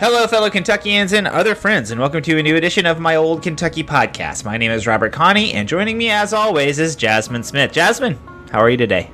Hello, 0.00 0.26
fellow 0.26 0.50
Kentuckians 0.50 1.12
and 1.12 1.26
other 1.26 1.54
friends, 1.54 1.90
and 1.90 2.00
welcome 2.00 2.22
to 2.22 2.38
a 2.38 2.42
new 2.42 2.56
edition 2.56 2.86
of 2.86 2.98
my 2.98 3.16
old 3.16 3.42
Kentucky 3.42 3.84
podcast. 3.84 4.44
My 4.44 4.56
name 4.56 4.70
is 4.70 4.86
Robert 4.86 5.12
Kahne, 5.12 5.54
and 5.54 5.68
joining 5.68 5.96
me, 5.96 6.10
as 6.10 6.32
always, 6.32 6.78
is 6.78 6.96
Jazmin 6.96 7.44
Smith. 7.44 7.72
Jazmin, 7.72 8.18
how 8.50 8.58
are 8.58 8.70
you 8.70 8.76
today? 8.76 9.10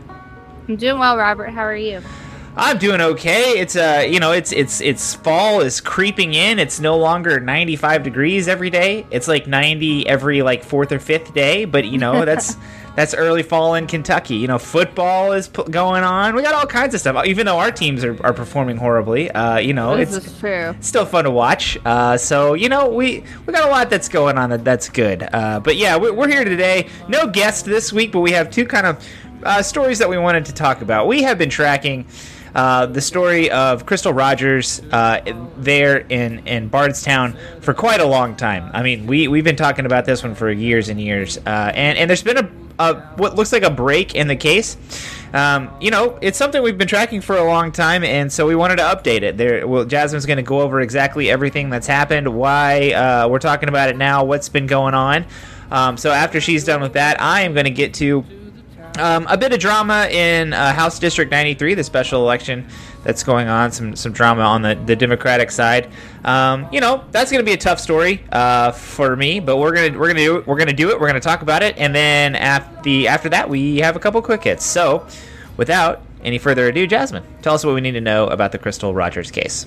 I'm 0.69 0.77
doing 0.77 0.99
well, 0.99 1.17
Robert. 1.17 1.51
How 1.51 1.63
are 1.63 1.77
you? 1.77 2.03
I'm 2.57 2.79
doing 2.79 3.01
okay. 3.01 3.59
It's 3.59 3.77
uh, 3.77 4.07
you 4.09 4.21
know, 4.21 4.33
it's 4.33 4.53
it's 4.53 4.81
it's 4.81 5.15
fall 5.15 5.61
is 5.61 5.81
creeping 5.81 6.35
in. 6.35 6.59
It's 6.59 6.81
no 6.81 6.97
longer 6.97 7.41
95 7.41 8.03
degrees 8.03 8.47
every 8.47 8.71
day. 8.71 9.07
It's 9.11 9.27
like 9.27 9.47
90 9.47 10.07
every 10.07 10.43
like 10.43 10.63
fourth 10.63 10.93
or 10.93 11.01
fifth 11.01 11.35
day. 11.35 11.65
But 11.65 11.87
you 11.87 11.99
know, 11.99 12.25
that's 12.25 12.57
that's 12.97 13.15
early 13.15 13.43
fall 13.43 13.75
in 13.75 13.87
Kentucky. 13.87 14.37
You 14.37 14.47
know, 14.47 14.59
football 14.59 15.33
is 15.33 15.49
p- 15.49 15.65
going 15.65 16.05
on. 16.05 16.35
We 16.35 16.43
got 16.43 16.55
all 16.55 16.67
kinds 16.67 16.95
of 16.95 17.01
stuff. 17.01 17.25
Even 17.27 17.47
though 17.47 17.59
our 17.59 17.71
teams 17.73 18.05
are, 18.05 18.17
are 18.25 18.33
performing 18.33 18.77
horribly, 18.77 19.31
uh, 19.31 19.59
you 19.59 19.73
know, 19.75 19.97
This 19.97 20.15
it's 20.17 20.39
true. 20.39 20.75
still 20.81 21.05
fun 21.07 21.25
to 21.25 21.31
watch. 21.31 21.77
Uh, 21.85 22.17
so 22.17 22.55
you 22.55 22.69
know, 22.69 22.89
we 22.89 23.25
we 23.47 23.53
got 23.53 23.67
a 23.67 23.71
lot 23.71 23.91
that's 23.91 24.09
going 24.09 24.39
on 24.39 24.51
that 24.51 24.65
that's 24.65 24.89
good. 24.89 25.29
Uh, 25.33 25.61
but 25.61 25.77
yeah, 25.77 25.97
we're, 25.97 26.13
we're 26.13 26.29
here 26.29 26.45
today. 26.45 26.89
No 27.09 27.27
guest 27.27 27.65
this 27.65 27.93
week, 27.93 28.13
but 28.13 28.21
we 28.21 28.33
have 28.33 28.51
two 28.51 28.65
kind 28.67 28.87
of 28.87 29.05
uh, 29.43 29.63
stories 29.63 29.99
that 29.99 30.09
we 30.09 30.17
wanted 30.19 30.45
to 30.47 30.53
talk 30.55 30.81
about. 30.83 31.07
We 31.07 31.23
have 31.23 31.39
been 31.39 31.51
tracking. 31.51 32.07
Uh, 32.55 32.87
the 32.87 33.01
story 33.01 33.51
of 33.51 33.85
Crystal 33.85 34.13
Rogers 34.13 34.81
uh, 34.93 35.21
there 35.57 35.97
in, 36.09 36.39
in 36.47 36.69
Bardstown 36.69 37.37
for 37.61 37.75
quite 37.75 38.01
a 38.01 38.05
long 38.07 38.37
time. 38.37 38.71
I 38.73 38.85
mean, 38.85 39.09
we, 39.09 39.27
we've 39.27 39.43
been 39.43 39.57
talking 39.57 39.87
about 39.87 40.05
this 40.05 40.23
one 40.23 40.37
for 40.37 40.49
years 40.53 40.89
and 40.89 41.01
years. 41.01 41.37
Uh, 41.39 41.73
and, 41.75 41.99
and 41.99 42.09
there's 42.09 42.23
been 42.23 42.37
a, 42.39 42.49
a 42.79 42.95
what 43.17 43.35
looks 43.37 43.53
like 43.53 43.63
a 43.63 43.71
break 43.71 44.15
in 44.15 44.29
the 44.29 44.37
case. 44.37 44.77
Um, 45.33 45.71
you 45.81 45.91
know, 45.91 46.17
it's 46.23 46.39
something 46.39 46.63
we've 46.63 46.79
been 46.79 46.87
tracking 46.87 47.21
for 47.21 47.37
a 47.37 47.45
long 47.45 47.73
time, 47.73 48.05
and 48.05 48.33
so 48.33 48.47
we 48.47 48.55
wanted 48.55 48.77
to 48.77 48.85
update 48.85 49.23
it. 49.23 49.37
There, 49.37 49.67
well, 49.67 49.85
Jazmin's 49.85 50.27
going 50.27 50.37
to 50.37 50.45
go 50.45 50.61
over 50.61 50.81
exactly 50.81 51.29
everything 51.29 51.71
that's 51.71 51.89
happened, 51.89 52.29
why 52.29 52.93
uh, 52.93 53.27
we're 53.29 53.41
talking 53.41 53.69
about 53.69 53.89
it 53.89 53.97
now, 53.97 54.23
what's 54.23 54.49
been 54.49 54.69
going 54.69 54.95
on. 54.95 55.27
Um, 55.73 55.97
so 55.97 56.13
after 56.13 56.41
she's 56.41 56.63
done 56.63 56.81
with 56.81 56.93
that, 56.93 57.21
I 57.21 57.41
am 57.41 57.53
going 57.53 57.65
to 57.65 57.71
get 57.71 57.95
to 57.95 58.25
um, 58.99 59.27
a 59.29 59.37
bit 59.37 59.53
of 59.53 59.59
drama 59.59 60.09
in 60.11 60.53
uh, 60.53 60.73
House 60.73 60.99
District 60.99 61.31
93, 61.31 61.75
the 61.75 61.85
special 61.85 62.23
election 62.23 62.67
that's 63.03 63.23
going 63.23 63.49
on. 63.49 63.73
Some 63.73 63.97
some 63.97 64.13
drama 64.13 64.43
on 64.43 64.63
the, 64.63 64.75
the 64.87 64.97
Democratic 64.97 65.51
side. 65.51 65.91
Um, 66.25 66.69
you 66.73 66.81
know, 66.81 67.05
that's 67.11 67.31
going 67.31 67.45
to 67.45 67.45
be 67.45 67.53
a 67.53 67.59
tough 67.59 67.81
story 67.81 68.25
uh, 68.33 68.73
for 68.73 69.17
me, 69.17 69.41
but 69.41 69.57
we're 69.57 69.73
gonna 69.73 69.99
we're 69.99 70.09
gonna 70.09 70.21
do 70.21 70.39
it. 70.39 70.47
We're 70.47 70.59
gonna 70.59 70.73
do 70.73 70.91
it. 70.91 71.01
We're 71.01 71.09
gonna 71.09 71.21
talk 71.21 71.43
about 71.43 71.63
it, 71.63 71.77
and 71.79 71.95
then 71.95 72.35
after 72.35 72.83
the 72.83 73.09
after 73.09 73.29
that, 73.31 73.49
we 73.49 73.79
have 73.79 73.97
a 73.97 74.01
couple 74.01 74.21
quick 74.23 74.45
hits. 74.45 74.65
So, 74.65 75.07
without 75.57 76.03
any 76.23 76.39
further 76.39 76.69
ado, 76.69 76.87
Jazmin, 76.87 77.25
tell 77.43 77.55
us 77.55 77.65
what 77.65 77.75
we 77.75 77.81
need 77.81 77.93
to 77.93 78.01
know 78.01 78.27
about 78.29 78.53
the 78.53 78.59
Crystal 78.59 78.95
Rogers 78.95 79.31
case. 79.31 79.67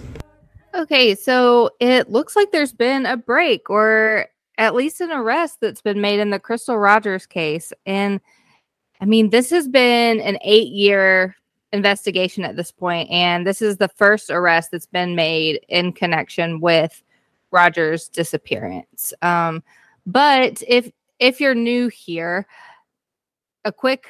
Okay, 0.73 1.15
so 1.15 1.71
it 1.79 2.09
looks 2.09 2.35
like 2.35 2.51
there's 2.51 2.73
been 2.73 3.05
a 3.05 3.17
break 3.17 3.69
or 3.69 4.27
at 4.57 4.73
least 4.73 5.01
an 5.01 5.11
arrest 5.11 5.59
that's 5.61 5.81
been 5.81 6.01
made 6.01 6.19
in 6.19 6.29
the 6.29 6.39
Crystal 6.39 6.77
Rogers 6.77 7.25
case. 7.25 7.71
And 7.85 8.19
I 8.99 9.05
mean, 9.05 9.29
this 9.29 9.49
has 9.51 9.67
been 9.67 10.19
an 10.21 10.37
eight 10.41 10.69
year 10.69 11.35
investigation 11.73 12.43
at 12.43 12.55
this 12.55 12.71
point, 12.71 13.09
and 13.09 13.45
this 13.45 13.61
is 13.61 13.77
the 13.77 13.89
first 13.89 14.29
arrest 14.29 14.71
that's 14.71 14.85
been 14.85 15.15
made 15.15 15.59
in 15.67 15.93
connection 15.93 16.59
with 16.59 17.03
Rogers' 17.51 18.09
disappearance. 18.09 19.13
Um, 19.21 19.63
but 20.05 20.63
if 20.67 20.91
if 21.19 21.39
you're 21.41 21.55
new 21.55 21.87
here, 21.87 22.47
a 23.65 23.71
quick 23.71 24.07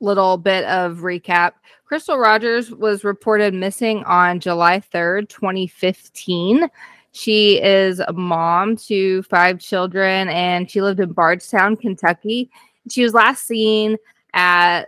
little 0.00 0.36
bit 0.36 0.64
of 0.64 0.98
recap. 0.98 1.52
Crystal 1.84 2.18
Rogers 2.18 2.70
was 2.70 3.04
reported 3.04 3.54
missing 3.54 4.02
on 4.04 4.40
July 4.40 4.80
3rd, 4.80 5.28
2015. 5.28 6.68
She 7.12 7.60
is 7.60 8.00
a 8.00 8.12
mom 8.12 8.76
to 8.76 9.22
five 9.24 9.58
children 9.58 10.28
and 10.28 10.70
she 10.70 10.80
lived 10.80 11.00
in 11.00 11.12
Bardstown, 11.12 11.76
Kentucky. 11.76 12.50
She 12.88 13.02
was 13.02 13.14
last 13.14 13.46
seen 13.46 13.96
at 14.32 14.84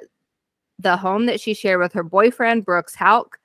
the 0.78 0.96
home 0.96 1.26
that 1.26 1.40
she 1.40 1.54
shared 1.54 1.80
with 1.80 1.92
her 1.92 2.02
boyfriend, 2.02 2.64
Brooks 2.64 2.94
Houck, 2.94 3.38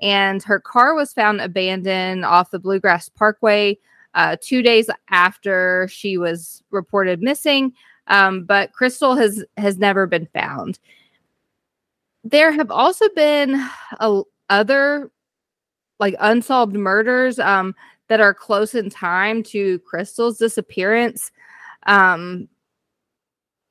and 0.00 0.42
her 0.42 0.60
car 0.60 0.94
was 0.94 1.12
found 1.12 1.40
abandoned 1.40 2.24
off 2.24 2.50
the 2.50 2.58
Bluegrass 2.58 3.08
Parkway 3.08 3.78
uh, 4.14 4.36
two 4.40 4.62
days 4.62 4.88
after 5.10 5.86
she 5.88 6.18
was 6.18 6.62
reported 6.70 7.20
missing. 7.22 7.72
Um, 8.06 8.44
but 8.44 8.72
Crystal 8.72 9.14
has 9.14 9.44
has 9.56 9.78
never 9.78 10.06
been 10.06 10.26
found 10.34 10.80
there 12.24 12.52
have 12.52 12.70
also 12.70 13.08
been 13.14 13.54
a, 13.98 14.22
other 14.48 15.10
like 15.98 16.14
unsolved 16.20 16.74
murders 16.74 17.38
um, 17.38 17.74
that 18.08 18.20
are 18.20 18.34
close 18.34 18.74
in 18.74 18.90
time 18.90 19.42
to 19.42 19.78
Crystal's 19.80 20.38
disappearance. 20.38 21.30
Um, 21.86 22.48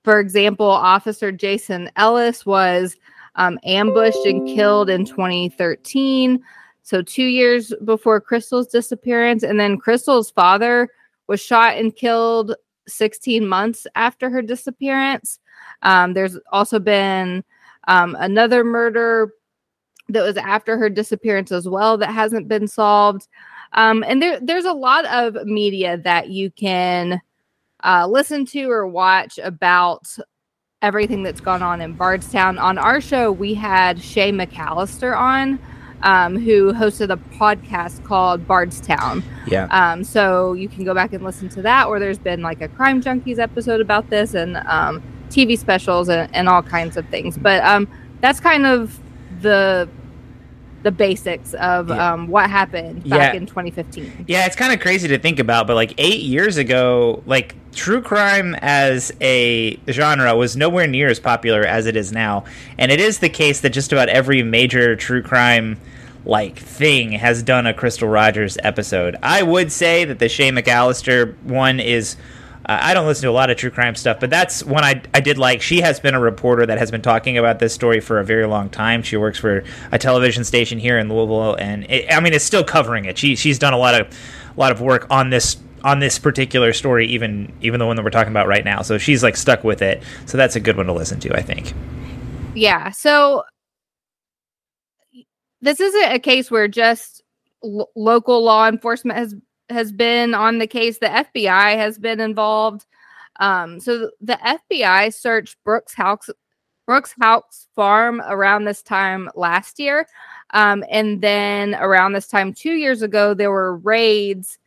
for 0.04 0.20
example, 0.20 0.66
Officer 0.66 1.32
Jason 1.32 1.90
Ellis 1.96 2.46
was 2.46 2.96
um, 3.36 3.60
ambushed 3.64 4.26
and 4.26 4.48
killed 4.48 4.90
in 4.90 5.06
2013. 5.06 6.42
So, 6.84 7.02
two 7.02 7.26
years 7.26 7.74
before 7.86 8.20
Crystal's 8.20 8.68
disappearance. 8.68 9.44
And 9.44 9.60
then 9.60 9.78
Crystal's 9.78 10.32
father 10.32 10.90
was 11.28 11.42
shot 11.42 11.78
and 11.78 11.96
killed 11.96 12.56
16 12.88 13.48
months 13.48 13.86
after 13.96 14.30
her 14.30 14.42
disappearance. 14.42 15.40
Um, 15.84 16.14
there's 16.14 16.38
also 16.52 16.80
been 16.80 17.44
um, 17.88 18.16
another 18.20 18.64
murder 18.64 19.34
that 20.10 20.24
was 20.24 20.38
after 20.38 20.78
her 20.78 20.90
disappearance 20.90 21.52
as 21.52 21.68
well 21.68 21.98
that 21.98 22.12
hasn't 22.12 22.48
been 22.48 22.68
solved. 22.68 23.28
Um, 23.74 24.04
and 24.08 24.22
there, 24.22 24.40
there's 24.42 24.66
a 24.66 24.74
lot 24.74 25.06
of 25.06 25.36
media 25.46 25.98
that 25.98 26.30
you 26.30 26.50
can 26.50 27.22
uh, 27.84 28.08
listen 28.08 28.46
to 28.48 28.70
or 28.70 28.88
watch 28.88 29.40
about 29.40 30.08
everything 30.82 31.24
that's 31.24 31.42
gone 31.42 31.62
on 31.62 31.82
in 31.82 31.94
Bardstown. 31.94 32.58
On 32.58 32.78
our 32.78 33.02
show, 33.02 33.32
we 33.32 33.54
had 33.54 34.02
Shay 34.02 34.32
McAlister 34.32 35.18
on, 35.18 35.60
um, 36.04 36.38
who 36.38 36.74
hosted 36.74 37.12
a 37.12 37.18
podcast 37.36 38.04
called 38.06 38.48
Bardstown. 38.48 39.24
Yeah. 39.48 39.68
Um, 39.72 40.04
so 40.04 40.54
you 40.54 40.70
can 40.70 40.86
go 40.86 40.94
back 40.94 41.14
and 41.14 41.24
listen 41.24 41.50
to 41.50 41.62
that, 41.64 41.88
or 41.88 42.00
there's 42.00 42.20
been 42.20 42.42
like 42.42 42.62
a 42.62 42.68
Crime 42.70 43.02
Junkies 43.02 43.40
episode 43.40 43.82
about 43.82 44.10
this 44.10 44.34
and 44.34 44.58
um, 44.68 45.04
TV 45.30 45.58
specials 45.58 46.10
and, 46.10 46.34
and 46.34 46.48
all 46.48 46.64
kinds 46.64 46.96
of 46.96 47.08
things. 47.10 47.38
But 47.38 47.64
um, 47.64 47.88
that's 48.22 48.40
kind 48.40 48.66
of 48.66 49.00
the 49.42 49.90
the 50.84 50.92
basics 50.92 51.54
of 51.56 51.90
Yeah. 51.90 52.14
um, 52.14 52.28
what 52.28 52.50
happened 52.50 53.08
back 53.10 53.34
Yeah. 53.34 53.40
in 53.40 53.46
2015. 53.46 54.26
Yeah, 54.28 54.46
it's 54.46 54.56
kind 54.56 54.72
of 54.74 54.80
crazy 54.80 55.08
to 55.10 55.18
think 55.20 55.40
about, 55.40 55.68
but 55.68 55.76
like 55.76 55.94
eight 55.98 56.22
years 56.22 56.58
ago, 56.58 57.22
like 57.26 57.56
true 57.74 58.02
crime 58.02 58.56
as 58.62 59.12
a 59.22 59.78
genre 59.90 60.36
was 60.36 60.56
nowhere 60.56 60.88
near 60.88 61.10
as 61.10 61.20
popular 61.20 61.62
as 61.66 61.86
it 61.86 61.96
is 61.96 62.12
now. 62.12 62.46
And 62.78 62.92
it 62.92 63.00
is 63.00 63.20
the 63.20 63.30
case 63.30 63.60
that 63.62 63.72
just 63.72 63.92
about 63.92 64.10
every 64.10 64.42
major 64.44 64.96
true 64.96 65.22
crime 65.22 65.78
like 66.26 66.58
thing 66.58 67.14
has 67.14 67.42
done 67.44 67.66
a 67.66 67.74
Crystal 67.74 68.08
Rogers 68.08 68.58
episode. 68.64 69.16
I 69.24 69.42
would 69.44 69.72
say 69.72 70.06
that 70.06 70.20
the 70.20 70.30
Shay 70.30 70.52
McAlister 70.52 71.34
one 71.44 71.80
is. 71.80 72.16
I 72.70 72.94
don't 72.94 73.08
listen 73.08 73.24
to 73.24 73.30
a 73.30 73.32
lot 73.32 73.50
of 73.50 73.58
true 73.58 73.72
crime 73.72 73.96
stuff, 73.96 74.20
but 74.20 74.30
that's 74.30 74.64
one 74.64 74.84
I, 74.84 75.02
I 75.14 75.22
did 75.22 75.40
like. 75.40 75.62
She 75.62 75.82
has 75.82 76.00
been 76.00 76.14
a 76.14 76.20
reporter 76.20 76.68
that 76.68 76.78
has 76.78 76.92
been 76.92 77.02
talking 77.02 77.36
about 77.36 77.58
this 77.58 77.74
story 77.74 78.00
for 78.00 78.20
a 78.20 78.24
very 78.24 78.46
long 78.46 78.70
time. 78.70 79.02
She 79.02 79.18
works 79.18 79.40
for 79.40 79.64
a 79.92 79.98
television 79.98 80.44
station 80.44 80.78
here 80.78 81.00
in 81.00 81.10
Louisville, 81.10 81.56
and 81.56 81.86
it, 81.86 82.06
I 82.14 82.20
mean, 82.20 82.34
it's 82.34 82.46
still 82.46 82.64
covering 82.64 83.06
it. 83.06 83.18
She 83.18 83.36
she's 83.36 83.58
done 83.58 83.74
a 83.74 83.78
lot 83.78 84.00
of 84.00 84.08
a 84.56 84.60
lot 84.60 84.72
of 84.72 84.82
work 84.82 85.08
on 85.10 85.32
this 85.32 85.58
on 85.84 86.00
this 86.00 86.20
particular 86.20 86.72
story, 86.74 87.08
even 87.08 87.52
even 87.62 87.80
the 87.80 87.88
one 87.88 87.96
that 87.96 88.04
we're 88.04 88.12
talking 88.12 88.32
about 88.32 88.48
right 88.48 88.64
now. 88.64 88.84
So 88.84 89.00
she's 89.00 89.24
like 89.24 89.36
stuck 89.36 89.64
with 89.64 89.82
it. 89.82 90.04
So 90.28 90.38
that's 90.38 90.56
a 90.56 90.60
good 90.60 90.78
one 90.78 90.86
to 90.86 90.94
listen 90.94 91.20
to, 91.22 91.36
I 91.36 91.42
think. 91.42 91.74
Yeah. 92.54 92.92
So 92.92 93.44
this 95.62 95.80
isn't 95.80 96.12
a 96.12 96.20
case 96.20 96.52
where 96.52 96.68
just 96.68 97.24
lo- 97.64 97.90
local 97.96 98.44
law 98.44 98.68
enforcement 98.68 99.18
has 99.18 99.36
has 99.70 99.92
been 99.92 100.34
on 100.34 100.58
the 100.60 100.68
case. 100.68 100.98
The 101.00 101.08
FBI 101.08 101.76
has 101.76 101.98
been 101.98 102.20
involved. 102.20 102.86
Um, 103.40 103.80
so 103.80 104.12
the 104.20 104.40
FBI 104.44 105.14
searched 105.14 105.58
Brooks 105.64 105.94
Houck 105.94 106.26
Brooks 106.86 107.14
Houck 107.22 107.46
farm 107.76 108.20
around 108.28 108.66
this 108.66 108.82
time 108.82 109.30
last 109.36 109.80
year. 109.80 110.08
Um, 110.56 110.84
and 110.90 111.22
then 111.22 111.76
around 111.76 112.14
this 112.14 112.28
time 112.28 112.52
two 112.52 112.74
years 112.74 113.04
ago, 113.04 113.36
there 113.36 113.52
were 113.52 113.78
raids 113.78 114.58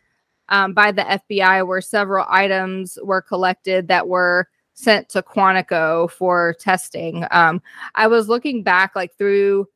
um, 0.49 0.73
by 0.73 0.93
the 0.93 1.03
FBI 1.03 1.67
where 1.67 1.81
several 1.81 2.25
items 2.29 2.97
were 3.03 3.23
collected 3.23 3.89
that 3.89 4.07
were 4.07 4.49
sent 4.75 5.09
to 5.09 5.23
Quantico 5.23 6.09
for 6.11 6.55
testing. 6.61 7.27
Um, 7.33 7.61
I 7.97 8.07
was 8.07 8.29
looking 8.29 8.63
back 8.63 8.95
like 8.95 9.17
through 9.19 9.67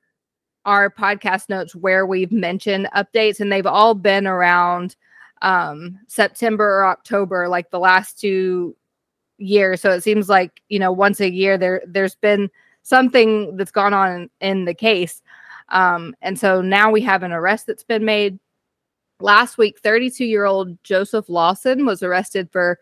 our 0.65 0.91
podcast 0.91 1.49
notes 1.49 1.75
where 1.75 2.07
we've 2.07 2.33
mentioned 2.33 2.89
updates, 2.95 3.41
and 3.41 3.51
they've 3.51 3.67
all 3.67 3.95
been 3.95 4.27
around 4.27 4.95
um, 5.43 5.99
September 6.09 6.65
or 6.65 6.87
October, 6.87 7.49
like 7.49 7.71
the 7.71 7.79
last 7.79 8.19
two 8.19 8.77
years. 9.39 9.81
So 9.81 9.91
it 9.91 10.03
seems 10.03 10.29
like 10.29 10.63
you 10.69 10.79
know 10.79 10.93
once 10.93 11.21
a 11.21 11.31
year 11.31 11.59
there 11.59 11.83
there's 11.87 12.15
been 12.15 12.51
something 12.83 13.57
that's 13.57 13.71
gone 13.71 13.95
on 13.95 14.31
in, 14.41 14.65
the 14.65 14.75
case. 14.75 15.23
Um, 15.71 16.15
and 16.23 16.39
so 16.39 16.61
now 16.61 16.91
we 16.93 17.01
have 17.03 17.25
an 17.25 17.33
arrest 17.33 17.67
that's 17.67 17.83
been 17.83 18.05
made 18.05 18.39
Last 19.21 19.57
week, 19.57 19.79
32 19.81 20.27
year 20.27 20.45
old 20.45 20.83
Joseph 20.85 21.29
Lawson 21.29 21.87
was 21.87 22.03
arrested 22.03 22.51
for 22.53 22.79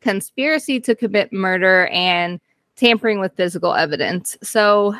conspiracy 0.00 0.78
to 0.80 0.94
commit 0.94 1.32
murder 1.32 1.86
and 1.88 2.40
tampering 2.76 3.18
with 3.18 3.36
physical 3.36 3.74
evidence. 3.74 4.36
So, 4.44 4.94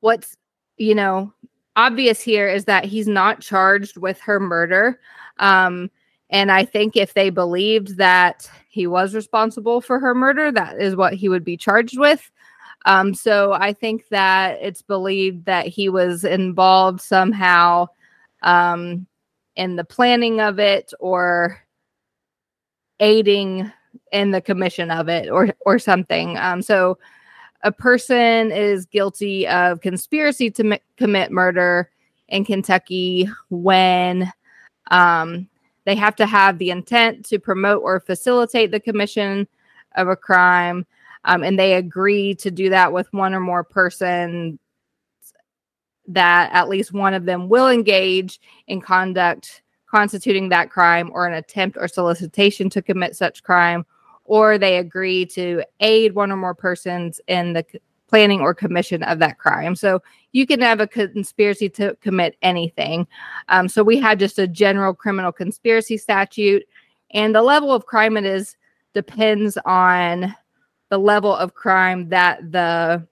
what's, 0.00 0.36
you 0.76 0.94
know, 0.94 1.32
obvious 1.76 2.20
here 2.20 2.48
is 2.48 2.64
that 2.66 2.84
he's 2.84 3.08
not 3.08 3.40
charged 3.40 3.96
with 3.96 4.20
her 4.20 4.38
murder. 4.38 5.00
Um, 5.38 5.90
and 6.30 6.50
I 6.50 6.64
think 6.64 6.96
if 6.96 7.14
they 7.14 7.30
believed 7.30 7.98
that 7.98 8.50
he 8.68 8.86
was 8.86 9.14
responsible 9.14 9.80
for 9.80 9.98
her 10.00 10.14
murder, 10.14 10.50
that 10.52 10.80
is 10.80 10.96
what 10.96 11.14
he 11.14 11.28
would 11.28 11.44
be 11.44 11.56
charged 11.56 11.98
with. 11.98 12.30
Um, 12.84 13.14
so 13.14 13.52
I 13.52 13.72
think 13.72 14.08
that 14.08 14.58
it's 14.60 14.82
believed 14.82 15.44
that 15.44 15.66
he 15.66 15.88
was 15.88 16.24
involved 16.24 17.00
somehow 17.00 17.86
um, 18.42 19.06
in 19.56 19.76
the 19.76 19.84
planning 19.84 20.40
of 20.40 20.58
it 20.58 20.92
or 20.98 21.60
aiding 22.98 23.70
in 24.10 24.30
the 24.30 24.40
commission 24.40 24.90
of 24.90 25.08
it 25.08 25.28
or 25.28 25.50
or 25.60 25.78
something. 25.78 26.38
Um, 26.38 26.62
so 26.62 26.98
a 27.62 27.72
person 27.72 28.50
is 28.50 28.86
guilty 28.86 29.46
of 29.46 29.80
conspiracy 29.80 30.50
to 30.50 30.72
m- 30.72 30.80
commit 30.96 31.30
murder 31.30 31.90
in 32.28 32.44
Kentucky 32.44 33.28
when 33.50 34.32
um, 34.90 35.48
they 35.84 35.94
have 35.94 36.16
to 36.16 36.26
have 36.26 36.58
the 36.58 36.70
intent 36.70 37.24
to 37.26 37.38
promote 37.38 37.82
or 37.82 38.00
facilitate 38.00 38.70
the 38.70 38.80
commission 38.80 39.46
of 39.96 40.08
a 40.08 40.16
crime, 40.16 40.86
um, 41.24 41.42
and 41.42 41.58
they 41.58 41.74
agree 41.74 42.34
to 42.36 42.50
do 42.50 42.70
that 42.70 42.92
with 42.92 43.12
one 43.12 43.34
or 43.34 43.40
more 43.40 43.64
persons 43.64 44.58
that 46.08 46.50
at 46.52 46.68
least 46.68 46.92
one 46.92 47.14
of 47.14 47.26
them 47.26 47.48
will 47.48 47.68
engage 47.68 48.40
in 48.66 48.80
conduct 48.80 49.62
constituting 49.86 50.48
that 50.48 50.70
crime 50.70 51.10
or 51.12 51.26
an 51.26 51.34
attempt 51.34 51.76
or 51.78 51.86
solicitation 51.86 52.70
to 52.70 52.82
commit 52.82 53.14
such 53.14 53.42
crime, 53.42 53.84
or 54.24 54.58
they 54.58 54.78
agree 54.78 55.26
to 55.26 55.62
aid 55.80 56.14
one 56.14 56.30
or 56.30 56.36
more 56.36 56.54
persons 56.54 57.20
in 57.26 57.52
the 57.52 57.64
planning 58.08 58.40
or 58.40 58.54
commission 58.54 59.02
of 59.04 59.18
that 59.18 59.38
crime. 59.38 59.74
So 59.74 60.02
you 60.32 60.46
can 60.46 60.60
have 60.60 60.80
a 60.80 60.86
conspiracy 60.86 61.70
to 61.70 61.96
commit 62.02 62.36
anything. 62.42 63.06
Um, 63.48 63.68
so 63.68 63.82
we 63.82 63.98
have 64.00 64.18
just 64.18 64.38
a 64.38 64.46
general 64.46 64.94
criminal 64.94 65.32
conspiracy 65.32 65.96
statute, 65.96 66.62
and 67.12 67.34
the 67.34 67.42
level 67.42 67.72
of 67.72 67.86
crime 67.86 68.16
it 68.16 68.24
is 68.24 68.56
depends 68.94 69.56
on 69.64 70.34
the 70.90 70.98
level 70.98 71.34
of 71.34 71.54
crime 71.54 72.10
that 72.10 72.52
the 72.52 73.06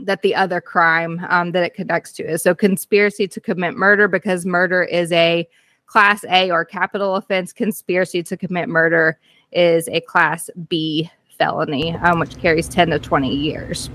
that 0.00 0.22
the 0.22 0.34
other 0.34 0.60
crime 0.60 1.24
um, 1.28 1.52
that 1.52 1.62
it 1.62 1.74
connects 1.74 2.12
to 2.12 2.24
is. 2.24 2.42
So 2.42 2.56
conspiracy 2.56 3.28
to 3.28 3.40
commit 3.40 3.76
murder 3.76 4.08
because 4.08 4.44
murder 4.44 4.82
is 4.82 5.12
a 5.12 5.48
class 5.86 6.24
A 6.24 6.50
or 6.50 6.64
capital 6.64 7.14
offense. 7.14 7.52
Conspiracy 7.52 8.22
to 8.24 8.36
commit 8.36 8.68
murder 8.68 9.20
is 9.52 9.88
a 9.88 10.00
class 10.00 10.50
B 10.68 11.10
felony, 11.38 11.94
um, 11.96 12.20
which 12.20 12.38
carries 12.38 12.68
10 12.68 12.90
to 12.90 12.98
20 12.98 13.34
years. 13.34 13.90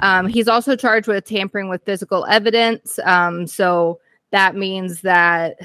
Um, 0.00 0.26
he's 0.26 0.48
also 0.48 0.76
charged 0.76 1.08
with 1.08 1.24
tampering 1.24 1.68
with 1.68 1.84
physical 1.84 2.24
evidence. 2.26 2.98
Um, 3.04 3.46
so 3.46 4.00
that 4.30 4.54
means 4.54 5.00
that 5.02 5.58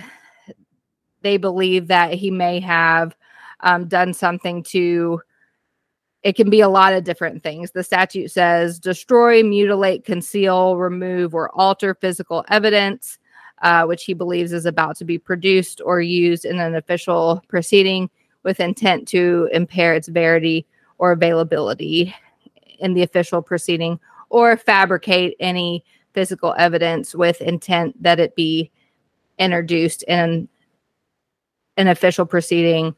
they 1.21 1.37
believe 1.37 1.87
that 1.87 2.13
he 2.13 2.31
may 2.31 2.59
have 2.59 3.15
um, 3.61 3.87
done 3.87 4.13
something 4.13 4.63
to 4.63 5.21
it 6.23 6.37
can 6.37 6.49
be 6.49 6.61
a 6.61 6.69
lot 6.69 6.93
of 6.93 7.03
different 7.03 7.43
things. 7.43 7.71
The 7.71 7.83
statute 7.83 8.31
says 8.31 8.79
destroy, 8.79 9.43
mutilate, 9.43 10.05
conceal, 10.05 10.77
remove, 10.77 11.35
or 11.35 11.51
alter 11.53 11.95
physical 11.95 12.45
evidence, 12.47 13.19
uh, 13.61 13.83
which 13.85 14.05
he 14.05 14.13
believes 14.13 14.53
is 14.53 14.65
about 14.65 14.95
to 14.97 15.05
be 15.05 15.17
produced 15.17 15.81
or 15.83 15.99
used 15.99 16.45
in 16.45 16.59
an 16.59 16.75
official 16.75 17.43
proceeding 17.49 18.09
with 18.43 18.59
intent 18.59 19.07
to 19.09 19.49
impair 19.51 19.93
its 19.93 20.07
verity 20.07 20.65
or 20.97 21.11
availability 21.11 22.13
in 22.79 22.93
the 22.93 23.03
official 23.03 23.41
proceeding, 23.41 23.99
or 24.29 24.57
fabricate 24.57 25.35
any 25.39 25.83
physical 26.13 26.53
evidence 26.57 27.15
with 27.15 27.41
intent 27.41 28.01
that 28.01 28.19
it 28.19 28.35
be 28.35 28.71
introduced 29.39 30.03
in 30.03 30.47
an 31.77 31.87
official 31.87 32.25
proceeding 32.25 32.95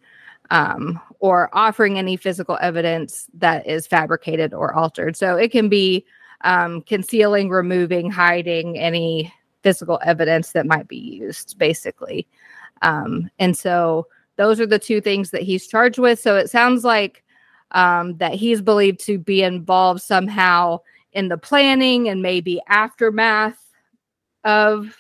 um, 0.51 0.99
or 1.19 1.49
offering 1.53 1.97
any 1.97 2.17
physical 2.17 2.57
evidence 2.61 3.27
that 3.33 3.65
is 3.65 3.87
fabricated 3.87 4.53
or 4.53 4.73
altered. 4.73 5.15
So 5.15 5.37
it 5.37 5.51
can 5.51 5.69
be 5.69 6.05
um, 6.41 6.81
concealing, 6.81 7.49
removing, 7.49 8.11
hiding 8.11 8.77
any 8.77 9.33
physical 9.63 9.99
evidence 10.05 10.51
that 10.51 10.67
might 10.67 10.87
be 10.87 10.97
used, 10.97 11.57
basically. 11.57 12.27
Um, 12.81 13.29
and 13.39 13.57
so 13.57 14.07
those 14.37 14.59
are 14.59 14.65
the 14.65 14.79
two 14.79 15.01
things 15.01 15.31
that 15.31 15.43
he's 15.43 15.67
charged 15.67 15.99
with. 15.99 16.19
So 16.19 16.35
it 16.35 16.49
sounds 16.49 16.83
like 16.83 17.23
um, 17.71 18.17
that 18.17 18.33
he's 18.33 18.61
believed 18.61 18.99
to 19.05 19.17
be 19.17 19.43
involved 19.43 20.01
somehow 20.01 20.79
in 21.13 21.29
the 21.29 21.37
planning 21.37 22.09
and 22.09 22.21
maybe 22.21 22.61
aftermath 22.67 23.61
of 24.43 24.95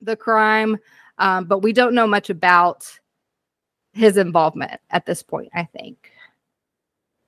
the 0.00 0.16
crime. 0.16 0.76
Um, 1.18 1.44
but 1.44 1.60
we 1.60 1.72
don't 1.72 1.94
know 1.94 2.06
much 2.06 2.30
about 2.30 2.86
his 3.92 4.16
involvement 4.16 4.80
at 4.90 5.06
this 5.06 5.22
point, 5.22 5.50
I 5.54 5.64
think. 5.64 6.12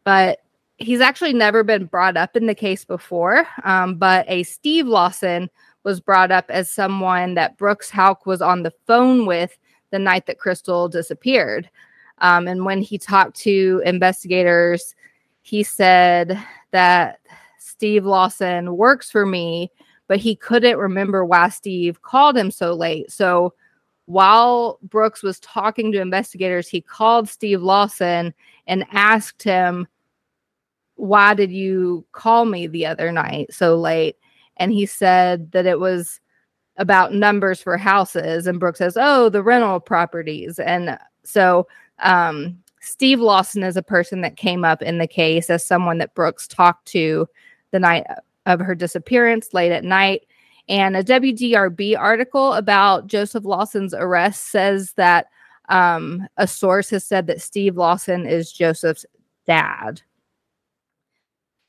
But 0.04 0.40
he's 0.78 1.00
actually 1.00 1.32
never 1.32 1.62
been 1.62 1.86
brought 1.86 2.16
up 2.16 2.36
in 2.36 2.46
the 2.46 2.54
case 2.54 2.84
before. 2.84 3.46
Um, 3.64 3.96
but 3.96 4.24
a 4.28 4.42
Steve 4.42 4.86
Lawson 4.86 5.48
was 5.84 6.00
brought 6.00 6.30
up 6.30 6.46
as 6.48 6.70
someone 6.70 7.34
that 7.34 7.56
Brooks 7.58 7.90
Houck 7.90 8.26
was 8.26 8.42
on 8.42 8.62
the 8.62 8.72
phone 8.86 9.26
with 9.26 9.56
the 9.92 10.00
night 10.00 10.26
that 10.26 10.40
Crystal 10.40 10.88
disappeared. 10.88 11.70
Um, 12.18 12.48
and 12.48 12.64
when 12.64 12.82
he 12.82 12.98
talked 12.98 13.36
to 13.40 13.80
investigators, 13.84 14.96
he 15.42 15.62
said 15.62 16.38
that 16.72 17.20
Steve 17.58 18.04
Lawson 18.04 18.76
works 18.76 19.10
for 19.10 19.26
me, 19.26 19.70
but 20.08 20.18
he 20.18 20.34
couldn't 20.34 20.78
remember 20.78 21.24
why 21.24 21.48
Steve 21.48 22.02
called 22.02 22.36
him 22.36 22.50
so 22.50 22.74
late. 22.74 23.10
So 23.10 23.54
while 24.06 24.78
Brooks 24.82 25.22
was 25.22 25.40
talking 25.40 25.92
to 25.92 26.00
investigators, 26.00 26.68
he 26.68 26.80
called 26.80 27.28
Steve 27.28 27.62
Lawson 27.62 28.34
and 28.66 28.86
asked 28.92 29.42
him, 29.42 29.86
Why 30.96 31.34
did 31.34 31.52
you 31.52 32.04
call 32.12 32.44
me 32.44 32.66
the 32.66 32.86
other 32.86 33.12
night 33.12 33.52
so 33.52 33.76
late? 33.76 34.16
And 34.56 34.72
he 34.72 34.86
said 34.86 35.52
that 35.52 35.66
it 35.66 35.80
was 35.80 36.20
about 36.82 37.14
numbers 37.14 37.62
for 37.62 37.76
houses. 37.76 38.46
And 38.46 38.58
Brooks 38.58 38.78
says, 38.78 38.96
Oh, 39.00 39.28
the 39.28 39.42
rental 39.42 39.78
properties. 39.78 40.58
And 40.58 40.98
so 41.22 41.68
um, 42.00 42.58
Steve 42.80 43.20
Lawson 43.20 43.62
is 43.62 43.76
a 43.76 43.82
person 43.82 44.20
that 44.22 44.36
came 44.36 44.64
up 44.64 44.82
in 44.82 44.98
the 44.98 45.06
case 45.06 45.48
as 45.48 45.64
someone 45.64 45.98
that 45.98 46.14
Brooks 46.14 46.48
talked 46.48 46.86
to 46.88 47.28
the 47.70 47.78
night 47.78 48.04
of 48.46 48.58
her 48.58 48.74
disappearance 48.74 49.54
late 49.54 49.70
at 49.70 49.84
night. 49.84 50.22
And 50.68 50.96
a 50.96 51.04
WDRB 51.04 51.96
article 51.96 52.54
about 52.54 53.06
Joseph 53.06 53.44
Lawson's 53.44 53.94
arrest 53.94 54.50
says 54.50 54.92
that 54.94 55.26
um, 55.68 56.26
a 56.36 56.48
source 56.48 56.90
has 56.90 57.04
said 57.04 57.28
that 57.28 57.40
Steve 57.40 57.76
Lawson 57.76 58.26
is 58.26 58.52
Joseph's 58.52 59.06
dad. 59.46 60.02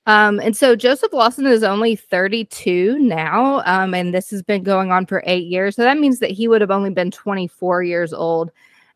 Um, 0.06 0.40
and 0.42 0.56
so 0.56 0.76
Joseph 0.76 1.14
Lawson 1.14 1.46
is 1.46 1.64
only 1.64 1.96
32 1.96 3.00
now, 3.00 3.64
um, 3.66 3.94
and 3.94 4.14
this 4.14 4.30
has 4.32 4.42
been 4.42 4.64
going 4.64 4.92
on 4.92 5.06
for 5.06 5.24
eight 5.26 5.46
years. 5.46 5.76
So 5.76 5.84
that 5.84 5.98
means 5.98 6.20
that 6.20 6.32
he 6.32 6.48
would 6.48 6.60
have 6.60 6.72
only 6.72 6.90
been 6.90 7.10
24 7.10 7.84
years 7.84 8.14
old 8.14 8.52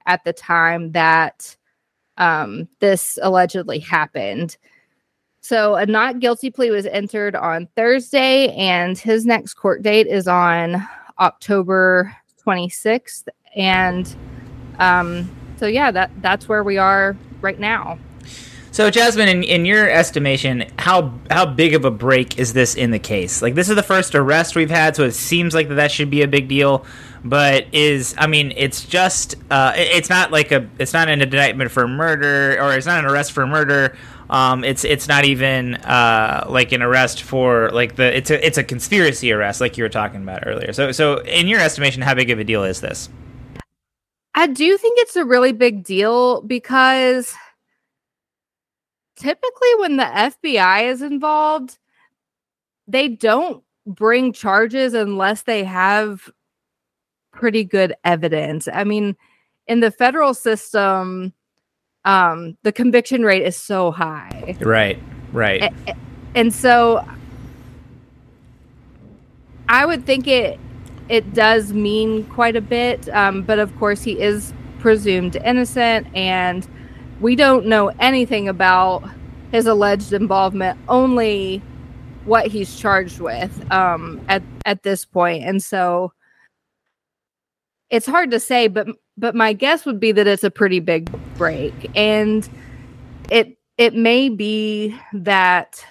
at 0.05 0.23
the 0.25 0.33
time 0.33 0.91
that 0.91 1.55
um, 2.17 2.67
this 2.79 3.17
allegedly 3.21 3.79
happened. 3.79 4.57
So 5.39 5.75
a 5.75 5.85
not 5.85 6.19
guilty 6.19 6.51
plea 6.51 6.71
was 6.71 6.85
entered 6.87 7.35
on 7.35 7.69
Thursday, 7.77 8.53
and 8.55 8.97
his 8.97 9.25
next 9.25 9.53
court 9.53 9.81
date 9.81 10.07
is 10.07 10.27
on 10.27 10.85
October 11.19 12.13
26th. 12.45 13.29
And 13.55 14.13
um, 14.79 15.29
so 15.57 15.67
yeah, 15.67 15.89
that 15.91 16.11
that's 16.21 16.49
where 16.49 16.63
we 16.63 16.77
are 16.77 17.15
right 17.41 17.59
now. 17.59 17.97
So, 18.77 18.91
Jazmin, 18.91 19.27
in, 19.27 19.41
in 19.41 19.65
your 19.65 19.89
estimation, 19.89 20.65
how 20.77 21.11
how 21.31 21.47
big 21.47 21.73
of 21.73 21.83
a 21.83 21.89
break 21.89 22.37
is 22.37 22.53
this 22.53 22.75
in 22.75 22.91
the 22.91 22.99
case? 22.99 23.41
Like, 23.41 23.55
this 23.55 23.69
is 23.69 23.75
the 23.75 23.81
first 23.81 24.13
arrest 24.13 24.55
we've 24.55 24.69
had, 24.69 24.95
so 24.95 25.03
it 25.03 25.13
seems 25.13 25.55
like 25.55 25.69
that, 25.69 25.91
should 25.91 26.11
be 26.11 26.21
a 26.21 26.27
big 26.27 26.47
deal. 26.47 26.85
But 27.25 27.65
is 27.73 28.13
I 28.19 28.27
mean, 28.27 28.53
it's 28.55 28.85
just 28.85 29.33
uh, 29.49 29.73
it's 29.75 30.11
not 30.11 30.31
like 30.31 30.51
a 30.51 30.69
it's 30.77 30.93
not 30.93 31.09
an 31.09 31.23
indictment 31.23 31.71
for 31.71 31.87
murder, 31.87 32.61
or 32.61 32.75
it's 32.75 32.85
not 32.85 33.03
an 33.03 33.09
arrest 33.09 33.31
for 33.31 33.47
murder. 33.47 33.97
Um, 34.29 34.63
it's 34.63 34.85
it's 34.85 35.07
not 35.07 35.25
even 35.25 35.73
uh, 35.77 36.45
like 36.47 36.71
an 36.71 36.83
arrest 36.83 37.23
for 37.23 37.71
like 37.71 37.95
the 37.95 38.15
it's 38.15 38.29
a 38.29 38.45
it's 38.45 38.59
a 38.59 38.63
conspiracy 38.63 39.31
arrest 39.31 39.59
like 39.59 39.75
you 39.77 39.85
were 39.85 39.89
talking 39.89 40.21
about 40.21 40.45
earlier. 40.45 40.71
So 40.71 40.91
so 40.91 41.23
in 41.23 41.47
your 41.47 41.61
estimation, 41.61 42.03
how 42.03 42.13
big 42.13 42.29
of 42.29 42.37
a 42.37 42.43
deal 42.43 42.63
is 42.63 42.81
this? 42.81 43.09
I 44.35 44.45
do 44.45 44.77
think 44.77 44.99
it's 44.99 45.15
a 45.15 45.25
really 45.25 45.51
big 45.51 45.83
deal 45.83 46.41
because 46.41 47.33
typically 49.17 49.75
when 49.79 49.97
the 49.97 50.03
FBI 50.03 50.83
is 50.83 51.01
involved, 51.01 51.77
they 52.87 53.09
don't 53.09 53.63
bring 53.85 54.31
charges 54.31 54.93
unless 54.93 55.43
they 55.43 55.63
have 55.63 56.29
pretty 57.33 57.63
good 57.63 57.93
evidence. 58.03 58.67
I 58.71 58.83
mean, 58.83 59.15
in 59.67 59.81
the 59.81 59.91
federal 59.91 60.33
system, 60.33 61.33
um, 62.05 62.57
the 62.63 62.71
conviction 62.71 63.23
rate 63.23 63.43
is 63.43 63.57
so 63.57 63.91
high. 63.91 64.55
Right, 64.61 64.97
right. 65.33 65.63
A- 65.63 65.95
and 66.35 66.53
so 66.53 67.05
I 69.67 69.85
would 69.85 70.05
think 70.05 70.27
it 70.27 70.59
it 71.09 71.33
does 71.33 71.71
mean 71.71 72.25
quite 72.25 72.55
a 72.57 72.61
bit, 72.61 73.07
um, 73.09 73.41
but 73.41 73.59
of 73.59 73.73
course 73.77 74.03
he 74.03 74.19
is 74.19 74.53
presumed 74.79 75.37
innocent, 75.37 76.07
and 76.15 76.67
we 77.19 77.35
don't 77.35 77.65
know 77.65 77.89
anything 77.99 78.47
about 78.47 79.03
his 79.51 79.65
alleged 79.65 80.13
involvement. 80.13 80.79
Only 80.87 81.61
what 82.25 82.47
he's 82.47 82.77
charged 82.79 83.19
with 83.19 83.71
um, 83.71 84.23
at 84.27 84.43
at 84.65 84.83
this 84.83 85.05
point, 85.05 85.43
and 85.43 85.61
so 85.61 86.11
it's 87.89 88.05
hard 88.05 88.31
to 88.31 88.39
say. 88.39 88.67
But 88.67 88.87
but 89.17 89.35
my 89.35 89.53
guess 89.53 89.85
would 89.85 89.99
be 89.99 90.11
that 90.11 90.27
it's 90.27 90.43
a 90.43 90.51
pretty 90.51 90.79
big 90.79 91.09
break, 91.37 91.73
and 91.95 92.47
it 93.29 93.57
it 93.77 93.93
may 93.93 94.29
be 94.29 94.95
that 95.13 95.83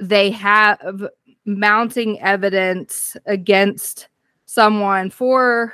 they 0.00 0.30
have 0.30 1.08
mounting 1.44 2.20
evidence 2.20 3.16
against 3.26 4.08
someone 4.46 5.10
for 5.10 5.72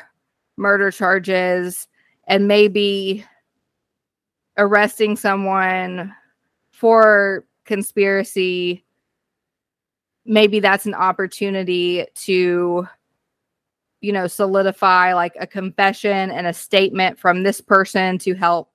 murder 0.57 0.91
charges 0.91 1.89
and 2.27 2.49
maybe 2.49 3.25
arresting 4.57 5.17
someone 5.17 6.15
for 6.71 7.45
conspiracy 7.65 8.85
maybe 10.27 10.61
that's 10.61 10.87
an 10.87 10.95
opportunity 10.95 12.07
to 12.15 12.87
you 14.01 14.13
know 14.13 14.27
solidify 14.27 15.15
like 15.15 15.35
a 15.39 15.47
confession 15.47 16.31
and 16.31 16.47
a 16.47 16.53
statement 16.53 17.19
from 17.19 17.43
this 17.43 17.61
person 17.61 18.19
to 18.19 18.35
help 18.35 18.75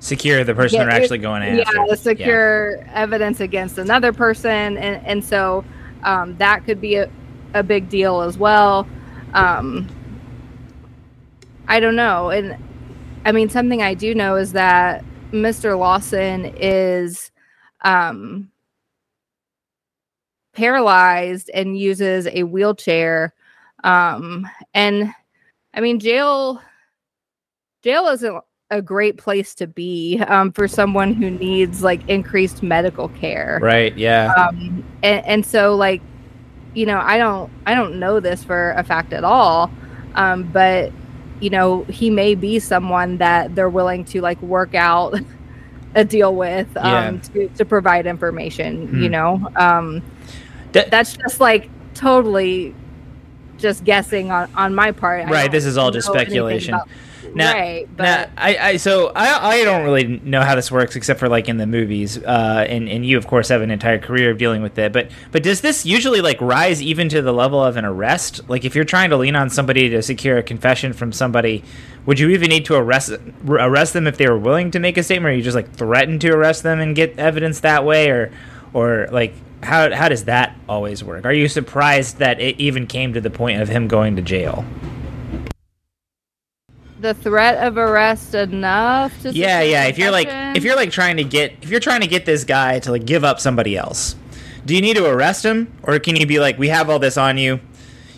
secure 0.00 0.44
the 0.44 0.54
person 0.54 0.78
they're 0.78 0.90
actually 0.90 1.18
going 1.18 1.42
after. 1.42 1.86
Yeah, 1.86 1.94
secure 1.94 2.76
yeah. 2.76 2.92
evidence 2.94 3.40
against 3.40 3.78
another 3.78 4.12
person, 4.12 4.76
and 4.78 5.04
and 5.06 5.24
so 5.24 5.64
um, 6.04 6.36
that 6.38 6.64
could 6.64 6.80
be 6.80 6.96
a, 6.96 7.10
a 7.54 7.62
big 7.62 7.88
deal 7.88 8.20
as 8.20 8.38
well. 8.38 8.86
Um, 9.34 9.88
I 11.66 11.80
don't 11.80 11.96
know, 11.96 12.30
and 12.30 12.56
I 13.28 13.32
mean 13.32 13.50
something 13.50 13.82
I 13.82 13.92
do 13.92 14.14
know 14.14 14.36
is 14.36 14.52
that 14.52 15.04
Mr. 15.32 15.78
Lawson 15.78 16.46
is 16.56 17.30
um, 17.82 18.50
paralyzed 20.54 21.50
and 21.52 21.78
uses 21.78 22.26
a 22.28 22.44
wheelchair, 22.44 23.34
um, 23.84 24.48
and 24.72 25.12
I 25.74 25.82
mean 25.82 26.00
jail 26.00 26.62
jail 27.82 28.06
isn't 28.06 28.42
a 28.70 28.80
great 28.80 29.18
place 29.18 29.54
to 29.56 29.66
be 29.66 30.20
um, 30.26 30.50
for 30.50 30.66
someone 30.66 31.12
who 31.12 31.30
needs 31.30 31.82
like 31.82 32.08
increased 32.08 32.62
medical 32.62 33.10
care. 33.10 33.58
Right. 33.60 33.94
Yeah. 33.94 34.32
Um, 34.38 34.82
and, 35.02 35.26
and 35.26 35.46
so 35.46 35.76
like, 35.76 36.00
you 36.72 36.86
know, 36.86 36.98
I 36.98 37.18
don't, 37.18 37.52
I 37.66 37.74
don't 37.74 37.98
know 38.00 38.20
this 38.20 38.42
for 38.42 38.70
a 38.72 38.84
fact 38.84 39.12
at 39.12 39.24
all. 39.24 39.70
Um, 40.14 40.44
but 40.44 40.92
you 41.40 41.50
know, 41.50 41.84
he 41.84 42.10
may 42.10 42.34
be 42.34 42.58
someone 42.58 43.18
that 43.18 43.54
they're 43.54 43.68
willing 43.68 44.04
to 44.06 44.20
like 44.20 44.40
work 44.42 44.74
out 44.74 45.14
a 45.94 46.04
deal 46.04 46.34
with 46.34 46.74
um, 46.76 47.14
yeah. 47.14 47.20
to, 47.20 47.48
to 47.48 47.64
provide 47.64 48.06
information, 48.06 48.88
mm. 48.88 49.02
you 49.02 49.08
know, 49.08 49.50
um, 49.56 50.02
D- 50.72 50.84
that's 50.90 51.16
just 51.16 51.40
like 51.40 51.70
totally 51.94 52.74
just 53.56 53.84
guessing 53.84 54.30
on, 54.30 54.52
on 54.54 54.74
my 54.74 54.92
part. 54.92 55.28
Right. 55.28 55.50
This 55.50 55.64
is 55.64 55.76
all 55.76 55.90
just 55.90 56.06
speculation. 56.06 56.78
Now, 57.34 57.52
right, 57.52 57.88
but 57.96 58.02
now, 58.02 58.26
I, 58.36 58.56
I 58.56 58.76
so 58.76 59.08
I, 59.14 59.48
I 59.48 59.64
don't 59.64 59.84
really 59.84 60.04
know 60.24 60.42
how 60.42 60.54
this 60.54 60.70
works 60.70 60.96
except 60.96 61.20
for 61.20 61.28
like 61.28 61.48
in 61.48 61.56
the 61.56 61.66
movies, 61.66 62.18
uh, 62.18 62.64
and 62.68 62.88
and 62.88 63.04
you 63.04 63.18
of 63.18 63.26
course 63.26 63.48
have 63.48 63.62
an 63.62 63.70
entire 63.70 63.98
career 63.98 64.30
of 64.30 64.38
dealing 64.38 64.62
with 64.62 64.78
it. 64.78 64.92
But 64.92 65.10
but 65.32 65.42
does 65.42 65.60
this 65.60 65.84
usually 65.84 66.20
like 66.20 66.40
rise 66.40 66.82
even 66.82 67.08
to 67.10 67.22
the 67.22 67.32
level 67.32 67.62
of 67.62 67.76
an 67.76 67.84
arrest? 67.84 68.48
Like 68.48 68.64
if 68.64 68.74
you're 68.74 68.84
trying 68.84 69.10
to 69.10 69.16
lean 69.16 69.36
on 69.36 69.50
somebody 69.50 69.88
to 69.90 70.02
secure 70.02 70.38
a 70.38 70.42
confession 70.42 70.92
from 70.92 71.12
somebody, 71.12 71.64
would 72.06 72.18
you 72.18 72.30
even 72.30 72.48
need 72.48 72.64
to 72.66 72.74
arrest 72.74 73.12
arrest 73.46 73.92
them 73.92 74.06
if 74.06 74.16
they 74.16 74.28
were 74.28 74.38
willing 74.38 74.70
to 74.70 74.78
make 74.78 74.96
a 74.96 75.02
statement, 75.02 75.32
or 75.32 75.36
you 75.36 75.42
just 75.42 75.56
like 75.56 75.72
threaten 75.74 76.18
to 76.20 76.30
arrest 76.30 76.62
them 76.62 76.80
and 76.80 76.96
get 76.96 77.18
evidence 77.18 77.60
that 77.60 77.84
way, 77.84 78.10
or 78.10 78.30
or 78.72 79.08
like 79.10 79.34
how 79.62 79.94
how 79.94 80.08
does 80.08 80.24
that 80.24 80.56
always 80.68 81.02
work? 81.02 81.24
Are 81.24 81.32
you 81.32 81.48
surprised 81.48 82.18
that 82.18 82.40
it 82.40 82.58
even 82.60 82.86
came 82.86 83.12
to 83.14 83.20
the 83.20 83.30
point 83.30 83.60
of 83.60 83.68
him 83.68 83.88
going 83.88 84.16
to 84.16 84.22
jail? 84.22 84.64
The 87.00 87.14
threat 87.14 87.64
of 87.64 87.76
arrest 87.76 88.34
enough 88.34 89.22
to 89.22 89.30
yeah 89.32 89.62
yeah 89.62 89.84
if 89.84 89.98
you're 89.98 90.10
like 90.10 90.28
if 90.56 90.64
you're 90.64 90.76
like 90.76 90.90
trying 90.90 91.16
to 91.16 91.24
get 91.24 91.52
if 91.62 91.70
you're 91.70 91.80
trying 91.80 92.00
to 92.00 92.06
get 92.06 92.26
this 92.26 92.44
guy 92.44 92.78
to 92.80 92.90
like 92.90 93.04
give 93.04 93.24
up 93.24 93.38
somebody 93.38 93.76
else 93.76 94.16
do 94.68 94.74
you 94.74 94.82
need 94.82 94.96
to 94.96 95.06
arrest 95.06 95.46
him? 95.46 95.72
Or 95.82 95.98
can 95.98 96.14
you 96.14 96.26
be 96.26 96.40
like 96.40 96.58
we 96.58 96.68
have 96.68 96.90
all 96.90 96.98
this 96.98 97.16
on 97.16 97.38
you. 97.38 97.58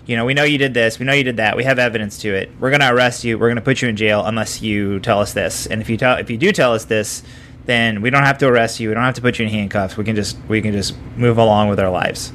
You 0.05 0.17
know 0.17 0.25
we 0.25 0.35
know 0.35 0.43
you 0.43 0.59
did 0.59 0.75
this. 0.75 0.99
We 0.99 1.07
know 1.07 1.13
you 1.13 1.23
did 1.23 1.37
that. 1.37 1.57
We 1.57 1.63
have 1.63 1.79
evidence 1.79 2.19
to 2.23 2.35
it. 2.35 2.51
We're 2.59 2.71
going 2.71 2.81
to 2.81 2.93
arrest 2.93 3.23
you. 3.23 3.39
We're 3.39 3.47
going 3.47 3.57
to 3.57 3.63
put 3.63 3.81
you 3.81 3.89
in 3.89 3.95
jail 3.95 4.25
unless 4.25 4.61
you 4.61 4.99
tell 4.99 5.21
us 5.21 5.33
this. 5.33 5.69
And 5.69 5.81
if 5.81 5.89
you 5.89 5.97
tell 5.97 6.17
if 6.17 6.29
you 6.29 6.37
do 6.37 6.51
tell 6.51 6.75
us 6.75 6.87
this 6.87 7.23
then 7.67 8.01
we 8.01 8.11
don't 8.11 8.25
have 8.25 8.39
to 8.39 8.49
arrest 8.49 8.81
you. 8.81 8.89
We 8.89 8.95
don't 8.95 9.05
have 9.05 9.15
to 9.15 9.21
put 9.21 9.39
you 9.39 9.45
in 9.45 9.53
handcuffs. 9.53 9.97
We 9.97 10.03
can 10.03 10.17
just 10.17 10.37
we 10.49 10.61
can 10.61 10.73
just 10.73 10.97
move 11.17 11.39
along 11.39 11.69
with 11.69 11.79
our 11.79 11.91
lives. 11.91 12.33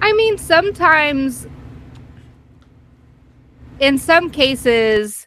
I 0.00 0.12
mean 0.12 0.38
sometimes 0.38 1.48
in 3.80 3.98
some 3.98 4.30
cases, 4.30 5.26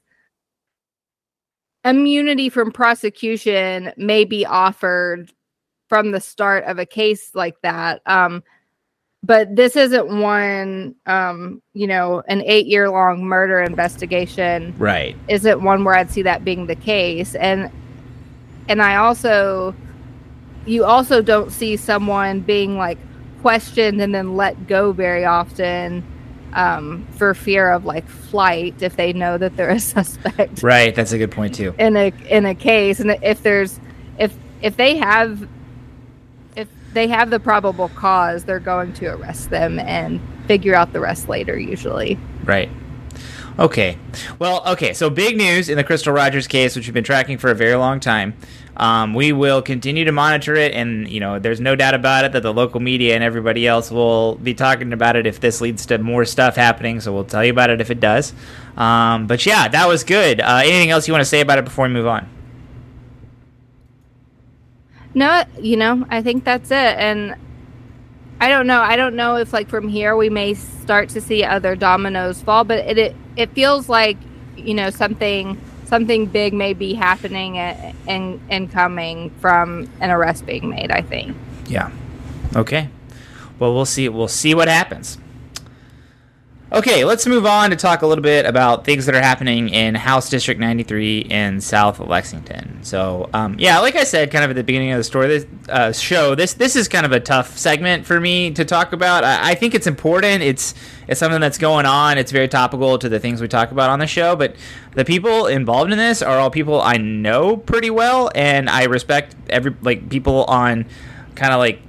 immunity 1.84 2.50
from 2.50 2.72
prosecution 2.72 3.92
may 3.98 4.26
be 4.26 4.46
offered 4.46 5.32
from 5.90 6.12
the 6.12 6.20
start 6.20 6.66
of 6.66 6.80
a 6.80 6.86
case 6.86 7.32
like 7.34 7.56
that. 7.62 8.02
Um, 8.06 8.44
but 9.24 9.56
this 9.56 9.76
isn't 9.76 10.08
one, 10.22 10.96
um, 11.06 11.62
you 11.74 11.88
know, 11.88 12.24
an 12.28 12.44
eight 12.46 12.68
year 12.68 12.90
long 12.90 13.26
murder 13.26 13.62
investigation. 13.62 14.74
Right. 14.78 15.16
Isn't 15.28 15.64
one 15.64 15.84
where 15.84 15.96
I'd 15.96 16.12
see 16.12 16.22
that 16.22 16.46
being 16.46 16.68
the 16.68 16.76
case. 16.76 17.36
And, 17.36 17.72
and 18.70 18.82
I 18.82 18.96
also, 18.98 19.74
you 20.66 20.86
also 20.86 21.22
don't 21.22 21.52
see 21.52 21.78
someone 21.78 22.42
being 22.42 22.78
like 22.78 22.98
questioned 23.42 24.02
and 24.02 24.14
then 24.14 24.36
let 24.36 24.68
go 24.68 24.92
very 24.92 25.26
often 25.26 26.04
um, 26.58 27.06
for 27.12 27.36
fear 27.36 27.70
of 27.70 27.86
like 27.86 28.08
flight 28.10 28.82
if 28.82 28.98
they 28.98 29.14
know 29.14 29.38
that 29.38 29.56
they're 29.56 29.70
a 29.70 29.80
suspect. 29.96 30.64
Right, 30.64 30.94
that's 30.94 31.14
a 31.14 31.18
good 31.18 31.32
point 31.32 31.56
too. 31.56 31.74
In 31.80 31.96
a 31.96 32.12
in 32.28 32.46
a 32.46 32.56
case, 32.56 33.00
and 33.00 33.12
if 33.22 33.44
there's 33.44 33.80
if 34.18 34.36
if 34.62 34.76
they 34.76 34.98
have 34.98 35.48
if 36.56 36.68
they 36.94 37.08
have 37.08 37.30
the 37.30 37.40
probable 37.40 37.90
cause, 37.90 38.44
they're 38.44 38.60
going 38.60 38.92
to 38.94 39.06
arrest 39.06 39.52
them 39.52 39.80
and 39.80 40.20
figure 40.48 40.76
out 40.76 40.92
the 40.94 41.00
rest 41.00 41.30
later. 41.30 41.58
Usually, 41.58 42.20
right. 42.44 42.70
Okay. 43.60 43.98
Well, 44.38 44.64
okay. 44.68 44.94
So 44.94 45.10
big 45.10 45.38
news 45.38 45.70
in 45.70 45.78
the 45.78 45.84
Crystal 45.84 46.14
Rogers 46.14 46.48
case, 46.48 46.76
which 46.76 46.86
we've 46.86 46.94
been 46.94 47.04
tracking 47.04 47.38
for 47.38 47.50
a 47.50 47.56
very 47.56 47.76
long 47.76 48.00
time. 48.00 48.36
Um, 48.78 49.16
we 49.16 49.32
will 49.32 49.64
continue 49.64 50.06
to 50.06 50.12
monitor 50.12 50.56
it, 50.56 50.74
and 50.74 51.10
you 51.10 51.20
know, 51.20 51.40
there's 51.40 51.60
no 51.60 51.76
doubt 51.76 51.96
about 51.96 52.26
it 52.26 52.32
that 52.34 52.44
the 52.44 52.54
local 52.54 52.80
media 52.80 53.16
and 53.16 53.24
everybody 53.24 53.68
else 53.68 53.90
will 53.90 54.36
be 54.36 54.54
talking 54.54 54.94
about 54.94 55.16
it 55.16 55.26
if 55.26 55.40
this 55.40 55.62
leads 55.62 55.88
to 55.88 55.98
more 55.98 56.26
stuff 56.26 56.56
happening. 56.56 57.00
So 57.02 57.12
we'll 57.12 57.26
tell 57.26 57.44
you 57.44 57.52
about 57.52 57.72
it 57.72 57.82
if 57.82 57.90
it 57.90 58.00
does. 58.00 58.34
Um, 58.76 59.26
but 59.26 59.46
yeah, 59.48 59.68
that 59.68 59.88
was 59.88 60.04
good. 60.04 60.40
Uh, 60.40 60.62
anything 60.64 60.92
else 60.92 61.08
you 61.08 61.14
want 61.14 61.22
to 61.22 61.26
say 61.26 61.42
about 61.42 61.58
it 61.58 61.66
before 61.66 61.88
we 61.88 61.94
move 61.94 62.06
on? 62.06 62.30
No, 65.16 65.44
you 65.60 65.78
know, 65.78 66.06
I 66.10 66.22
think 66.22 66.44
that's 66.44 66.70
it, 66.70 66.76
and 66.76 67.36
I 68.40 68.50
don't 68.50 68.68
know. 68.68 68.82
I 68.82 68.96
don't 68.96 69.16
know 69.16 69.38
if 69.38 69.54
like 69.54 69.70
from 69.70 69.88
here 69.88 70.16
we 70.16 70.30
may 70.30 70.54
start 70.54 71.10
to 71.10 71.22
see 71.22 71.44
other 71.44 71.76
dominoes 71.76 72.42
fall, 72.44 72.64
but 72.64 72.80
it 72.86 73.00
it, 73.00 73.16
it 73.36 73.50
feels 73.54 73.90
like 73.90 74.18
you 74.56 74.76
know 74.76 74.92
something 74.92 75.60
something 75.88 76.26
big 76.26 76.54
may 76.54 76.74
be 76.74 76.94
happening 76.94 77.58
and 77.58 78.40
and 78.50 78.72
coming 78.72 79.32
from 79.42 79.90
an 80.00 80.12
arrest 80.12 80.46
being 80.46 80.70
made. 80.70 80.92
I 80.92 81.02
think. 81.02 81.36
Yeah. 81.68 81.92
Okay. 82.56 82.90
Well, 83.60 83.74
we'll 83.74 83.86
see. 83.86 84.08
We'll 84.10 84.28
see 84.28 84.54
what 84.54 84.68
happens. 84.68 85.18
Okay, 86.70 87.06
let's 87.06 87.26
move 87.26 87.46
on 87.46 87.70
to 87.70 87.78
talk 87.78 88.02
a 88.02 88.08
little 88.08 88.22
bit 88.22 88.46
about 88.46 88.84
things 88.84 89.06
that 89.06 89.16
are 89.16 89.22
happening 89.22 89.70
in 89.70 89.96
House 89.96 90.30
District 90.30 90.60
93 90.60 91.20
in 91.20 91.62
South 91.62 91.98
Lexington. 92.02 92.80
So, 92.84 93.30
um, 93.34 93.56
yeah, 93.58 93.80
like 93.80 93.96
I 93.96 94.04
said, 94.04 94.32
kind 94.32 94.44
of 94.44 94.50
at 94.50 94.58
the 94.58 94.66
beginning 94.66 94.92
of 94.92 94.98
the 94.98 95.06
story, 95.06 95.28
this 95.30 95.46
uh, 95.70 95.94
show, 95.94 96.36
this 96.36 96.56
this 96.56 96.76
is 96.76 96.90
kind 96.90 97.06
of 97.06 97.14
a 97.14 97.22
tough 97.22 97.58
segment 97.58 98.06
for 98.06 98.20
me 98.20 98.52
to 98.52 98.66
talk 98.66 98.92
about. 98.92 99.24
I, 99.24 99.52
I, 99.52 99.56
think 99.56 99.76
it's 99.76 99.88
important. 99.88 100.44
It's 100.44 100.74
it's 101.08 101.22
something 101.22 101.40
that's 101.40 101.58
going 101.58 101.86
on. 101.86 102.18
It's 102.18 102.34
very 102.34 102.50
topical 102.50 103.00
to 103.00 103.08
the 103.08 103.20
things 103.20 103.40
we 103.40 103.48
talk 103.48 103.72
about 103.72 103.90
on 103.90 104.00
the 104.00 104.08
show. 104.08 104.36
But 104.36 104.58
the 104.94 105.06
people 105.06 105.48
involved 105.48 105.94
in 105.94 105.98
this 105.98 106.22
are 106.22 106.38
all 106.38 106.50
people 106.50 106.82
I 106.82 106.98
know 106.98 107.56
pretty 107.56 107.92
well, 107.92 108.30
and 108.36 108.70
I 108.70 108.84
respect 108.84 109.38
every 109.50 109.74
like 109.84 110.10
people 110.10 110.44
on 110.46 110.86
kind 111.36 111.54
of 111.54 111.60
like 111.60 111.80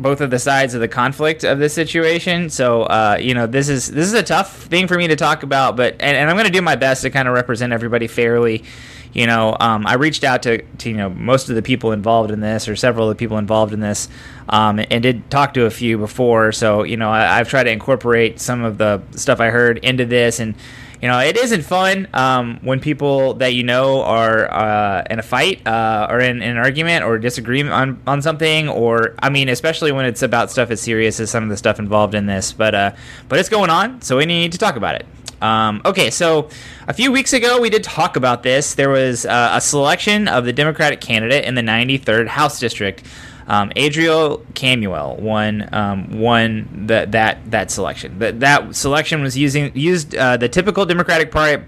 both 0.00 0.20
of 0.20 0.30
the 0.30 0.38
sides 0.38 0.74
of 0.74 0.80
the 0.80 0.88
conflict 0.88 1.44
of 1.44 1.58
this 1.58 1.74
situation. 1.74 2.50
So 2.50 2.82
uh, 2.82 3.18
you 3.20 3.34
know, 3.34 3.46
this 3.46 3.68
is 3.68 3.90
this 3.90 4.06
is 4.06 4.14
a 4.14 4.22
tough 4.22 4.64
thing 4.64 4.88
for 4.88 4.96
me 4.96 5.08
to 5.08 5.16
talk 5.16 5.42
about, 5.42 5.76
but 5.76 5.94
and, 5.94 6.16
and 6.16 6.30
I'm 6.30 6.36
going 6.36 6.46
to 6.46 6.52
do 6.52 6.62
my 6.62 6.76
best 6.76 7.02
to 7.02 7.10
kind 7.10 7.28
of 7.28 7.34
represent 7.34 7.72
everybody 7.72 8.06
fairly. 8.06 8.64
You 9.12 9.26
know, 9.26 9.56
um, 9.58 9.86
I 9.88 9.94
reached 9.94 10.22
out 10.22 10.44
to, 10.44 10.62
to 10.62 10.90
you 10.90 10.96
know 10.96 11.10
most 11.10 11.48
of 11.48 11.56
the 11.56 11.62
people 11.62 11.92
involved 11.92 12.30
in 12.30 12.40
this, 12.40 12.68
or 12.68 12.76
several 12.76 13.08
of 13.08 13.16
the 13.16 13.18
people 13.18 13.38
involved 13.38 13.72
in 13.72 13.80
this, 13.80 14.08
um, 14.48 14.80
and 14.90 15.02
did 15.02 15.28
talk 15.30 15.54
to 15.54 15.64
a 15.64 15.70
few 15.70 15.98
before. 15.98 16.52
So 16.52 16.84
you 16.84 16.96
know, 16.96 17.10
I, 17.10 17.38
I've 17.38 17.48
tried 17.48 17.64
to 17.64 17.70
incorporate 17.70 18.40
some 18.40 18.62
of 18.62 18.78
the 18.78 19.02
stuff 19.12 19.40
I 19.40 19.50
heard 19.50 19.78
into 19.78 20.04
this, 20.04 20.38
and 20.38 20.54
you 21.00 21.08
know, 21.08 21.18
it 21.18 21.36
isn't 21.36 21.62
fun 21.62 22.08
um, 22.12 22.58
when 22.62 22.78
people 22.78 23.34
that 23.34 23.54
you 23.54 23.62
know 23.62 24.02
are 24.02 24.52
uh, 24.52 25.04
in 25.08 25.18
a 25.18 25.22
fight 25.22 25.66
uh, 25.66 26.06
or 26.10 26.20
in, 26.20 26.42
in, 26.42 26.50
an 26.50 26.56
argument 26.58 27.04
or 27.04 27.18
disagreement 27.18 27.74
on, 27.74 28.02
on 28.06 28.20
something, 28.20 28.68
or 28.68 29.14
I 29.18 29.30
mean, 29.30 29.48
especially 29.48 29.92
when 29.92 30.04
it's 30.04 30.22
about 30.22 30.50
stuff 30.50 30.70
as 30.70 30.80
serious 30.80 31.18
as 31.18 31.30
some 31.30 31.42
of 31.42 31.48
the 31.48 31.56
stuff 31.56 31.78
involved 31.78 32.14
in 32.14 32.26
this. 32.26 32.52
But 32.52 32.74
uh, 32.74 32.92
but 33.28 33.38
it's 33.38 33.48
going 33.48 33.70
on, 33.70 34.02
so 34.02 34.18
we 34.18 34.26
need 34.26 34.52
to 34.52 34.58
talk 34.58 34.76
about 34.76 34.96
it. 34.96 35.06
Um, 35.40 35.80
okay, 35.86 36.10
so 36.10 36.50
a 36.86 36.92
few 36.92 37.10
weeks 37.10 37.32
ago 37.32 37.60
we 37.60 37.70
did 37.70 37.82
talk 37.82 38.16
about 38.16 38.42
this. 38.42 38.74
There 38.74 38.90
was 38.90 39.24
uh, 39.24 39.52
a 39.54 39.60
selection 39.60 40.28
of 40.28 40.44
the 40.44 40.52
Democratic 40.52 41.00
candidate 41.00 41.44
in 41.46 41.54
the 41.54 41.62
93rd 41.62 42.28
House 42.28 42.60
District. 42.60 43.02
Um, 43.50 43.70
Adrielle 43.70 44.44
Camuel 44.52 45.18
won 45.18 45.68
um, 45.72 46.20
won 46.20 46.86
that 46.86 47.10
that 47.10 47.50
that 47.50 47.72
selection. 47.72 48.20
That 48.20 48.38
that 48.38 48.76
selection 48.76 49.22
was 49.22 49.36
using 49.36 49.72
used 49.74 50.14
uh, 50.14 50.36
the 50.36 50.48
typical 50.48 50.86
Democratic 50.86 51.32
Party 51.32 51.64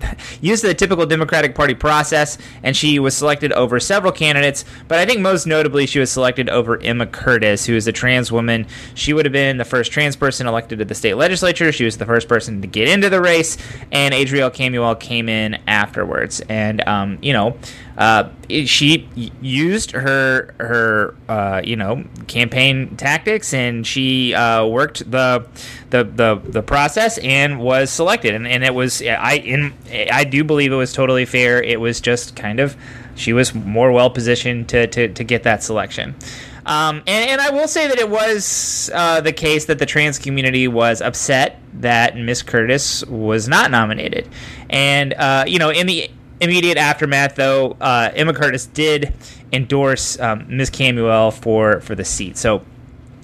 used 0.40 0.64
the 0.64 0.72
typical 0.72 1.04
Democratic 1.04 1.54
Party 1.54 1.74
process, 1.74 2.38
and 2.62 2.74
she 2.74 2.98
was 2.98 3.14
selected 3.14 3.52
over 3.52 3.78
several 3.78 4.12
candidates. 4.12 4.64
But 4.88 4.98
I 4.98 5.04
think 5.04 5.20
most 5.20 5.46
notably, 5.46 5.86
she 5.86 5.98
was 5.98 6.10
selected 6.10 6.48
over 6.48 6.80
Emma 6.80 7.06
Curtis, 7.06 7.66
who 7.66 7.74
is 7.74 7.86
a 7.86 7.92
trans 7.92 8.32
woman. 8.32 8.66
She 8.94 9.12
would 9.12 9.26
have 9.26 9.32
been 9.32 9.58
the 9.58 9.64
first 9.64 9.92
trans 9.92 10.16
person 10.16 10.46
elected 10.46 10.78
to 10.78 10.84
the 10.84 10.94
state 10.94 11.14
legislature. 11.14 11.70
She 11.70 11.84
was 11.84 11.98
the 11.98 12.06
first 12.06 12.28
person 12.28 12.62
to 12.62 12.66
get 12.66 12.88
into 12.88 13.10
the 13.10 13.20
race, 13.20 13.58
and 13.92 14.14
Adrielle 14.14 14.54
Camuel 14.54 14.98
came 14.98 15.28
in 15.28 15.58
afterwards. 15.66 16.40
And 16.48 16.86
um, 16.88 17.18
you 17.20 17.34
know, 17.34 17.58
uh, 17.96 18.28
she 18.48 19.08
used 19.40 19.92
her 19.92 20.54
her 20.58 21.14
uh, 21.28 21.62
you 21.64 21.76
know 21.76 22.04
campaign 22.26 22.96
tactics, 22.96 23.54
and 23.54 23.86
she 23.86 24.34
uh, 24.34 24.66
worked 24.66 25.10
the, 25.10 25.46
the 25.90 26.04
the 26.04 26.40
the 26.44 26.62
process 26.62 27.18
and 27.18 27.58
was 27.58 27.90
selected. 27.90 28.34
And, 28.34 28.46
and 28.46 28.64
it 28.64 28.74
was 28.74 29.02
I 29.02 29.34
in 29.34 29.72
I 30.12 30.24
do 30.24 30.44
believe 30.44 30.72
it 30.72 30.76
was 30.76 30.92
totally 30.92 31.24
fair. 31.24 31.62
It 31.62 31.80
was 31.80 32.00
just 32.00 32.36
kind 32.36 32.60
of 32.60 32.76
she 33.16 33.32
was 33.32 33.54
more 33.54 33.90
well 33.90 34.10
positioned 34.10 34.68
to, 34.68 34.86
to, 34.86 35.08
to 35.08 35.24
get 35.24 35.42
that 35.42 35.62
selection. 35.62 36.14
Um, 36.66 36.96
and, 37.06 37.30
and, 37.30 37.40
I 37.40 37.50
will 37.50 37.68
say 37.68 37.86
that 37.86 37.98
it 37.98 38.10
was 38.10 38.90
uh, 38.92 39.20
the 39.20 39.32
case 39.32 39.66
that 39.66 39.78
the 39.78 39.86
trans 39.86 40.18
community 40.18 40.66
was 40.66 41.00
upset 41.00 41.60
that 41.74 42.16
Miss 42.16 42.42
Curtis 42.42 43.04
was 43.06 43.46
not 43.46 43.70
nominated. 43.70 44.28
And, 44.68 45.14
uh, 45.14 45.44
you 45.46 45.60
know, 45.60 45.70
in 45.70 45.86
the 45.86 46.10
immediate 46.40 46.78
aftermath, 46.78 47.34
though, 47.34 47.76
uh, 47.80 48.10
Emma 48.14 48.34
Curtis 48.34 48.66
did 48.66 49.12
endorse 49.52 50.18
um, 50.20 50.46
Ms. 50.48 50.70
Camuel 50.70 51.32
for 51.32 51.80
for 51.80 51.94
the 51.94 52.04
seat. 52.04 52.36
So. 52.36 52.64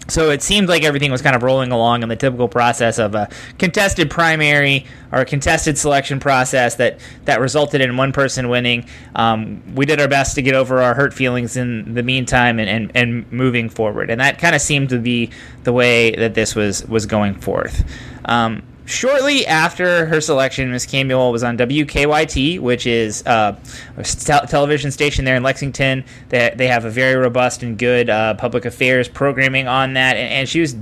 So 0.08 0.30
it 0.30 0.42
seemed 0.42 0.68
like 0.68 0.82
everything 0.82 1.12
was 1.12 1.22
kind 1.22 1.36
of 1.36 1.44
rolling 1.44 1.70
along 1.70 2.02
in 2.02 2.08
the 2.08 2.16
typical 2.16 2.48
process 2.48 2.98
of 2.98 3.14
a 3.14 3.28
contested 3.58 4.10
primary 4.10 4.84
or 5.12 5.20
a 5.20 5.24
contested 5.24 5.78
selection 5.78 6.18
process 6.18 6.74
that, 6.74 6.98
that 7.24 7.40
resulted 7.40 7.80
in 7.80 7.96
one 7.96 8.12
person 8.12 8.48
winning. 8.48 8.84
Um, 9.14 9.62
we 9.76 9.86
did 9.86 10.00
our 10.00 10.08
best 10.08 10.34
to 10.34 10.42
get 10.42 10.54
over 10.54 10.82
our 10.82 10.94
hurt 10.94 11.14
feelings 11.14 11.56
in 11.56 11.94
the 11.94 12.02
meantime 12.02 12.58
and, 12.58 12.68
and, 12.68 12.92
and 12.96 13.30
moving 13.32 13.68
forward. 13.68 14.10
And 14.10 14.20
that 14.20 14.40
kind 14.40 14.56
of 14.56 14.60
seemed 14.60 14.88
to 14.88 14.98
be 14.98 15.30
the 15.62 15.72
way 15.72 16.10
that 16.16 16.34
this 16.34 16.56
was, 16.56 16.84
was 16.86 17.06
going 17.06 17.36
forth. 17.36 17.88
Um, 18.24 18.64
Shortly 18.84 19.46
after 19.46 20.06
her 20.06 20.20
selection, 20.20 20.72
Miss 20.72 20.86
Camuel 20.86 21.30
was 21.30 21.44
on 21.44 21.56
WKYT, 21.56 22.58
which 22.58 22.84
is 22.86 23.24
uh, 23.26 23.56
a 23.96 24.02
te- 24.02 24.46
television 24.48 24.90
station 24.90 25.24
there 25.24 25.36
in 25.36 25.44
Lexington. 25.44 26.04
They, 26.30 26.52
they 26.56 26.66
have 26.66 26.84
a 26.84 26.90
very 26.90 27.14
robust 27.14 27.62
and 27.62 27.78
good 27.78 28.10
uh, 28.10 28.34
public 28.34 28.64
affairs 28.64 29.08
programming 29.08 29.68
on 29.68 29.92
that, 29.94 30.16
and, 30.16 30.32
and, 30.32 30.48
she 30.48 30.60
was 30.60 30.76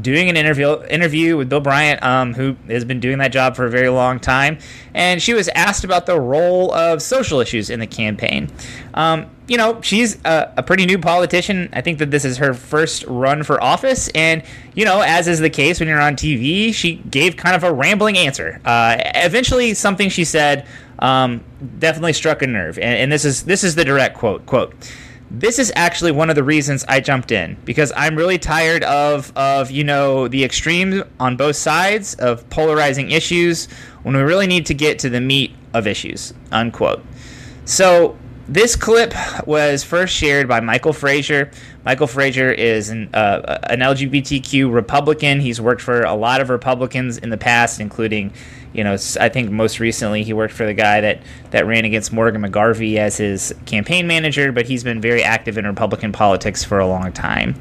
doing 0.00 0.30
an 0.30 0.36
interview 0.38 0.82
interview 0.84 1.36
with 1.36 1.50
Bill 1.50 1.60
Bryant, 1.60 2.02
um, 2.02 2.32
who 2.32 2.56
has 2.68 2.86
been 2.86 3.00
doing 3.00 3.18
that 3.18 3.32
job 3.32 3.54
for 3.54 3.66
a 3.66 3.70
very 3.70 3.90
long 3.90 4.18
time, 4.18 4.56
and 4.94 5.20
she 5.20 5.34
was 5.34 5.48
asked 5.48 5.84
about 5.84 6.06
the 6.06 6.18
role 6.18 6.72
of 6.72 7.02
social 7.02 7.40
issues 7.40 7.68
in 7.68 7.80
the 7.80 7.86
campaign. 7.86 8.50
Um, 8.94 9.30
you 9.52 9.58
know, 9.58 9.78
she's 9.82 10.16
a, 10.24 10.50
a, 10.56 10.62
pretty 10.62 10.86
new 10.86 10.98
politician. 10.98 11.68
I 11.74 11.82
think 11.82 11.98
that 11.98 12.10
this 12.10 12.24
is 12.24 12.38
her 12.38 12.54
first 12.54 13.04
run 13.06 13.42
for 13.42 13.62
office. 13.62 14.08
And, 14.14 14.42
you 14.74 14.86
know, 14.86 15.02
as 15.02 15.28
is 15.28 15.40
the 15.40 15.50
case 15.50 15.78
when 15.78 15.90
you're 15.90 16.00
on 16.00 16.16
TV, 16.16 16.72
she 16.72 16.94
gave 16.94 17.36
kind 17.36 17.54
of 17.54 17.62
a 17.62 17.70
rambling 17.70 18.16
answer. 18.16 18.62
Uh, 18.64 18.96
eventually, 19.14 19.74
something 19.74 20.08
she 20.08 20.24
said 20.24 20.66
um, 21.00 21.44
definitely 21.78 22.14
struck 22.14 22.40
a 22.40 22.46
nerve. 22.46 22.78
And, 22.78 22.96
and 22.96 23.12
this 23.12 23.26
is 23.26 23.42
this 23.42 23.62
is 23.62 23.74
the 23.74 23.84
direct 23.84 24.16
quote. 24.16 24.46
Quote. 24.46 24.72
This 25.30 25.58
is 25.58 25.70
actually 25.76 26.12
one 26.12 26.30
of 26.30 26.36
the 26.36 26.44
reasons 26.44 26.82
I 26.88 27.00
jumped 27.00 27.30
in 27.30 27.58
because 27.66 27.92
I'm 27.94 28.16
really 28.16 28.38
tired 28.38 28.84
of 28.84 29.36
of 29.36 29.70
you 29.70 29.84
know 29.84 30.28
the 30.28 30.44
extremes 30.44 31.02
on 31.20 31.36
both 31.36 31.56
sides 31.56 32.14
of 32.14 32.48
polarizing 32.48 33.10
issues 33.10 33.68
when 34.02 34.16
we 34.16 34.22
really 34.22 34.46
need 34.46 34.64
to 34.64 34.74
get 34.74 34.98
to 35.00 35.10
the 35.10 35.20
meat 35.20 35.54
of 35.74 35.86
issues. 35.86 36.32
Unquote. 36.50 37.04
So 37.66 38.16
this 38.48 38.76
clip 38.76 39.14
was 39.46 39.84
first 39.84 40.14
shared 40.14 40.48
by 40.48 40.60
Michael 40.60 40.92
Frazier. 40.92 41.50
Michael 41.84 42.06
Frazier 42.06 42.50
is 42.50 42.90
an, 42.90 43.08
uh, 43.14 43.58
an 43.64 43.80
LGBTQ 43.80 44.72
Republican. 44.72 45.40
He's 45.40 45.60
worked 45.60 45.80
for 45.80 46.02
a 46.02 46.14
lot 46.14 46.40
of 46.40 46.50
Republicans 46.50 47.18
in 47.18 47.30
the 47.30 47.36
past, 47.36 47.80
including, 47.80 48.32
you 48.72 48.84
know, 48.84 48.94
I 49.20 49.28
think 49.28 49.50
most 49.50 49.80
recently 49.80 50.22
he 50.22 50.32
worked 50.32 50.54
for 50.54 50.66
the 50.66 50.74
guy 50.74 51.00
that, 51.00 51.22
that 51.50 51.66
ran 51.66 51.84
against 51.84 52.12
Morgan 52.12 52.42
McGarvey 52.42 52.96
as 52.96 53.16
his 53.16 53.54
campaign 53.66 54.06
manager, 54.06 54.52
but 54.52 54.66
he's 54.66 54.82
been 54.84 55.00
very 55.00 55.22
active 55.22 55.56
in 55.56 55.66
Republican 55.66 56.12
politics 56.12 56.64
for 56.64 56.78
a 56.78 56.86
long 56.86 57.12
time. 57.12 57.54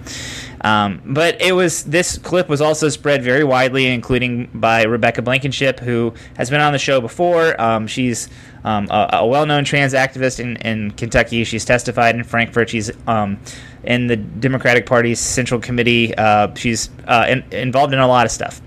Um, 0.64 1.02
but 1.06 1.42
it 1.42 1.54
was 1.54 1.84
this 1.86 2.18
clip 2.20 2.48
was 2.48 2.62
also 2.62 2.90
spread 2.90 3.24
very 3.24 3.44
widely, 3.44 3.88
including 3.88 4.50
by 4.54 4.84
Rebecca 4.84 5.22
Blankenship, 5.22 5.80
who 5.80 6.14
has 6.38 6.50
been 6.50 6.62
on 6.62 6.72
the 6.72 6.80
show 6.80 7.02
before. 7.02 7.60
Um, 7.60 7.88
she's 7.88 8.30
um, 8.64 8.88
a, 8.92 9.10
a, 9.14 9.26
well-known 9.26 9.64
trans 9.66 9.94
activist 9.94 10.40
in, 10.40 10.58
in 10.58 10.92
Kentucky. 10.92 11.44
She's 11.46 11.66
testified 11.66 12.16
in 12.16 12.24
Frankfort. 12.24 12.70
She's 12.70 12.92
um, 13.08 13.40
in 13.84 14.06
the 14.06 14.16
Democratic 14.16 14.86
Party's 14.86 15.20
Central 15.20 15.60
Committee. 15.60 16.14
Uh, 16.16 16.54
she's 16.54 16.92
uh, 17.08 17.26
in, 17.28 17.44
involved 17.52 17.94
in 17.94 18.00
a 18.00 18.08
lot 18.08 18.26
of 18.26 18.32
stuff. 18.32 18.62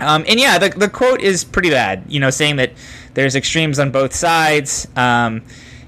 Um, 0.00 0.24
and 0.28 0.38
yeah, 0.38 0.58
the, 0.58 0.70
the 0.70 0.90
quote 0.90 1.22
is 1.22 1.42
pretty 1.44 1.70
bad. 1.70 2.04
You 2.08 2.20
know, 2.20 2.30
saying 2.30 2.56
that 2.56 2.72
there's 3.14 3.34
extremes 3.34 3.78
on 3.78 3.90
both 3.90 4.14
sides. 4.14 4.86
Um, 4.96 5.42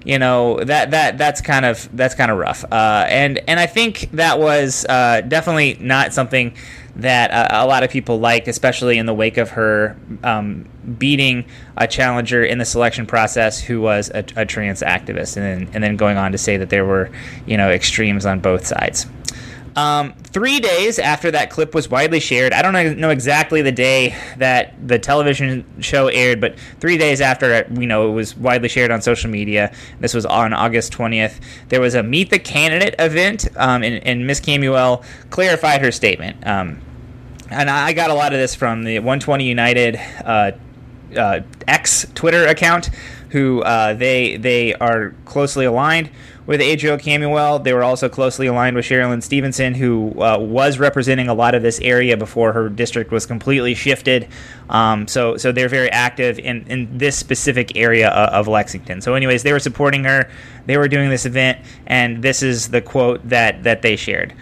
you 0.06 0.20
know 0.20 0.62
that 0.62 0.92
that 0.92 1.18
that's 1.18 1.40
kind 1.40 1.64
of 1.64 1.88
that's 1.94 2.14
kind 2.14 2.30
of 2.30 2.38
rough. 2.38 2.64
Uh, 2.70 3.04
and 3.08 3.40
and 3.48 3.58
I 3.58 3.66
think 3.66 4.08
that 4.12 4.38
was 4.38 4.86
uh, 4.88 5.20
definitely 5.22 5.76
not 5.80 6.14
something 6.14 6.54
that 6.94 7.30
uh, 7.32 7.64
a 7.64 7.66
lot 7.66 7.82
of 7.82 7.90
people 7.90 8.20
liked, 8.20 8.46
especially 8.46 8.98
in 8.98 9.06
the 9.06 9.12
wake 9.12 9.36
of 9.36 9.50
her 9.50 9.96
um, 10.22 10.68
beating 10.96 11.44
a 11.76 11.88
challenger 11.88 12.44
in 12.44 12.58
the 12.58 12.64
selection 12.64 13.04
process 13.04 13.60
who 13.60 13.80
was 13.80 14.08
a, 14.14 14.24
a 14.36 14.46
trans 14.46 14.80
activist, 14.80 15.36
and 15.36 15.44
then 15.44 15.74
and 15.74 15.82
then 15.82 15.96
going 15.96 16.16
on 16.16 16.30
to 16.30 16.38
say 16.38 16.56
that 16.56 16.70
there 16.70 16.84
were 16.84 17.10
you 17.44 17.56
know 17.56 17.68
extremes 17.68 18.24
on 18.24 18.38
both 18.38 18.64
sides. 18.64 19.06
Um, 19.76 20.14
three 20.14 20.58
days 20.58 20.98
after 20.98 21.30
that 21.32 21.50
clip 21.50 21.74
was 21.74 21.90
widely 21.90 22.18
shared, 22.18 22.54
I 22.54 22.62
don't 22.62 22.98
know 22.98 23.10
exactly 23.10 23.60
the 23.60 23.72
day 23.72 24.16
that 24.38 24.74
the 24.88 24.98
television 24.98 25.66
show 25.82 26.08
aired, 26.08 26.40
but 26.40 26.58
three 26.80 26.96
days 26.96 27.20
after 27.20 27.66
you 27.70 27.86
know 27.86 28.08
it 28.08 28.14
was 28.14 28.34
widely 28.34 28.70
shared 28.70 28.90
on 28.90 29.02
social 29.02 29.30
media, 29.30 29.74
this 30.00 30.14
was 30.14 30.24
on 30.24 30.54
August 30.54 30.94
20th. 30.94 31.40
There 31.68 31.82
was 31.82 31.94
a 31.94 32.02
Meet 32.02 32.30
the 32.30 32.38
Candidate 32.38 32.94
event, 32.98 33.48
um, 33.56 33.82
and, 33.82 34.02
and 34.06 34.26
Miss 34.26 34.40
Camuel 34.40 35.04
clarified 35.28 35.82
her 35.82 35.92
statement. 35.92 36.46
Um, 36.46 36.80
and 37.50 37.68
I 37.68 37.92
got 37.92 38.08
a 38.08 38.14
lot 38.14 38.32
of 38.32 38.38
this 38.38 38.54
from 38.54 38.82
the 38.82 38.98
120 38.98 39.46
United 39.46 40.00
uh, 40.24 40.52
uh, 41.14 41.40
X 41.68 42.06
Twitter 42.14 42.46
account, 42.46 42.86
who 43.28 43.60
uh, 43.60 43.92
they 43.92 44.38
they 44.38 44.74
are 44.74 45.14
closely 45.26 45.66
aligned 45.66 46.10
with 46.46 46.60
Adrielle 46.60 47.00
Camuel. 47.00 47.62
They 47.62 47.72
were 47.72 47.82
also 47.82 48.08
closely 48.08 48.46
aligned 48.46 48.76
with 48.76 48.84
Cherlynn 48.84 49.22
Stevenson, 49.22 49.74
who 49.74 50.20
uh, 50.20 50.38
was 50.38 50.78
representing 50.78 51.28
a 51.28 51.34
lot 51.34 51.54
of 51.54 51.62
this 51.62 51.80
area 51.80 52.16
before 52.16 52.52
her 52.52 52.68
district 52.68 53.10
was 53.10 53.26
completely 53.26 53.74
shifted. 53.74 54.28
Um, 54.70 55.08
so, 55.08 55.36
so 55.36 55.52
they're 55.52 55.68
very 55.68 55.90
active 55.90 56.38
in, 56.38 56.66
in 56.68 56.98
this 56.98 57.16
specific 57.16 57.76
area 57.76 58.08
of, 58.08 58.28
of 58.30 58.48
Lexington. 58.48 59.00
So, 59.00 59.14
anyways, 59.14 59.42
they 59.42 59.52
were 59.52 59.60
supporting 59.60 60.04
her. 60.04 60.30
They 60.66 60.76
were 60.76 60.88
doing 60.88 61.10
this 61.10 61.26
event, 61.26 61.58
and 61.86 62.22
this 62.22 62.42
is 62.42 62.68
the 62.68 62.80
quote 62.80 63.28
that 63.28 63.62
that 63.62 63.82
they 63.82 63.96
shared. 63.96 64.34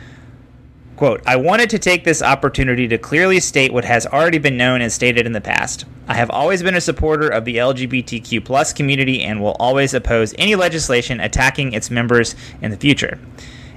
Quote, 0.96 1.22
I 1.26 1.35
wanted 1.35 1.70
to 1.70 1.78
take 1.78 2.04
this 2.04 2.22
opportunity 2.22 2.87
to 2.87 2.98
clearly 2.98 3.40
state 3.40 3.72
what 3.72 3.85
has 3.85 4.07
already 4.07 4.38
been 4.38 4.57
known 4.57 4.80
and 4.80 4.92
stated 4.92 5.26
in 5.26 5.33
the 5.33 5.40
past. 5.40 5.85
I 6.07 6.14
have 6.14 6.30
always 6.30 6.62
been 6.62 6.76
a 6.76 6.80
supporter 6.80 7.28
of 7.28 7.44
the 7.44 7.57
LGBTQ 7.57 8.44
plus 8.44 8.72
community 8.72 9.22
and 9.22 9.40
will 9.40 9.57
always 9.59 9.92
oppose 9.92 10.35
any 10.38 10.54
legislation 10.54 11.18
attacking 11.18 11.72
its 11.72 11.90
members 11.90 12.37
in 12.62 12.70
the 12.70 12.76
future. 12.76 13.18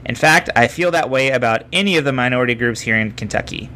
In 0.06 0.14
fact, 0.14 0.50
I 0.56 0.68
feel 0.68 0.92
that 0.92 1.10
way 1.10 1.32
about 1.32 1.64
any 1.74 1.98
of 1.98 2.06
the 2.06 2.14
minority 2.14 2.54
groups 2.54 2.82
here 2.82 2.98
in 2.98 3.12
Kentucky. 3.14 3.70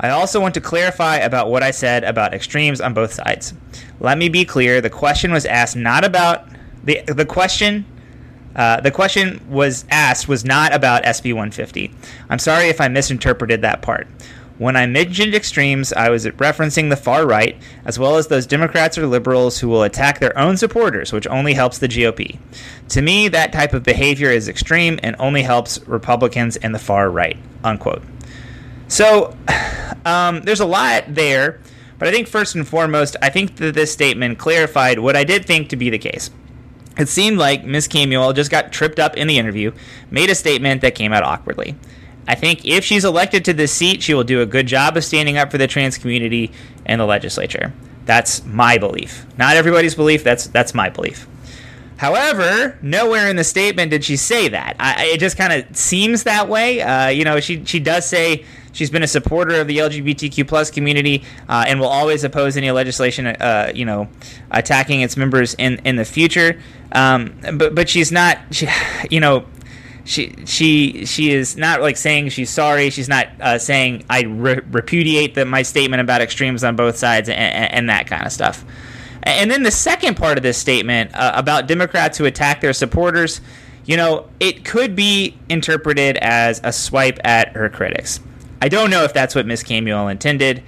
I 0.00 0.10
also 0.10 0.40
want 0.40 0.54
to 0.54 0.60
clarify 0.60 1.16
about 1.16 1.50
what 1.50 1.62
I 1.62 1.70
said 1.70 2.02
about 2.04 2.34
extremes 2.34 2.80
on 2.80 2.94
both 2.94 3.12
sides. 3.12 3.54
Let 4.00 4.18
me 4.18 4.28
be 4.28 4.44
clear: 4.44 4.80
the 4.80 4.90
question 4.90 5.32
was 5.32 5.46
asked 5.46 5.76
not 5.76 6.04
about 6.04 6.48
the 6.84 7.02
the 7.06 7.24
question. 7.24 7.86
Uh, 8.58 8.80
the 8.80 8.90
question 8.90 9.40
was 9.48 9.84
asked 9.88 10.26
was 10.28 10.44
not 10.44 10.74
about 10.74 11.04
SB 11.04 11.32
150. 11.32 11.92
I'm 12.28 12.40
sorry 12.40 12.68
if 12.68 12.80
I 12.80 12.88
misinterpreted 12.88 13.62
that 13.62 13.82
part. 13.82 14.08
When 14.58 14.74
I 14.74 14.86
mentioned 14.86 15.36
extremes, 15.36 15.92
I 15.92 16.10
was 16.10 16.26
referencing 16.26 16.90
the 16.90 16.96
far 16.96 17.24
right, 17.24 17.56
as 17.84 17.96
well 17.96 18.16
as 18.16 18.26
those 18.26 18.44
Democrats 18.44 18.98
or 18.98 19.06
liberals 19.06 19.60
who 19.60 19.68
will 19.68 19.84
attack 19.84 20.18
their 20.18 20.36
own 20.36 20.56
supporters, 20.56 21.12
which 21.12 21.28
only 21.28 21.54
helps 21.54 21.78
the 21.78 21.86
GOP. 21.86 22.40
To 22.88 23.00
me, 23.00 23.28
that 23.28 23.52
type 23.52 23.72
of 23.72 23.84
behavior 23.84 24.32
is 24.32 24.48
extreme 24.48 24.98
and 25.04 25.14
only 25.20 25.42
helps 25.42 25.78
Republicans 25.86 26.56
and 26.56 26.74
the 26.74 26.80
far 26.80 27.08
right. 27.08 27.38
Unquote. 27.62 28.02
So, 28.88 29.36
um, 30.04 30.42
there's 30.42 30.58
a 30.58 30.66
lot 30.66 31.04
there, 31.06 31.60
but 32.00 32.08
I 32.08 32.10
think 32.10 32.26
first 32.26 32.56
and 32.56 32.66
foremost, 32.66 33.14
I 33.22 33.30
think 33.30 33.54
that 33.56 33.74
this 33.74 33.92
statement 33.92 34.38
clarified 34.38 34.98
what 34.98 35.14
I 35.14 35.22
did 35.22 35.44
think 35.44 35.68
to 35.68 35.76
be 35.76 35.90
the 35.90 35.98
case. 35.98 36.32
It 36.98 37.08
seemed 37.08 37.38
like 37.38 37.64
Ms. 37.64 37.88
Camuel 37.88 38.34
just 38.34 38.50
got 38.50 38.72
tripped 38.72 38.98
up 38.98 39.16
in 39.16 39.28
the 39.28 39.38
interview, 39.38 39.72
made 40.10 40.30
a 40.30 40.34
statement 40.34 40.80
that 40.82 40.94
came 40.94 41.12
out 41.12 41.22
awkwardly. 41.22 41.76
I 42.26 42.34
think 42.34 42.66
if 42.66 42.84
she's 42.84 43.04
elected 43.04 43.44
to 43.46 43.52
this 43.54 43.72
seat, 43.72 44.02
she 44.02 44.12
will 44.12 44.24
do 44.24 44.42
a 44.42 44.46
good 44.46 44.66
job 44.66 44.96
of 44.96 45.04
standing 45.04 45.38
up 45.38 45.50
for 45.50 45.58
the 45.58 45.66
trans 45.66 45.96
community 45.96 46.52
in 46.84 46.98
the 46.98 47.06
legislature. 47.06 47.72
That's 48.04 48.44
my 48.44 48.78
belief. 48.78 49.26
Not 49.38 49.56
everybody's 49.56 49.94
belief. 49.94 50.24
That's 50.24 50.46
that's 50.46 50.74
my 50.74 50.88
belief. 50.90 51.26
However, 51.98 52.78
nowhere 52.80 53.28
in 53.28 53.34
the 53.34 53.42
statement 53.42 53.90
did 53.90 54.04
she 54.04 54.16
say 54.16 54.48
that. 54.48 54.76
I, 54.78 55.06
it 55.06 55.18
just 55.18 55.36
kind 55.36 55.52
of 55.52 55.76
seems 55.76 56.22
that 56.22 56.48
way. 56.48 56.80
Uh, 56.80 57.08
you 57.08 57.24
know, 57.24 57.40
she 57.40 57.64
she 57.64 57.80
does 57.80 58.08
say 58.08 58.44
she's 58.70 58.88
been 58.88 59.02
a 59.02 59.08
supporter 59.08 59.60
of 59.60 59.66
the 59.66 59.78
LGBTQ 59.78 60.46
plus 60.46 60.70
community 60.70 61.24
uh, 61.48 61.64
and 61.66 61.80
will 61.80 61.88
always 61.88 62.22
oppose 62.22 62.56
any 62.56 62.70
legislation, 62.70 63.26
uh, 63.26 63.72
you 63.74 63.84
know, 63.84 64.08
attacking 64.52 65.00
its 65.00 65.16
members 65.16 65.54
in 65.54 65.80
in 65.84 65.96
the 65.96 66.04
future. 66.04 66.62
Um, 66.92 67.34
but 67.54 67.74
but 67.74 67.88
she's 67.88 68.12
not, 68.12 68.38
she, 68.52 68.68
you 69.10 69.18
know, 69.18 69.44
she 70.04 70.34
she 70.46 71.04
she 71.04 71.32
is 71.32 71.56
not 71.56 71.82
like 71.82 71.96
saying 71.96 72.28
she's 72.28 72.48
sorry. 72.48 72.90
She's 72.90 73.08
not 73.08 73.26
uh, 73.40 73.58
saying 73.58 74.04
I 74.08 74.22
re- 74.22 74.60
repudiate 74.70 75.34
the, 75.34 75.44
my 75.44 75.62
statement 75.62 76.00
about 76.00 76.20
extremes 76.20 76.62
on 76.62 76.76
both 76.76 76.96
sides 76.96 77.28
and, 77.28 77.38
and, 77.38 77.74
and, 77.74 77.90
that 77.90 78.06
kind 78.06 78.24
of 78.24 78.32
stuff. 78.32 78.64
And 79.28 79.50
then 79.50 79.62
the 79.62 79.70
second 79.70 80.16
part 80.16 80.38
of 80.38 80.42
this 80.42 80.56
statement 80.56 81.14
uh, 81.14 81.32
about 81.34 81.66
Democrats 81.66 82.16
who 82.16 82.24
attack 82.24 82.60
their 82.60 82.72
supporters, 82.72 83.40
you 83.84 83.96
know, 83.96 84.28
it 84.40 84.64
could 84.64 84.96
be 84.96 85.36
interpreted 85.48 86.16
as 86.18 86.60
a 86.64 86.72
swipe 86.72 87.18
at 87.24 87.48
her 87.52 87.68
critics. 87.68 88.20
I 88.60 88.68
don't 88.68 88.90
know 88.90 89.04
if 89.04 89.12
that's 89.12 89.34
what 89.34 89.46
Miss 89.46 89.62
Camuel 89.62 90.10
intended, 90.10 90.62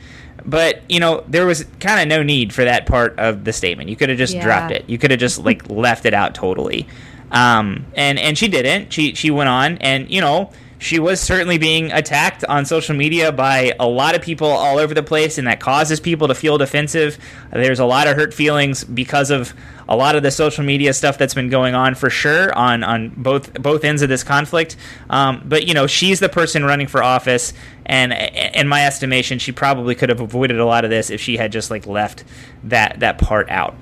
but 0.45 0.83
you 0.89 1.01
know, 1.01 1.25
there 1.29 1.47
was 1.47 1.65
kind 1.81 2.01
of 2.01 2.09
no 2.09 2.23
need 2.23 2.53
for 2.53 2.65
that 2.65 2.87
part 2.87 3.19
of 3.19 3.45
the 3.45 3.53
statement. 3.53 3.89
You 3.89 3.97
could 3.97 4.11
have 4.11 4.19
just 4.19 4.35
yeah. 4.35 4.45
dropped 4.45 4.73
it. 4.73 4.89
You 4.89 4.99
could 4.99 5.11
have 5.11 5.21
just 5.21 5.39
like 5.39 5.69
left 5.71 6.07
it 6.07 6.15
out 6.15 6.35
totally. 6.35 6.87
Um, 7.31 7.87
and 7.95 8.19
and 8.19 8.37
she 8.37 8.49
didn't. 8.49 8.93
She 8.93 9.15
she 9.15 9.31
went 9.31 9.49
on, 9.49 9.79
and 9.79 10.11
you 10.11 10.21
know 10.21 10.51
she 10.81 10.99
was 10.99 11.21
certainly 11.21 11.59
being 11.59 11.93
attacked 11.93 12.43
on 12.47 12.65
social 12.65 12.97
media 12.97 13.31
by 13.33 13.75
a 13.79 13.87
lot 13.87 14.15
of 14.15 14.23
people 14.23 14.49
all 14.49 14.79
over 14.79 14.95
the 14.95 15.03
place, 15.03 15.37
and 15.37 15.47
that 15.47 15.61
causes 15.61 16.01
people 16.01 16.27
to 16.29 16.35
feel 16.35 16.57
defensive. 16.57 17.19
There's 17.53 17.81
a 17.81 17.85
lot 17.85 18.09
of 18.09 18.17
hurt 18.17 18.33
feelings 18.33 18.83
because 18.83 19.31
of 19.31 19.53
a 19.87 19.95
lot 19.95 20.17
of 20.17 20.23
the 20.23 20.31
social 20.31 20.65
media 20.65 20.95
stuff 20.95 21.19
that's 21.19 21.35
been 21.35 21.51
going 21.51 21.75
on 21.75 21.95
for 21.95 22.09
sure 22.09 22.57
on 22.57 22.83
on 22.83 23.11
both 23.11 23.53
both 23.63 23.85
ends 23.85 24.01
of 24.01 24.09
this 24.09 24.25
conflict. 24.25 24.77
Um, 25.11 25.43
but 25.45 25.67
you 25.67 25.75
know, 25.75 25.87
she's 25.87 26.19
the 26.19 26.31
person 26.31 26.65
running 26.65 26.87
for 26.87 27.03
office, 27.03 27.53
and 27.85 28.15
in 28.55 28.67
my 28.67 28.87
estimation, 28.87 29.39
she 29.39 29.53
probably 29.53 29.95
could 29.95 30.09
have 30.09 30.21
avoided 30.21 30.59
a 30.59 30.65
lot 30.65 30.85
of 30.85 30.91
this 30.91 31.11
if 31.11 31.21
she 31.21 31.37
had 31.37 31.53
just 31.53 31.71
like 31.71 31.87
left 31.87 32.25
that 32.65 33.01
that 33.01 33.19
part 33.19 33.51
out. 33.51 33.77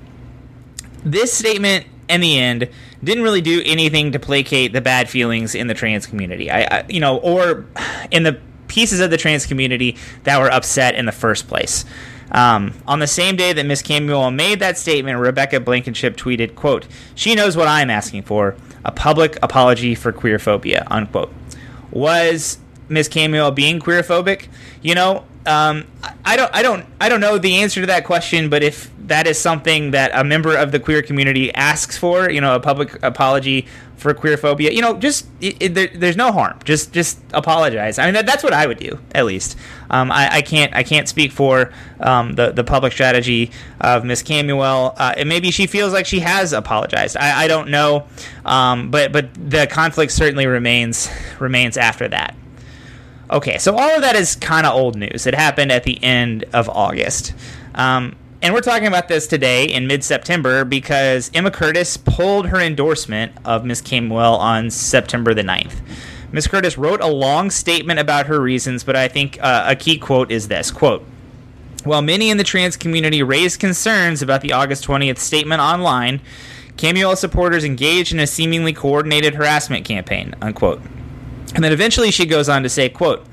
This 1.05 1.31
statement 1.31 1.85
in 2.09 2.21
the 2.21 2.37
end 2.37 2.69
didn't 3.03 3.23
really 3.23 3.41
do 3.41 3.61
anything 3.65 4.11
to 4.11 4.19
placate 4.19 4.73
the 4.73 4.81
bad 4.81 5.09
feelings 5.09 5.55
in 5.55 5.67
the 5.67 5.73
trans 5.73 6.05
community. 6.05 6.51
I, 6.51 6.61
I, 6.63 6.85
you 6.89 6.99
know, 6.99 7.17
or 7.17 7.65
in 8.11 8.23
the 8.23 8.39
pieces 8.67 8.99
of 8.99 9.09
the 9.09 9.17
trans 9.17 9.45
community 9.45 9.97
that 10.23 10.39
were 10.39 10.51
upset 10.51 10.95
in 10.95 11.05
the 11.05 11.11
first 11.11 11.47
place. 11.47 11.85
Um, 12.31 12.73
on 12.87 12.99
the 12.99 13.07
same 13.07 13.35
day 13.35 13.53
that 13.53 13.65
Miss 13.65 13.81
Camuel 13.81 14.33
made 14.33 14.59
that 14.59 14.77
statement, 14.77 15.17
Rebecca 15.19 15.59
Blankenship 15.59 16.15
tweeted, 16.15 16.55
"quote 16.55 16.87
She 17.15 17.33
knows 17.33 17.57
what 17.57 17.67
I'm 17.67 17.89
asking 17.89 18.23
for: 18.23 18.55
a 18.85 18.91
public 18.91 19.37
apology 19.41 19.95
for 19.95 20.13
queerphobia." 20.13 20.85
Unquote. 20.91 21.33
Was 21.91 22.59
Miss 22.87 23.09
Camuel 23.09 23.55
being 23.55 23.79
queerphobic? 23.79 24.47
You 24.83 24.93
know, 24.93 25.25
um, 25.47 25.87
I 26.23 26.35
don't, 26.35 26.53
I 26.53 26.61
don't, 26.61 26.85
I 27.01 27.09
don't 27.09 27.19
know 27.19 27.39
the 27.39 27.57
answer 27.61 27.81
to 27.81 27.87
that 27.87 28.05
question. 28.05 28.49
But 28.49 28.61
if 28.61 28.91
that 29.09 29.27
is 29.27 29.39
something 29.39 29.91
that 29.91 30.11
a 30.13 30.23
member 30.23 30.55
of 30.55 30.71
the 30.71 30.79
queer 30.79 31.01
community 31.01 31.53
asks 31.53 31.97
for, 31.97 32.29
you 32.29 32.41
know, 32.41 32.55
a 32.55 32.59
public 32.59 33.01
apology 33.03 33.67
for 33.97 34.13
queerphobia, 34.13 34.71
you 34.73 34.81
know, 34.81 34.97
just 34.97 35.27
it, 35.41 35.57
it, 35.59 35.73
there, 35.75 35.89
there's 35.93 36.15
no 36.15 36.31
harm. 36.31 36.57
Just, 36.63 36.93
just 36.93 37.19
apologize. 37.33 37.99
I 37.99 38.05
mean, 38.05 38.13
that, 38.13 38.25
that's 38.25 38.43
what 38.43 38.53
I 38.53 38.65
would 38.65 38.79
do, 38.79 38.97
at 39.13 39.25
least. 39.25 39.57
Um, 39.89 40.11
I, 40.11 40.37
I, 40.37 40.41
can't, 40.41 40.73
I 40.73 40.83
can't 40.83 41.07
speak 41.09 41.31
for 41.31 41.73
um, 41.99 42.33
the 42.33 42.51
the 42.51 42.63
public 42.63 42.93
strategy 42.93 43.51
of 43.81 44.05
Miss 44.05 44.23
Camuel, 44.23 44.93
uh, 44.97 45.15
and 45.17 45.27
maybe 45.27 45.51
she 45.51 45.67
feels 45.67 45.91
like 45.91 46.05
she 46.05 46.19
has 46.19 46.53
apologized. 46.53 47.17
I, 47.17 47.43
I 47.43 47.47
don't 47.47 47.69
know, 47.69 48.07
um, 48.45 48.91
but 48.91 49.11
but 49.11 49.33
the 49.33 49.67
conflict 49.67 50.11
certainly 50.11 50.45
remains 50.45 51.09
remains 51.39 51.75
after 51.75 52.07
that. 52.07 52.35
Okay, 53.31 53.57
so 53.57 53.75
all 53.75 53.95
of 53.95 54.01
that 54.01 54.15
is 54.15 54.35
kind 54.35 54.65
of 54.65 54.73
old 54.73 54.95
news. 54.95 55.27
It 55.27 55.35
happened 55.35 55.71
at 55.71 55.83
the 55.83 56.01
end 56.03 56.45
of 56.53 56.69
August. 56.69 57.33
Um, 57.75 58.15
and 58.41 58.53
we're 58.53 58.61
talking 58.61 58.87
about 58.87 59.09
this 59.09 59.27
today 59.27 59.65
in 59.65 59.85
mid 59.85 60.03
September 60.03 60.63
because 60.63 61.29
Emma 61.33 61.51
Curtis 61.51 61.97
pulled 61.97 62.47
her 62.47 62.59
endorsement 62.59 63.33
of 63.43 63.65
Miss 63.65 63.81
Camuel 63.81 64.37
on 64.37 64.69
September 64.69 65.33
the 65.33 65.41
9th. 65.41 65.81
Miss 66.31 66.47
Curtis 66.47 66.77
wrote 66.77 67.01
a 67.01 67.07
long 67.07 67.49
statement 67.49 67.99
about 67.99 68.27
her 68.27 68.39
reasons, 68.39 68.83
but 68.83 68.95
I 68.95 69.07
think 69.07 69.37
uh, 69.41 69.65
a 69.67 69.75
key 69.75 69.97
quote 69.97 70.31
is 70.31 70.47
this 70.47 70.71
quote, 70.71 71.03
While 71.83 72.01
many 72.01 72.29
in 72.29 72.37
the 72.37 72.45
trans 72.45 72.77
community 72.77 73.21
raised 73.21 73.59
concerns 73.59 74.21
about 74.21 74.41
the 74.41 74.53
August 74.53 74.87
20th 74.87 75.17
statement 75.17 75.61
online, 75.61 76.21
Camuel 76.77 77.17
supporters 77.17 77.65
engaged 77.65 78.13
in 78.13 78.19
a 78.19 78.27
seemingly 78.27 78.71
coordinated 78.71 79.35
harassment 79.35 79.83
campaign, 79.83 80.33
unquote. 80.41 80.81
And 81.55 81.63
then 81.63 81.73
eventually 81.73 82.11
she 82.11 82.25
goes 82.25 82.47
on 82.47 82.63
to 82.63 82.69
say, 82.69 82.87
quote, 82.87 83.25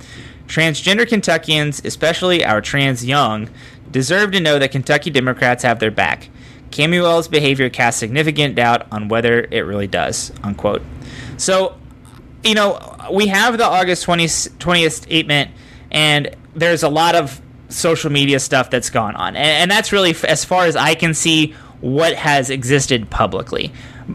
Transgender 0.49 1.07
Kentuckians, 1.07 1.85
especially 1.85 2.45
our 2.45 2.61
trans 2.61 3.05
young, 3.05 3.49
deserve 3.91 4.33
to 4.33 4.41
know 4.41 4.59
that 4.59 4.71
Kentucky 4.71 5.11
Democrats 5.11 5.63
have 5.63 5.79
their 5.79 5.91
back. 5.91 6.29
Camuel's 6.71 7.29
behavior 7.29 7.71
casts 7.71 8.01
significant 8.01 8.55
doubt 8.55 8.87
on 8.91 9.09
whether 9.09 9.47
it 9.51 9.61
really 9.61 9.87
does. 9.87 10.33
Unquote. 10.43 10.83
So, 11.37 11.77
you 12.45 12.55
know, 12.55 12.97
we 13.13 13.29
have 13.29 13.59
the 13.59 13.65
August 13.65 14.07
20th, 14.07 14.51
20th 14.59 14.93
statement, 14.93 15.51
and 15.91 16.35
there's 16.55 16.83
a 16.83 16.89
lot 16.89 17.15
of 17.15 17.41
social 17.69 18.11
media 18.11 18.41
stuff 18.41 18.71
that's 18.71 18.91
gone 18.91 19.17
on. 19.17 19.37
And, 19.37 19.47
and 19.47 19.71
that's 19.71 19.93
really, 19.93 20.15
as 20.27 20.45
far 20.45 20.67
as 20.67 20.77
I 20.77 20.95
can 20.95 21.15
see, 21.15 21.55
what 21.81 22.15
has 22.15 22.51
existed 22.51 23.11
publicly. 23.11 23.73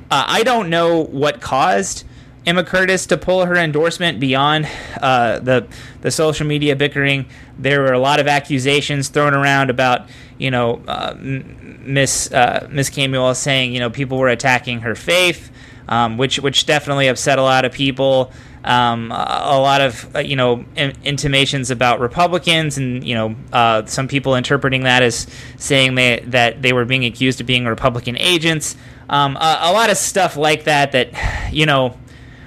Uh, 0.10 0.25
I 0.27 0.43
don't 0.43 0.69
know 0.69 1.03
what 1.03 1.41
caused 1.41 2.05
Emma 2.45 2.63
Curtis 2.63 3.06
to 3.08 3.17
pull 3.17 3.45
her 3.45 3.56
endorsement 3.56 4.19
beyond 4.19 4.67
uh, 4.99 5.39
the 5.39 5.67
the 6.01 6.10
social 6.10 6.47
media 6.47 6.75
bickering. 6.75 7.27
There 7.58 7.82
were 7.82 7.93
a 7.93 7.99
lot 7.99 8.19
of 8.19 8.27
accusations 8.27 9.10
thrown 9.10 9.34
around 9.34 9.69
about 9.69 10.10
you 10.38 10.49
know 10.49 10.82
uh, 10.88 11.15
Miss 11.19 12.32
uh, 12.32 12.67
Miss 12.71 12.89
Camuel 12.89 13.36
saying 13.36 13.73
you 13.73 13.80
know 13.80 13.89
people 13.91 14.17
were 14.17 14.30
attacking 14.30 14.82
her 14.82 14.95
faith, 14.95 15.51
um, 15.88 16.17
which 16.17 16.39
which 16.39 16.65
definitely 16.65 17.08
upset 17.08 17.38
a 17.38 17.43
lot 17.43 17.65
of 17.65 17.71
people. 17.71 18.32
Um, 18.63 19.12
a, 19.12 19.60
lot 19.60 19.82
of 19.82 20.15
uh, 20.15 20.19
you 20.19 20.36
know 20.36 20.65
in- 20.75 20.95
intimations 21.04 21.71
about 21.71 21.99
Republicans, 21.99 22.77
and 22.77 23.04
you 23.04 23.15
know 23.15 23.36
uh, 23.54 23.86
some 23.86 24.08
people 24.08 24.36
interpreting 24.36 24.84
that 24.84 25.01
as 25.01 25.25
saying 25.58 25.95
they, 25.95 26.19
that 26.27 26.62
they 26.62 26.71
were 26.71 26.86
being 26.86 27.06
accused 27.06 27.41
of 27.41 27.47
being 27.47 27.65
Republican 27.65 28.17
agents. 28.17 28.75
Um, 29.10 29.36
a, 29.36 29.60
a 29.62 29.73
lot 29.73 29.89
of 29.89 29.97
stuff 29.97 30.38
like 30.38 30.65
that 30.65 30.91
that 30.91 31.51
you 31.51 31.65
know 31.65 31.97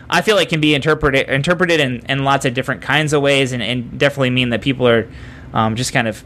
I 0.08 0.22
feel 0.22 0.36
like 0.36 0.48
can 0.48 0.60
be 0.60 0.74
interpreted 0.74 1.28
interpreted 1.28 1.80
in, 1.80 2.00
in 2.08 2.24
lots 2.24 2.44
of 2.44 2.54
different 2.54 2.82
kinds 2.82 3.12
of 3.12 3.22
ways, 3.22 3.52
and, 3.52 3.62
and 3.62 3.98
definitely 3.98 4.30
mean 4.30 4.50
that 4.50 4.62
people 4.62 4.86
are 4.86 5.08
um, 5.52 5.76
just 5.76 5.92
kind 5.92 6.08
of 6.08 6.24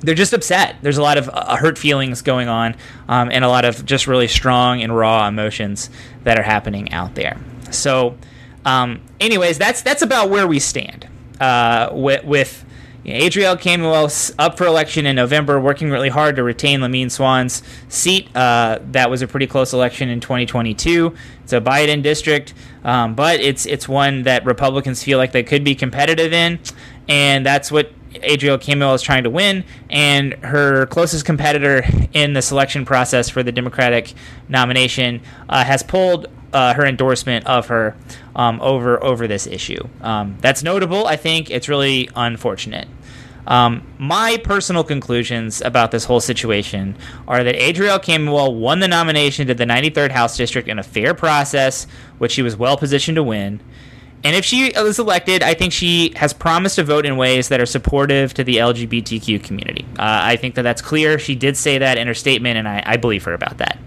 they're 0.00 0.14
just 0.14 0.32
upset. 0.32 0.76
There's 0.82 0.98
a 0.98 1.02
lot 1.02 1.16
of 1.16 1.30
uh, 1.32 1.56
hurt 1.56 1.78
feelings 1.78 2.22
going 2.22 2.48
on, 2.48 2.76
um, 3.08 3.30
and 3.30 3.44
a 3.44 3.48
lot 3.48 3.64
of 3.64 3.84
just 3.84 4.06
really 4.06 4.28
strong 4.28 4.82
and 4.82 4.94
raw 4.94 5.26
emotions 5.26 5.90
that 6.24 6.38
are 6.38 6.42
happening 6.42 6.92
out 6.92 7.14
there. 7.14 7.38
So, 7.70 8.16
um, 8.64 9.00
anyways, 9.20 9.58
that's 9.58 9.82
that's 9.82 10.02
about 10.02 10.30
where 10.30 10.46
we 10.46 10.58
stand 10.58 11.08
uh, 11.40 11.88
with, 11.92 12.24
with 12.24 12.64
Adrielle 13.04 13.60
Camuel 13.60 14.34
up 14.38 14.56
for 14.56 14.66
election 14.66 15.04
in 15.06 15.16
November, 15.16 15.60
working 15.60 15.90
really 15.90 16.08
hard 16.08 16.36
to 16.36 16.42
retain 16.42 16.80
Lamin 16.80 17.10
Swann's 17.10 17.62
seat. 17.88 18.34
Uh, 18.34 18.78
that 18.92 19.10
was 19.10 19.20
a 19.20 19.26
pretty 19.26 19.46
close 19.46 19.72
election 19.72 20.08
in 20.08 20.20
2022. 20.20 21.14
It's 21.42 21.52
a 21.52 21.60
Biden 21.60 22.02
district, 22.02 22.54
um, 22.82 23.14
but 23.14 23.40
it's 23.40 23.66
it's 23.66 23.88
one 23.88 24.22
that 24.22 24.46
Republicans 24.46 25.02
feel 25.02 25.18
like 25.18 25.32
they 25.32 25.42
could 25.42 25.64
be 25.64 25.74
competitive 25.74 26.32
in, 26.32 26.58
and 27.08 27.44
that's 27.44 27.70
what 27.70 27.92
Adrielle 28.14 28.58
Camuel 28.58 28.94
is 28.94 29.02
trying 29.02 29.24
to 29.24 29.30
win. 29.30 29.64
And 29.90 30.34
her 30.44 30.86
closest 30.86 31.24
competitor 31.24 31.84
in 32.12 32.32
the 32.32 32.42
selection 32.42 32.84
process 32.84 33.28
for 33.28 33.42
the 33.42 33.52
Democratic 33.52 34.14
nomination 34.48 35.20
uh, 35.48 35.64
has 35.64 35.82
pulled 35.82 36.26
uh, 36.54 36.72
her 36.72 36.86
endorsement 36.86 37.46
of 37.46 37.66
her 37.66 37.96
um, 38.34 38.60
over 38.60 39.02
over 39.02 39.26
this 39.26 39.46
issue. 39.46 39.88
Um, 40.00 40.38
that's 40.40 40.62
notable. 40.62 41.06
I 41.06 41.16
think 41.16 41.50
it's 41.50 41.68
really 41.68 42.08
unfortunate. 42.16 42.88
Um, 43.46 43.86
my 43.98 44.38
personal 44.42 44.84
conclusions 44.84 45.60
about 45.60 45.90
this 45.90 46.04
whole 46.04 46.20
situation 46.20 46.96
are 47.28 47.44
that 47.44 47.56
Adrielle 47.56 48.02
Camuel 48.02 48.58
won 48.58 48.80
the 48.80 48.88
nomination 48.88 49.48
to 49.48 49.54
the 49.54 49.64
93rd 49.64 50.12
House 50.12 50.36
District 50.36 50.66
in 50.66 50.78
a 50.78 50.82
fair 50.82 51.12
process, 51.12 51.86
which 52.16 52.32
she 52.32 52.40
was 52.40 52.56
well 52.56 52.78
positioned 52.78 53.16
to 53.16 53.22
win. 53.22 53.60
And 54.22 54.34
if 54.34 54.46
she 54.46 54.68
is 54.68 54.98
elected, 54.98 55.42
I 55.42 55.52
think 55.52 55.74
she 55.74 56.14
has 56.16 56.32
promised 56.32 56.76
to 56.76 56.84
vote 56.84 57.04
in 57.04 57.18
ways 57.18 57.50
that 57.50 57.60
are 57.60 57.66
supportive 57.66 58.32
to 58.34 58.44
the 58.44 58.56
LGBTQ 58.56 59.44
community. 59.44 59.84
Uh, 59.98 60.24
I 60.24 60.36
think 60.36 60.54
that 60.54 60.62
that's 60.62 60.80
clear. 60.80 61.18
She 61.18 61.34
did 61.34 61.58
say 61.58 61.76
that 61.76 61.98
in 61.98 62.06
her 62.06 62.14
statement, 62.14 62.56
and 62.56 62.66
I, 62.66 62.82
I 62.86 62.96
believe 62.96 63.24
her 63.24 63.34
about 63.34 63.58
that. 63.58 63.78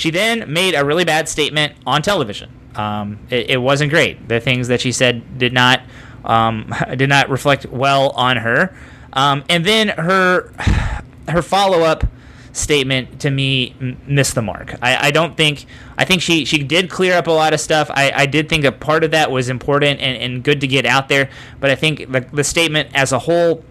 She 0.00 0.08
then 0.08 0.50
made 0.50 0.74
a 0.74 0.82
really 0.82 1.04
bad 1.04 1.28
statement 1.28 1.74
on 1.84 2.00
television. 2.00 2.50
Um, 2.74 3.18
it, 3.28 3.50
it, 3.50 3.56
wasn't 3.58 3.90
great. 3.90 4.28
The 4.28 4.40
things 4.40 4.68
that 4.68 4.80
she 4.80 4.92
said 4.92 5.36
did 5.36 5.52
not 5.52 5.82
um, 6.24 6.74
did 6.96 7.10
not 7.10 7.28
reflect 7.28 7.66
well 7.66 8.08
on 8.10 8.38
her. 8.38 8.74
Um, 9.12 9.44
and 9.50 9.62
then 9.62 9.88
her 9.88 10.52
her 11.28 11.42
follow 11.42 11.82
up 11.82 12.04
statement 12.52 13.20
to 13.20 13.30
me 13.30 13.74
missed 14.06 14.36
the 14.36 14.40
mark. 14.40 14.74
I, 14.80 15.08
I, 15.08 15.10
don't 15.10 15.36
think 15.36 15.66
I 15.98 16.06
think 16.06 16.22
she 16.22 16.46
she 16.46 16.62
did 16.62 16.88
clear 16.88 17.12
up 17.12 17.26
a 17.26 17.30
lot 17.30 17.52
of 17.52 17.60
stuff. 17.60 17.90
I, 17.92 18.10
I 18.10 18.24
did 18.24 18.48
think 18.48 18.64
a 18.64 18.72
part 18.72 19.04
of 19.04 19.10
that 19.10 19.30
was 19.30 19.50
important 19.50 20.00
and, 20.00 20.16
and 20.16 20.42
good 20.42 20.62
to 20.62 20.66
get 20.66 20.86
out 20.86 21.10
there. 21.10 21.28
But 21.60 21.68
I 21.68 21.74
think 21.74 22.10
the, 22.10 22.20
the 22.32 22.44
statement 22.44 22.88
as 22.94 23.12
a 23.12 23.18
whole. 23.18 23.62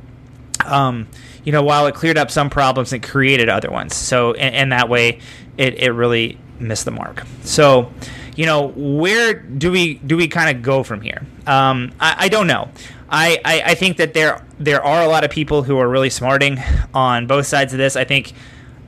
Um, 0.64 1.08
you 1.44 1.52
know, 1.52 1.64
while 1.64 1.88
it 1.88 1.96
cleared 1.96 2.18
up 2.18 2.32
some 2.32 2.50
problems, 2.50 2.94
it 2.94 3.04
created 3.04 3.50
other 3.50 3.72
ones. 3.72 3.96
So, 3.96 4.34
in, 4.34 4.54
in 4.54 4.70
that 4.70 4.90
way, 4.90 5.20
it, 5.58 5.80
it 5.80 5.92
really 5.92 6.38
missed 6.60 6.86
the 6.86 6.92
mark. 6.92 7.26
So, 7.44 7.92
you 8.36 8.46
know, 8.46 8.68
where 8.76 9.34
do 9.34 9.72
we 9.72 9.96
do 9.96 10.18
we 10.18 10.28
kind 10.28 10.56
of 10.56 10.64
go 10.64 10.84
from 10.84 11.02
here? 11.02 11.26
Um, 11.48 11.92
I, 12.00 12.16
I 12.20 12.30
don't 12.30 12.48
know. 12.48 12.70
I, 13.10 13.40
I, 13.44 13.62
I 13.72 13.76
think 13.76 13.98
that 13.98 14.14
there 14.14 14.46
there 14.60 14.84
are 14.84 15.02
a 15.04 15.08
lot 15.08 15.24
of 15.24 15.32
people 15.32 15.64
who 15.64 15.78
are 15.80 15.90
really 15.90 16.10
smarting 16.10 16.60
on 16.94 17.28
both 17.28 17.48
sides 17.48 17.74
of 17.74 17.80
this. 17.80 17.96
I 17.96 18.04
think 18.04 18.34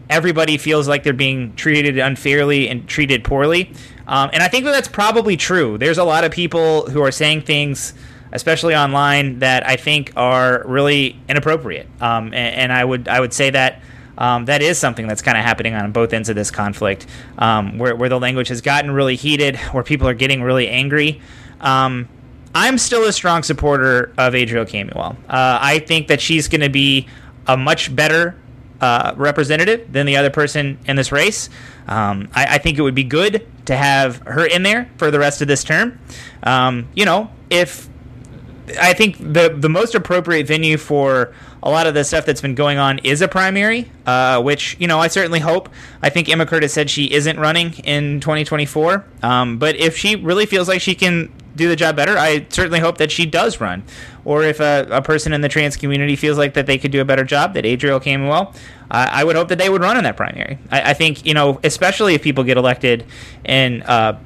everybody 0.09 0.57
feels 0.57 0.87
like 0.87 1.03
they're 1.03 1.13
being 1.13 1.55
treated 1.55 1.97
unfairly 1.97 2.69
and 2.69 2.87
treated 2.87 3.23
poorly. 3.23 3.73
Um, 4.07 4.29
and 4.33 4.43
I 4.43 4.49
think 4.49 4.65
that 4.65 4.71
that's 4.71 4.89
probably 4.89 5.37
true. 5.37 5.77
There's 5.77 5.97
a 5.97 6.03
lot 6.03 6.23
of 6.25 6.31
people 6.31 6.89
who 6.89 7.01
are 7.01 7.11
saying 7.11 7.43
things, 7.43 7.93
especially 8.31 8.75
online, 8.75 9.39
that 9.39 9.67
I 9.67 9.75
think 9.75 10.13
are 10.15 10.63
really 10.65 11.19
inappropriate. 11.27 11.87
Um, 12.01 12.27
and, 12.27 12.55
and, 12.55 12.73
I 12.73 12.85
would 12.85 13.07
I 13.07 13.19
would 13.19 13.33
say 13.33 13.49
that 13.49 13.81
um, 14.17 14.45
that 14.45 14.61
is 14.61 14.77
something 14.77 15.07
that's 15.07 15.21
kind 15.21 15.37
of 15.37 15.43
happening 15.43 15.73
on 15.73 15.91
both 15.91 16.13
ends 16.13 16.29
of 16.29 16.35
this 16.35 16.51
conflict, 16.51 17.07
um, 17.37 17.77
where, 17.77 17.95
where 17.95 18.09
the 18.09 18.19
language 18.19 18.49
has 18.49 18.61
gotten 18.61 18.91
really 18.91 19.15
heated, 19.15 19.57
where 19.71 19.83
people 19.83 20.07
are 20.07 20.13
getting 20.13 20.43
really 20.43 20.69
angry. 20.69 21.21
Um, 21.59 22.07
I'm 22.53 22.77
still 22.77 23.03
a 23.05 23.13
strong 23.13 23.43
supporter 23.43 24.13
of 24.17 24.33
Adrielle 24.33 24.67
Camuel. 24.67 25.15
Uh, 25.29 25.57
I 25.61 25.79
think 25.79 26.07
that 26.07 26.19
she's 26.19 26.47
going 26.47 26.61
to 26.61 26.69
be 26.69 27.07
a 27.47 27.55
much 27.55 27.95
better 27.95 28.35
uh, 28.81 29.13
representative 29.15 29.91
than 29.91 30.05
the 30.05 30.17
other 30.17 30.29
person 30.29 30.79
in 30.85 30.95
this 30.95 31.11
race. 31.11 31.49
Um, 31.87 32.29
I, 32.33 32.55
I, 32.55 32.57
think 32.57 32.79
it 32.79 32.81
would 32.81 32.95
be 32.95 33.03
good 33.03 33.47
to 33.65 33.75
have 33.75 34.17
her 34.25 34.45
in 34.45 34.63
there 34.63 34.89
for 34.97 35.11
the 35.11 35.19
rest 35.19 35.41
of 35.41 35.47
this 35.47 35.63
term. 35.63 35.99
Um, 36.43 36.87
you 36.95 37.05
know, 37.05 37.29
if 37.49 37.87
I 38.79 38.93
think 38.93 39.17
the 39.17 39.53
the 39.55 39.69
most 39.69 39.95
appropriate 39.95 40.47
venue 40.47 40.77
for 40.77 41.33
a 41.63 41.69
lot 41.69 41.87
of 41.87 41.93
the 41.93 42.03
stuff 42.03 42.25
that's 42.25 42.41
been 42.41 42.55
going 42.55 42.77
on 42.77 42.99
is 42.99 43.21
a 43.21 43.27
primary, 43.27 43.91
uh, 44.05 44.41
which 44.41 44.77
you 44.79 44.87
know 44.87 44.99
I 44.99 45.07
certainly 45.07 45.39
hope. 45.39 45.69
I 46.01 46.09
think 46.09 46.29
Emma 46.29 46.45
Curtis 46.45 46.73
said 46.73 46.89
she 46.89 47.11
isn't 47.11 47.39
running 47.39 47.73
in 47.79 48.19
2024, 48.19 49.05
um, 49.23 49.57
but 49.57 49.75
if 49.75 49.97
she 49.97 50.15
really 50.15 50.45
feels 50.45 50.67
like 50.67 50.81
she 50.81 50.95
can 50.95 51.31
do 51.55 51.67
the 51.67 51.75
job 51.75 51.95
better, 51.95 52.17
I 52.17 52.45
certainly 52.49 52.79
hope 52.79 52.97
that 52.97 53.11
she 53.11 53.25
does 53.25 53.59
run. 53.59 53.83
Or 54.23 54.43
if 54.43 54.59
a, 54.59 54.87
a 54.89 55.01
person 55.01 55.33
in 55.33 55.41
the 55.41 55.49
trans 55.49 55.75
community 55.75 56.15
feels 56.15 56.37
like 56.37 56.53
that 56.53 56.65
they 56.65 56.77
could 56.77 56.91
do 56.91 57.01
a 57.01 57.05
better 57.05 57.23
job, 57.23 57.53
that 57.55 57.65
Adrielle 57.65 58.01
Camuel, 58.01 58.55
uh, 58.55 58.57
I 58.89 59.23
would 59.23 59.35
hope 59.35 59.49
that 59.49 59.57
they 59.57 59.69
would 59.69 59.81
run 59.81 59.97
in 59.97 60.03
that 60.03 60.15
primary. 60.15 60.59
I, 60.69 60.91
I, 60.91 60.93
think 60.93 61.25
you 61.25 61.33
know, 61.33 61.59
especially 61.63 62.15
if 62.15 62.21
people 62.21 62.43
get 62.43 62.57
elected 62.57 63.05
and. 63.45 63.83
Uh, 63.83 64.17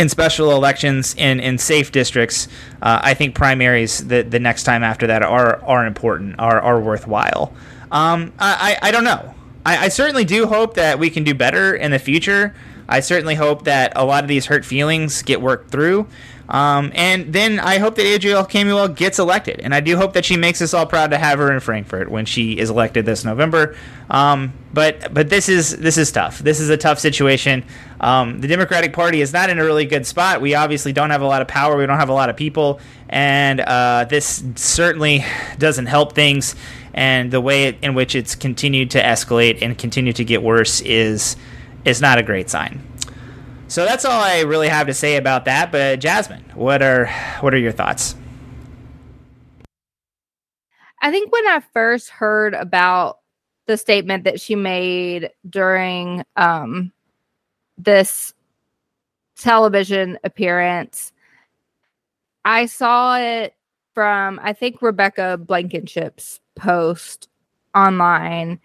in 0.00 0.08
special 0.08 0.52
elections 0.52 1.14
in, 1.18 1.40
in 1.40 1.58
safe 1.58 1.92
districts, 1.92 2.48
uh, 2.80 3.00
I 3.02 3.12
think 3.12 3.34
primaries 3.34 4.06
the, 4.06 4.22
the 4.22 4.40
next 4.40 4.64
time 4.64 4.82
after 4.82 5.06
that 5.08 5.22
are 5.22 5.62
are 5.62 5.84
important, 5.84 6.36
are, 6.38 6.58
are 6.58 6.80
worthwhile. 6.80 7.52
Um, 7.92 8.32
I, 8.38 8.78
I, 8.82 8.88
I 8.88 8.90
don't 8.92 9.04
know. 9.04 9.34
I, 9.66 9.84
I 9.84 9.88
certainly 9.88 10.24
do 10.24 10.46
hope 10.46 10.74
that 10.74 10.98
we 10.98 11.10
can 11.10 11.22
do 11.22 11.34
better 11.34 11.74
in 11.74 11.90
the 11.90 11.98
future. 11.98 12.54
I 12.88 13.00
certainly 13.00 13.34
hope 13.34 13.64
that 13.64 13.92
a 13.94 14.04
lot 14.04 14.24
of 14.24 14.28
these 14.28 14.46
hurt 14.46 14.64
feelings 14.64 15.22
get 15.22 15.42
worked 15.42 15.70
through. 15.70 16.06
Um, 16.50 16.90
and 16.96 17.32
then 17.32 17.60
I 17.60 17.78
hope 17.78 17.94
that 17.94 18.04
Adrielle 18.04 18.48
Camuel 18.48 18.94
gets 18.94 19.20
elected, 19.20 19.60
and 19.60 19.72
I 19.72 19.80
do 19.80 19.96
hope 19.96 20.14
that 20.14 20.24
she 20.24 20.36
makes 20.36 20.60
us 20.60 20.74
all 20.74 20.84
proud 20.84 21.12
to 21.12 21.18
have 21.18 21.38
her 21.38 21.52
in 21.52 21.60
Frankfort 21.60 22.10
when 22.10 22.26
she 22.26 22.58
is 22.58 22.70
elected 22.70 23.06
this 23.06 23.24
November. 23.24 23.76
Um, 24.10 24.52
but 24.72 25.14
but 25.14 25.30
this 25.30 25.48
is 25.48 25.76
this 25.76 25.96
is 25.96 26.10
tough. 26.10 26.40
This 26.40 26.58
is 26.58 26.68
a 26.68 26.76
tough 26.76 26.98
situation. 26.98 27.64
Um, 28.00 28.40
the 28.40 28.48
Democratic 28.48 28.92
Party 28.92 29.20
is 29.20 29.32
not 29.32 29.48
in 29.48 29.60
a 29.60 29.64
really 29.64 29.84
good 29.84 30.04
spot. 30.06 30.40
We 30.40 30.56
obviously 30.56 30.92
don't 30.92 31.10
have 31.10 31.22
a 31.22 31.26
lot 31.26 31.40
of 31.40 31.46
power. 31.46 31.76
We 31.76 31.86
don't 31.86 31.98
have 31.98 32.08
a 32.08 32.14
lot 32.14 32.30
of 32.30 32.36
people, 32.36 32.80
and 33.08 33.60
uh, 33.60 34.06
this 34.10 34.42
certainly 34.56 35.24
doesn't 35.58 35.86
help 35.86 36.14
things. 36.14 36.56
And 36.92 37.30
the 37.30 37.40
way 37.40 37.78
in 37.80 37.94
which 37.94 38.16
it's 38.16 38.34
continued 38.34 38.90
to 38.90 39.02
escalate 39.02 39.62
and 39.62 39.78
continue 39.78 40.12
to 40.14 40.24
get 40.24 40.42
worse 40.42 40.80
is 40.80 41.36
is 41.84 42.00
not 42.00 42.18
a 42.18 42.24
great 42.24 42.50
sign. 42.50 42.89
So 43.70 43.84
that's 43.84 44.04
all 44.04 44.20
I 44.20 44.40
really 44.40 44.66
have 44.66 44.88
to 44.88 44.94
say 44.94 45.14
about 45.14 45.44
that. 45.44 45.70
But 45.70 46.00
Jazmin, 46.00 46.56
what 46.56 46.82
are 46.82 47.06
what 47.38 47.54
are 47.54 47.58
your 47.58 47.70
thoughts? 47.70 48.16
I 51.00 51.12
think 51.12 51.30
when 51.32 51.46
I 51.46 51.60
first 51.72 52.10
heard 52.10 52.52
about 52.52 53.20
the 53.66 53.76
statement 53.76 54.24
that 54.24 54.40
she 54.40 54.56
made 54.56 55.30
during 55.48 56.24
um, 56.34 56.90
this 57.78 58.34
television 59.38 60.18
appearance, 60.24 61.12
I 62.44 62.66
saw 62.66 63.18
it 63.18 63.54
from 63.94 64.40
I 64.42 64.52
think 64.52 64.82
Rebecca 64.82 65.38
Blankenship's 65.38 66.40
post 66.56 67.28
online, 67.72 68.58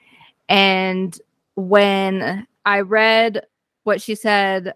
and 0.49 1.15
when 1.53 2.47
I 2.65 2.79
read 2.79 3.45
what 3.83 4.01
she 4.01 4.15
said 4.15 4.73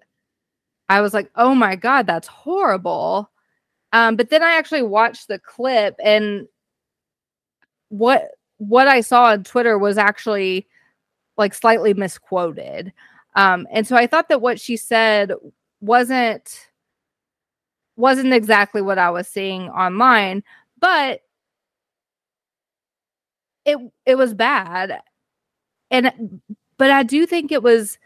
I 0.89 1.01
was 1.01 1.13
like, 1.13 1.29
oh 1.35 1.53
my 1.55 1.75
God, 1.75 2.07
that's 2.07 2.27
horrible. 2.27 3.29
Um, 3.93 4.15
but 4.15 4.29
then 4.29 4.43
I 4.43 4.53
actually 4.53 4.81
watched 4.83 5.27
the 5.27 5.39
clip 5.39 5.95
and 6.03 6.47
what 7.89 8.31
what 8.57 8.87
I 8.87 9.01
saw 9.01 9.25
on 9.25 9.43
Twitter 9.43 9.77
was 9.77 9.97
actually 9.97 10.67
like 11.37 11.53
slightly 11.53 11.93
misquoted. 11.93 12.91
Um, 13.35 13.67
and 13.71 13.87
so 13.87 13.95
I 13.95 14.05
thought 14.05 14.29
that 14.29 14.41
what 14.41 14.59
she 14.59 14.75
said 14.77 15.31
wasn't 15.81 16.67
wasn't 17.95 18.33
exactly 18.33 18.81
what 18.81 18.97
I 18.97 19.09
was 19.11 19.27
seeing 19.27 19.69
online, 19.69 20.43
but 20.79 21.21
it 23.65 23.77
it 24.05 24.15
was 24.15 24.33
bad. 24.33 25.01
And 25.91 26.41
but 26.77 26.91
I 26.91 27.03
do 27.03 27.25
think 27.25 27.51
it 27.51 27.63
was 27.63 27.97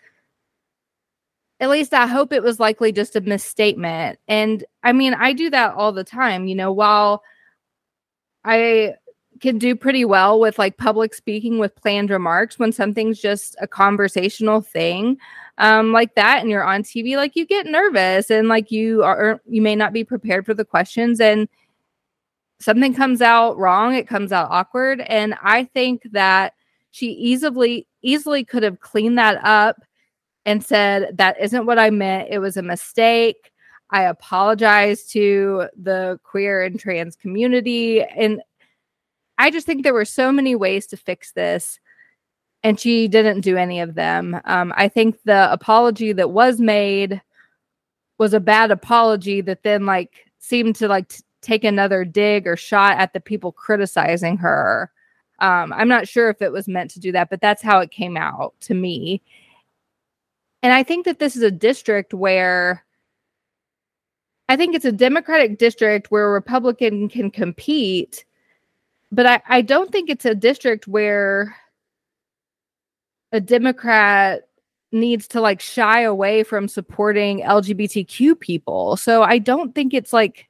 at 1.64 1.70
least 1.70 1.94
I 1.94 2.08
hope 2.08 2.34
it 2.34 2.44
was 2.44 2.60
likely 2.60 2.92
just 2.92 3.16
a 3.16 3.22
misstatement. 3.22 4.20
And 4.28 4.66
I 4.84 4.92
mean, 4.92 5.14
I 5.14 5.32
do 5.32 5.50
that 5.52 5.74
all 5.76 5.94
the 5.94 6.04
time, 6.04 6.46
you 6.46 6.56
know, 6.56 6.74
while 6.74 7.24
I 8.44 8.96
can 9.40 9.58
do 9.60 9.74
pretty 9.74 10.04
well 10.04 10.42
with 10.42 10.60
like 10.60 10.76
public 10.76 11.14
speaking 11.14 11.60
with 11.60 11.74
planned 11.78 12.10
remarks 12.10 12.60
when 12.60 12.74
something's 12.74 13.18
just 13.20 13.56
a 13.62 13.68
conversational 13.68 14.62
thing 14.62 15.18
um 15.58 15.92
like 15.92 16.16
that 16.16 16.42
and 16.42 16.50
you're 16.50 16.64
on 16.64 16.84
TV 16.84 17.16
like 17.16 17.36
you 17.36 17.46
get 17.46 17.66
nervous 17.66 18.30
and 18.30 18.48
like 18.48 18.72
you 18.72 19.04
are 19.04 19.42
you 19.48 19.62
may 19.62 19.76
not 19.76 19.92
be 19.92 20.04
prepared 20.04 20.46
for 20.46 20.54
the 20.54 20.64
questions 20.64 21.20
and 21.20 21.50
something 22.60 22.94
comes 22.94 23.22
out 23.22 23.58
wrong 23.58 23.96
it 23.96 24.08
comes 24.08 24.32
out 24.32 24.48
awkward 24.52 25.02
and 25.02 25.36
I 25.42 25.66
think 25.66 26.04
that 26.12 26.54
she 26.92 27.08
easily 27.08 27.88
easily 28.02 28.46
could 28.46 28.64
have 28.64 28.80
cleaned 28.80 29.18
that 29.18 29.44
up 29.44 29.82
and 30.46 30.64
said, 30.64 31.18
That 31.18 31.40
isn't 31.40 31.66
what 31.66 31.80
I 31.80 31.90
meant. 31.90 32.30
It 32.32 32.40
was 32.40 32.58
a 32.58 32.62
mistake. 32.62 33.52
I 33.90 34.04
apologize 34.04 35.06
to 35.10 35.68
the 35.80 36.20
queer 36.24 36.64
and 36.64 36.80
trans 36.80 37.16
community. 37.16 38.02
And 38.02 38.42
I 39.38 39.52
just 39.52 39.66
think 39.66 39.84
there 39.84 39.94
were 39.94 40.06
so 40.06 40.32
many 40.32 40.56
ways 40.56 40.88
to 40.88 40.98
fix 40.98 41.32
this, 41.34 41.80
and 42.64 42.80
she 42.80 43.08
didn't 43.08 43.42
do 43.42 43.58
any 43.58 43.82
of 43.82 43.96
them. 43.96 44.40
Um, 44.46 44.74
I 44.76 44.88
think 44.88 45.22
the 45.24 45.52
apology 45.52 46.14
that 46.14 46.32
was 46.32 46.60
made 46.60 47.22
was 48.18 48.34
a 48.34 48.40
bad 48.40 48.72
apology 48.72 49.42
that 49.42 49.64
then 49.64 49.86
like 49.86 50.32
seemed 50.40 50.76
to 50.78 50.88
like 50.88 51.10
t- 51.10 51.24
take 51.42 51.64
another 51.64 52.06
dig 52.06 52.48
or 52.48 52.56
shot 52.56 52.98
at 52.98 53.14
the 53.14 53.20
people 53.20 53.52
criticizing 53.52 54.38
her. 54.38 54.92
Um, 55.40 55.74
I'm 55.74 55.90
not 55.90 56.08
sure 56.08 56.30
if 56.30 56.42
it 56.42 56.52
was 56.52 56.68
meant 56.68 56.92
to 56.92 57.00
do 57.00 57.12
that, 57.12 57.30
but 57.30 57.42
that's 57.42 57.62
how 57.62 57.80
it 57.80 57.92
came 57.92 58.16
out 58.16 58.54
to 58.62 58.74
me. 58.74 59.22
And 60.64 60.72
I 60.72 60.82
think 60.82 61.06
that 61.06 61.20
this 61.20 61.36
is 61.36 61.44
a 61.44 61.52
district 61.52 62.14
where 62.14 62.86
I 64.48 64.56
think 64.56 64.76
it's 64.76 64.86
a 64.86 64.94
Democratic 64.94 65.58
district 65.58 66.10
where 66.10 66.26
a 66.26 66.32
Republican 66.32 67.10
can 67.10 67.30
compete, 67.30 68.24
but 69.12 69.26
I, 69.26 69.42
I 69.48 69.62
don't 69.62 69.92
think 69.92 70.10
it's 70.10 70.26
a 70.26 70.34
district 70.34 70.88
where 70.88 71.56
a 73.34 73.42
Democrat 73.42 74.48
needs 74.94 75.28
to 75.30 75.42
like 75.42 75.60
shy 75.60 76.02
away 76.02 76.44
from 76.44 76.70
supporting 76.70 77.42
LGBTQ 77.42 78.40
people. 78.40 78.96
So 78.96 79.22
I 79.24 79.40
don't 79.40 79.76
think 79.76 79.94
it's 79.94 80.14
like 80.14 80.48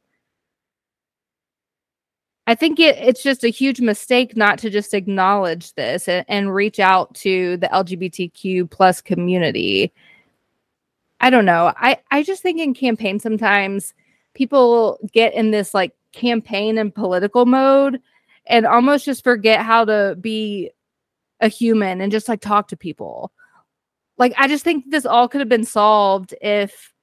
I 2.45 2.55
think 2.55 2.79
it, 2.79 2.97
it's 2.97 3.23
just 3.23 3.43
a 3.45 3.49
huge 3.49 3.79
mistake 3.79 4.35
not 4.35 4.59
to 4.59 4.69
just 4.69 4.93
acknowledge 4.93 5.73
this 5.75 6.09
and, 6.09 6.25
and 6.27 6.53
reach 6.53 6.79
out 6.79 7.15
to 7.15 7.57
the 7.57 7.67
LGBTQ 7.67 8.69
plus 8.69 8.99
community. 9.01 9.93
I 11.23 11.29
don't 11.29 11.45
know. 11.45 11.71
I, 11.77 11.99
I 12.11 12.21
just 12.21 12.43
think 12.43 12.59
in 12.59 12.73
campaign 12.73 13.17
sometimes 13.17 13.93
people 14.33 14.99
get 15.13 15.33
in 15.33 15.51
this 15.51 15.73
like 15.73 15.95
campaign 16.11 16.77
and 16.77 16.93
political 16.93 17.45
mode 17.45 18.01
and 18.45 18.65
almost 18.65 19.05
just 19.05 19.23
forget 19.23 19.61
how 19.61 19.85
to 19.85 20.17
be 20.19 20.71
a 21.39 21.47
human 21.47 22.01
and 22.01 22.11
just 22.11 22.27
like 22.27 22.41
talk 22.41 22.67
to 22.67 22.75
people. 22.75 23.31
Like 24.17 24.33
I 24.37 24.49
just 24.49 24.65
think 24.65 24.83
this 24.91 25.05
all 25.05 25.29
could 25.29 25.39
have 25.39 25.47
been 25.47 25.63
solved 25.63 26.35
if 26.41 26.93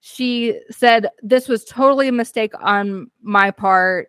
she 0.00 0.58
said 0.70 1.10
this 1.22 1.48
was 1.48 1.66
totally 1.66 2.08
a 2.08 2.12
mistake 2.12 2.52
on 2.58 3.10
my 3.20 3.50
part 3.50 4.08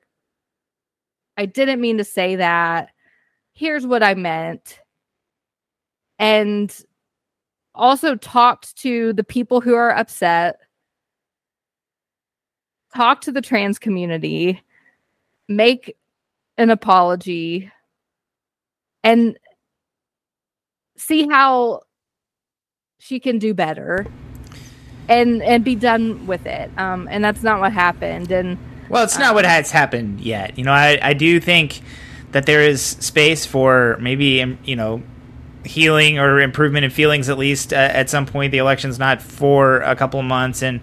I 1.36 1.46
didn't 1.46 1.82
mean 1.82 1.98
to 1.98 2.06
say 2.06 2.38
that. 2.38 2.92
Here's 3.52 3.86
what 3.86 4.02
I 4.02 4.14
meant. 4.14 4.80
And 6.20 6.74
also 7.76 8.16
talked 8.16 8.76
to 8.78 9.14
the 9.14 9.24
people 9.24 9.62
who 9.62 9.76
are 9.76 9.96
upset, 9.96 10.60
talk 12.96 13.22
to 13.22 13.32
the 13.32 13.42
trans 13.42 13.80
community, 13.80 14.62
make 15.48 15.96
an 16.58 16.70
apology, 16.70 17.72
and 19.04 19.38
see 20.98 21.28
how 21.28 21.82
she 23.00 23.20
can 23.20 23.40
do 23.40 23.54
better 23.54 24.06
and 25.08 25.42
and 25.42 25.64
be 25.64 25.74
done 25.74 26.28
with 26.28 26.46
it 26.46 26.70
um 26.78 27.08
and 27.10 27.24
that's 27.24 27.42
not 27.42 27.62
what 27.62 27.72
happened 27.72 28.30
and 28.30 28.58
well, 28.90 29.04
it's 29.04 29.20
not 29.20 29.36
what 29.36 29.46
um, 29.46 29.52
has 29.52 29.72
happened 29.72 30.20
yet. 30.20 30.58
You 30.58 30.64
know, 30.64 30.72
I, 30.72 31.00
I 31.02 31.14
do 31.14 31.40
think 31.40 31.82
that 32.32 32.46
there 32.46 32.62
is 32.62 32.82
space 32.82 33.46
for 33.46 33.98
maybe, 34.02 34.42
um, 34.42 34.58
you 34.64 34.76
know, 34.76 35.04
healing 35.65 36.19
or 36.19 36.39
improvement 36.39 36.86
in 36.86 36.91
feelings 36.91 37.30
at 37.30 37.38
least 37.38 37.74
uh, 37.74 37.76
at 37.76 38.10
some 38.10 38.26
point. 38.26 38.52
The 38.52 38.58
election's 38.58 39.00
not 39.00 39.22
for 39.22 39.82
a 39.82 39.95
couple 39.95 40.19
of 40.19 40.26
months. 40.26 40.62
And, 40.62 40.82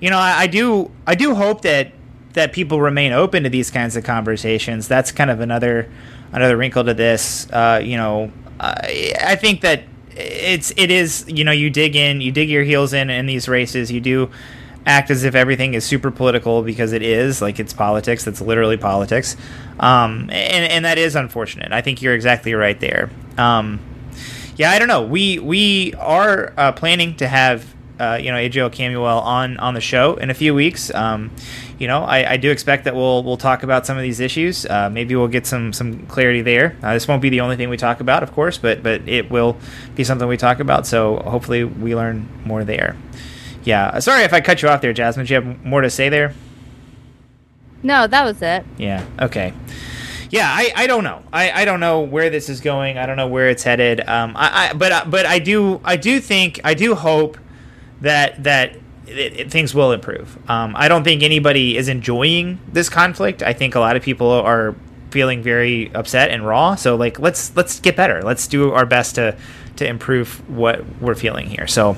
you 0.00 0.10
know, 0.10 0.18
I, 0.18 0.40
I 0.40 0.46
do 0.46 0.90
I 1.06 1.14
do 1.14 1.34
hope 1.34 1.62
that 1.62 1.92
that 2.32 2.52
people 2.52 2.80
remain 2.80 3.12
open 3.12 3.42
to 3.42 3.48
these 3.48 3.70
kinds 3.70 3.96
of 3.96 4.04
conversations. 4.04 4.88
That's 4.88 5.12
kind 5.12 5.30
of 5.30 5.40
another 5.40 5.90
another 6.32 6.56
wrinkle 6.56 6.84
to 6.84 6.94
this. 6.94 7.50
Uh, 7.50 7.80
you 7.82 7.96
know, 7.96 8.32
I, 8.58 9.14
I 9.20 9.36
think 9.36 9.62
that 9.62 9.84
it's 10.16 10.72
it 10.76 10.90
is 10.90 11.24
you 11.28 11.44
know 11.44 11.52
you 11.52 11.70
dig 11.70 11.96
in 11.96 12.20
you 12.20 12.32
dig 12.32 12.50
your 12.50 12.64
heels 12.64 12.92
in 12.92 13.10
in 13.10 13.26
these 13.26 13.48
races 13.48 13.90
you 13.90 14.00
do 14.00 14.30
act 14.86 15.10
as 15.10 15.24
if 15.24 15.34
everything 15.34 15.74
is 15.74 15.84
super 15.84 16.10
political 16.10 16.62
because 16.62 16.92
it 16.92 17.02
is 17.02 17.40
like 17.40 17.60
it's 17.60 17.72
politics 17.72 18.24
that's 18.24 18.40
literally 18.40 18.76
politics 18.76 19.36
um, 19.78 20.22
and, 20.30 20.72
and 20.72 20.84
that 20.84 20.98
is 20.98 21.14
unfortunate 21.14 21.72
i 21.72 21.80
think 21.80 22.02
you're 22.02 22.14
exactly 22.14 22.54
right 22.54 22.80
there 22.80 23.10
um, 23.38 23.80
yeah 24.60 24.70
i 24.70 24.78
don't 24.78 24.88
know 24.88 25.02
we 25.02 25.38
we 25.38 25.92
are 25.94 26.52
uh, 26.56 26.72
planning 26.72 27.16
to 27.16 27.26
have 27.26 27.74
uh, 27.98 28.18
you 28.18 28.30
know 28.30 28.38
Adrielle 28.38 28.70
Camuel 28.70 29.20
on 29.22 29.58
on 29.58 29.74
the 29.74 29.80
show 29.82 30.14
in 30.14 30.30
a 30.30 30.34
few 30.34 30.54
weeks. 30.54 30.90
Um, 30.94 31.30
you 31.78 31.86
know, 31.86 32.02
I, 32.02 32.32
I, 32.32 32.36
do 32.38 32.50
expect 32.50 32.84
that 32.84 32.94
we'll 32.94 33.22
we'll 33.22 33.36
talk 33.36 33.62
about 33.62 33.84
some 33.84 33.98
of 33.98 34.02
these 34.02 34.20
issues. 34.20 34.64
Uh, 34.64 34.88
maybe 34.88 35.14
we'll 35.14 35.28
get 35.28 35.46
some 35.46 35.74
some 35.74 36.06
clarity 36.06 36.40
there. 36.40 36.78
Uh, 36.82 36.94
this 36.94 37.06
won't 37.06 37.20
be 37.20 37.28
the 37.28 37.42
only 37.42 37.56
thing 37.56 37.68
we 37.68 37.76
talk 37.76 38.00
about, 38.00 38.22
of 38.22 38.32
course, 38.32 38.56
but 38.56 38.82
but 38.82 39.06
it 39.06 39.30
will 39.30 39.58
be 39.96 40.02
something 40.02 40.26
we 40.26 40.38
talk 40.38 40.60
about. 40.60 40.86
So 40.86 41.18
hopefully 41.18 41.62
we 41.62 41.94
learn 41.94 42.26
more 42.46 42.64
there 42.64 42.96
yeah. 43.64 43.98
Sorry 43.98 44.22
if 44.22 44.32
I 44.32 44.40
cut 44.40 44.62
you 44.62 44.68
off 44.68 44.80
there, 44.80 44.94
Jazmin. 44.94 45.26
Do 45.26 45.34
you 45.34 45.40
have 45.40 45.64
more 45.64 45.80
to 45.80 45.90
say 45.90 46.08
there? 46.08 46.34
No, 47.82 48.06
that 48.06 48.24
was 48.24 48.40
it. 48.42 48.64
Yeah. 48.78 49.04
Okay. 49.20 49.52
Yeah, 50.30 50.48
I, 50.48 50.72
I 50.76 50.86
don't 50.86 51.04
know. 51.04 51.22
I, 51.32 51.50
I 51.50 51.64
don't 51.64 51.80
know 51.80 52.00
where 52.00 52.30
this 52.30 52.48
is 52.48 52.60
going. 52.60 52.98
I 52.98 53.06
don't 53.06 53.16
know 53.16 53.26
where 53.26 53.48
it's 53.48 53.64
headed. 53.64 54.00
Um, 54.08 54.36
I, 54.36 54.70
I 54.70 54.72
but 54.72 55.10
but 55.10 55.26
I 55.26 55.40
do 55.40 55.80
I 55.84 55.96
do 55.96 56.20
think 56.20 56.60
I 56.62 56.74
do 56.74 56.94
hope 56.94 57.36
that 58.00 58.42
that 58.44 58.76
it, 59.06 59.40
it, 59.40 59.50
things 59.50 59.74
will 59.74 59.92
improve. 59.92 60.38
Um, 60.48 60.74
I 60.76 60.88
don't 60.88 61.02
think 61.02 61.22
anybody 61.22 61.76
is 61.76 61.88
enjoying 61.88 62.60
this 62.72 62.88
conflict. 62.88 63.42
I 63.42 63.52
think 63.52 63.74
a 63.74 63.80
lot 63.80 63.96
of 63.96 64.02
people 64.02 64.30
are 64.30 64.76
feeling 65.10 65.42
very 65.42 65.92
upset 65.94 66.30
and 66.30 66.46
raw. 66.46 66.76
So 66.76 66.94
like 66.94 67.18
let's 67.18 67.54
let's 67.56 67.80
get 67.80 67.96
better. 67.96 68.22
Let's 68.22 68.46
do 68.46 68.72
our 68.72 68.86
best 68.86 69.16
to 69.16 69.36
to 69.76 69.86
improve 69.86 70.48
what 70.48 70.84
we're 71.00 71.14
feeling 71.14 71.48
here. 71.48 71.66
So 71.66 71.96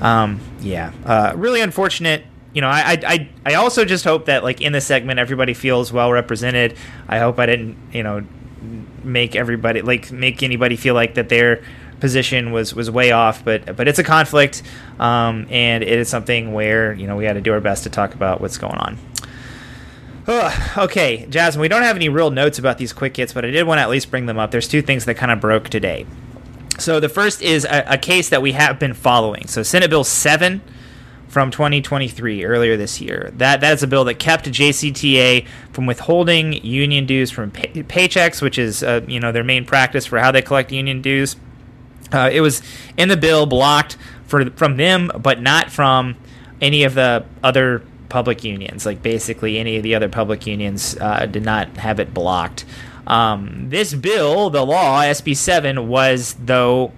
um, 0.00 0.40
yeah, 0.60 0.92
uh, 1.04 1.34
really 1.36 1.60
unfortunate. 1.60 2.24
You 2.56 2.62
know, 2.62 2.70
I, 2.70 2.98
I 3.06 3.28
I 3.44 3.54
also 3.56 3.84
just 3.84 4.02
hope 4.02 4.24
that 4.24 4.42
like 4.42 4.62
in 4.62 4.72
this 4.72 4.86
segment 4.86 5.18
everybody 5.18 5.52
feels 5.52 5.92
well 5.92 6.10
represented. 6.10 6.74
I 7.06 7.18
hope 7.18 7.38
I 7.38 7.44
didn't 7.44 7.76
you 7.92 8.02
know 8.02 8.24
make 9.04 9.36
everybody 9.36 9.82
like 9.82 10.10
make 10.10 10.42
anybody 10.42 10.74
feel 10.76 10.94
like 10.94 11.16
that 11.16 11.28
their 11.28 11.62
position 12.00 12.52
was 12.52 12.74
was 12.74 12.90
way 12.90 13.12
off. 13.12 13.44
But 13.44 13.76
but 13.76 13.88
it's 13.88 13.98
a 13.98 14.02
conflict, 14.02 14.62
um, 14.98 15.46
and 15.50 15.82
it 15.82 15.98
is 15.98 16.08
something 16.08 16.54
where 16.54 16.94
you 16.94 17.06
know 17.06 17.14
we 17.14 17.26
had 17.26 17.34
to 17.34 17.42
do 17.42 17.52
our 17.52 17.60
best 17.60 17.82
to 17.82 17.90
talk 17.90 18.14
about 18.14 18.40
what's 18.40 18.56
going 18.56 18.78
on. 18.78 18.98
Ugh, 20.26 20.78
okay, 20.78 21.26
Jazmin, 21.28 21.60
we 21.60 21.68
don't 21.68 21.82
have 21.82 21.96
any 21.96 22.08
real 22.08 22.30
notes 22.30 22.58
about 22.58 22.78
these 22.78 22.94
quick 22.94 23.14
hits, 23.18 23.34
but 23.34 23.44
I 23.44 23.50
did 23.50 23.66
want 23.66 23.80
to 23.80 23.82
at 23.82 23.90
least 23.90 24.10
bring 24.10 24.24
them 24.24 24.38
up. 24.38 24.50
There's 24.50 24.66
two 24.66 24.80
things 24.80 25.04
that 25.04 25.18
kind 25.18 25.30
of 25.30 25.42
broke 25.42 25.68
today. 25.68 26.06
So 26.78 27.00
the 27.00 27.10
first 27.10 27.42
is 27.42 27.66
a, 27.66 27.84
a, 27.86 27.98
case 27.98 28.30
that 28.30 28.40
we 28.40 28.52
have 28.52 28.78
been 28.78 28.94
following. 28.94 29.46
So 29.46 29.62
Senate 29.62 29.90
Bill 29.90 30.04
7 30.04 30.62
from 31.28 31.50
2023 31.50 32.44
earlier 32.44 32.76
this 32.76 33.00
year. 33.00 33.32
That 33.36 33.60
that 33.60 33.74
is 33.74 33.82
a 33.82 33.86
bill 33.86 34.04
that 34.04 34.14
kept 34.14 34.46
JCTA 34.46 35.46
from 35.72 35.86
withholding 35.86 36.64
union 36.64 37.06
dues 37.06 37.30
from 37.30 37.50
pay- 37.50 37.82
paychecks, 37.82 38.40
which 38.40 38.58
is 38.58 38.82
uh, 38.82 39.02
you 39.06 39.20
know 39.20 39.32
their 39.32 39.44
main 39.44 39.64
practice 39.64 40.06
for 40.06 40.18
how 40.18 40.30
they 40.30 40.42
collect 40.42 40.72
union 40.72 41.02
dues. 41.02 41.36
Uh, 42.12 42.30
it 42.32 42.40
was 42.40 42.62
in 42.96 43.08
the 43.08 43.16
bill 43.16 43.46
blocked 43.46 43.96
for 44.26 44.50
from 44.50 44.76
them, 44.76 45.10
but 45.20 45.40
not 45.40 45.70
from 45.70 46.16
any 46.60 46.84
of 46.84 46.94
the 46.94 47.24
other 47.42 47.82
public 48.08 48.44
unions. 48.44 48.86
Like 48.86 49.02
basically 49.02 49.58
any 49.58 49.76
of 49.76 49.82
the 49.82 49.94
other 49.94 50.08
public 50.08 50.46
unions 50.46 50.96
uh, 51.00 51.26
did 51.26 51.44
not 51.44 51.76
have 51.76 52.00
it 52.00 52.14
blocked. 52.14 52.64
Um, 53.06 53.68
this 53.70 53.94
bill, 53.94 54.50
the 54.50 54.64
law, 54.64 55.02
SB 55.02 55.36
7, 55.36 55.88
was, 55.88 56.34
though, 56.40 56.92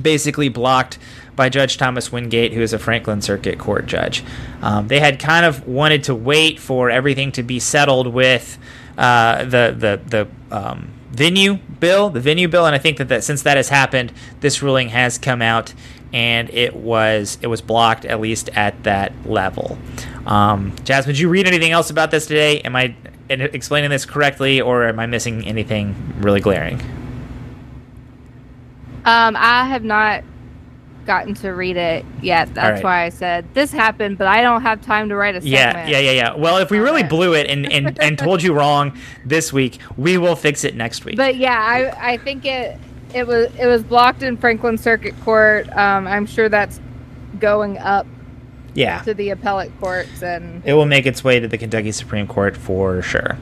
basically 0.00 0.48
blocked 0.48 0.98
by 1.36 1.48
Judge 1.48 1.76
Thomas 1.76 2.10
Wingate, 2.10 2.52
who 2.52 2.62
is 2.62 2.72
a 2.72 2.78
Franklin 2.78 3.20
Circuit 3.20 3.58
Court 3.58 3.86
judge. 3.86 4.24
Um, 4.62 4.88
they 4.88 4.98
had 4.98 5.20
kind 5.20 5.46
of 5.46 5.68
wanted 5.68 6.04
to 6.04 6.14
wait 6.14 6.58
for 6.58 6.90
everything 6.90 7.30
to 7.32 7.42
be 7.42 7.60
settled 7.60 8.08
with 8.08 8.58
uh, 8.98 9.44
the 9.44 9.74
the 9.78 10.00
the 10.06 10.56
um, 10.56 10.88
venue 11.10 11.54
bill, 11.54 12.10
the 12.10 12.20
venue 12.20 12.48
bill, 12.48 12.66
and 12.66 12.74
I 12.74 12.78
think 12.78 12.98
that, 12.98 13.08
that 13.08 13.22
since 13.22 13.42
that 13.42 13.56
has 13.56 13.68
happened, 13.68 14.12
this 14.40 14.62
ruling 14.62 14.88
has 14.88 15.18
come 15.18 15.42
out 15.42 15.74
and 16.12 16.48
it 16.50 16.74
was 16.74 17.38
it 17.42 17.48
was 17.48 17.60
blocked 17.60 18.04
at 18.04 18.20
least 18.20 18.48
at 18.50 18.82
that 18.84 19.12
level. 19.26 19.78
Um, 20.24 20.72
Jazmin, 20.84 21.06
did 21.06 21.18
you 21.18 21.28
read 21.28 21.46
anything 21.46 21.72
else 21.72 21.90
about 21.90 22.10
this 22.10 22.26
today? 22.26 22.60
Am 22.60 22.74
I 22.74 22.94
explaining 23.28 23.90
this 23.90 24.04
correctly, 24.04 24.60
or 24.60 24.84
am 24.84 24.98
I 24.98 25.06
missing 25.06 25.46
anything 25.46 26.14
really 26.20 26.40
glaring? 26.40 26.80
Um, 29.04 29.36
I 29.36 29.66
have 29.66 29.84
not 29.84 30.24
gotten 31.06 31.34
to 31.34 31.50
read 31.50 31.76
it 31.76 32.04
yet. 32.22 32.52
That's 32.54 32.82
right. 32.82 32.84
why 32.84 33.04
I 33.04 33.08
said 33.08 33.46
this 33.54 33.72
happened, 33.72 34.18
but 34.18 34.26
I 34.26 34.42
don't 34.42 34.62
have 34.62 34.82
time 34.82 35.08
to 35.08 35.16
write 35.16 35.36
a 35.36 35.40
segment. 35.40 35.88
Yeah, 35.88 35.98
yeah, 35.98 35.98
yeah, 35.98 36.10
yeah. 36.10 36.34
Well, 36.34 36.58
if 36.58 36.70
we 36.70 36.78
really 36.78 37.02
blew 37.02 37.34
it 37.34 37.48
and, 37.48 37.70
and, 37.72 37.98
and 38.00 38.18
told 38.26 38.42
you 38.42 38.52
wrong 38.52 38.98
this 39.24 39.52
week, 39.52 39.78
we 39.96 40.18
will 40.18 40.36
fix 40.36 40.64
it 40.64 40.74
next 40.74 41.04
week. 41.04 41.16
But 41.16 41.36
yeah, 41.36 41.58
I 41.58 42.12
I 42.12 42.16
think 42.18 42.44
it 42.44 42.78
it 43.14 43.26
was 43.26 43.54
it 43.58 43.66
was 43.66 43.82
blocked 43.82 44.22
in 44.22 44.36
Franklin 44.36 44.76
Circuit 44.76 45.14
Court. 45.22 45.68
Um, 45.76 46.06
I'm 46.06 46.26
sure 46.26 46.48
that's 46.48 46.80
going 47.38 47.78
up 47.78 48.06
yeah. 48.76 49.02
to 49.02 49.14
the 49.14 49.30
appellate 49.30 49.72
courts 49.80 50.22
and 50.22 50.62
it 50.64 50.74
will 50.74 50.86
make 50.86 51.06
its 51.06 51.24
way 51.24 51.40
to 51.40 51.48
the 51.48 51.58
Kentucky 51.58 51.92
Supreme 51.92 52.26
Court 52.26 52.56
for 52.56 53.02
sure. 53.02 53.38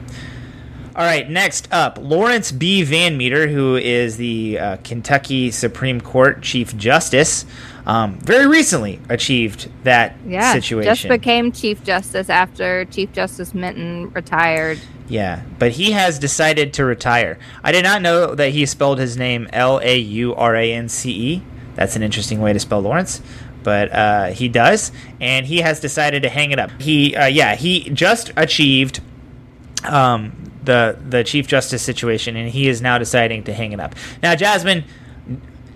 All 0.95 1.03
right, 1.03 1.29
next 1.29 1.67
up, 1.73 1.97
Laurance 2.01 2.53
B. 2.53 2.81
VanMeter, 2.83 3.51
who 3.51 3.75
is 3.75 4.15
the 4.15 4.57
uh, 4.57 4.77
Kentucky 4.77 5.51
Supreme 5.51 5.99
Court 5.99 6.41
Chief 6.41 6.77
Justice, 6.77 7.45
um, 7.85 8.17
very 8.19 8.47
recently 8.47 9.01
achieved 9.09 9.69
that 9.83 10.15
Yeah, 10.25 10.53
situation. 10.53 10.95
just 10.95 11.09
became 11.09 11.51
Chief 11.51 11.83
Justice 11.83 12.29
after 12.29 12.85
Chief 12.85 13.11
Justice 13.11 13.53
Minton 13.53 14.09
retired. 14.11 14.79
Yeah, 15.09 15.43
but 15.59 15.71
he 15.73 15.91
has 15.91 16.17
decided 16.17 16.73
to 16.75 16.85
retire. 16.85 17.39
I 17.61 17.73
did 17.73 17.83
not 17.83 18.01
know 18.01 18.33
that 18.33 18.51
he 18.51 18.65
spelled 18.65 18.97
his 18.97 19.17
name 19.17 19.49
L 19.51 19.81
A 19.83 19.97
U 19.97 20.33
R 20.33 20.55
A 20.55 20.71
N 20.71 20.87
C 20.87 21.11
E. 21.11 21.43
That's 21.75 21.97
an 21.97 22.03
interesting 22.03 22.39
way 22.39 22.53
to 22.53 22.59
spell 22.59 22.79
Lawrence, 22.79 23.21
but 23.63 23.91
uh, 23.91 24.27
he 24.27 24.47
does, 24.47 24.93
and 25.19 25.45
he 25.45 25.57
has 25.57 25.81
decided 25.81 26.23
to 26.23 26.29
hang 26.29 26.51
it 26.51 26.57
up. 26.57 26.71
He, 26.79 27.17
uh, 27.17 27.25
yeah, 27.25 27.55
he 27.55 27.89
just 27.89 28.31
achieved 28.37 29.01
um, 29.83 30.44
the 30.65 30.97
the 31.09 31.23
chief 31.23 31.47
justice 31.47 31.81
situation, 31.81 32.35
and 32.35 32.49
he 32.49 32.67
is 32.67 32.81
now 32.81 32.97
deciding 32.97 33.43
to 33.45 33.53
hang 33.53 33.71
it 33.71 33.79
up. 33.79 33.95
Now, 34.21 34.35
Jazmin, 34.35 34.83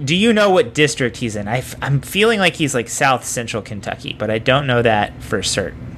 do 0.03 0.15
you 0.15 0.31
know 0.33 0.49
what 0.49 0.73
district 0.73 1.17
he's 1.17 1.35
in? 1.35 1.47
I 1.47 1.59
f- 1.59 1.75
I'm 1.81 2.01
feeling 2.01 2.39
like 2.39 2.55
he's 2.55 2.73
like 2.73 2.89
South 2.89 3.23
Central 3.25 3.61
Kentucky, 3.61 4.15
but 4.17 4.29
I 4.29 4.37
don't 4.39 4.65
know 4.67 4.81
that 4.81 5.21
for 5.21 5.41
certain. 5.43 5.97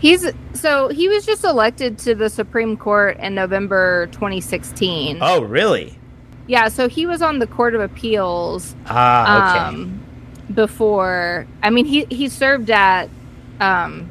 He's 0.00 0.26
so 0.54 0.88
he 0.88 1.08
was 1.08 1.26
just 1.26 1.44
elected 1.44 1.98
to 2.00 2.14
the 2.14 2.30
Supreme 2.30 2.76
Court 2.76 3.18
in 3.18 3.34
November 3.34 4.06
2016. 4.12 5.18
Oh, 5.20 5.42
really? 5.42 5.98
Yeah, 6.46 6.68
so 6.68 6.88
he 6.88 7.06
was 7.06 7.22
on 7.22 7.38
the 7.38 7.46
Court 7.46 7.74
of 7.74 7.80
Appeals 7.80 8.74
Ah, 8.86 9.68
okay. 9.70 9.76
um, 9.82 10.00
before. 10.54 11.46
I 11.62 11.70
mean, 11.70 11.84
he 11.84 12.06
he 12.10 12.28
served 12.28 12.70
at 12.70 13.08
um, 13.60 14.08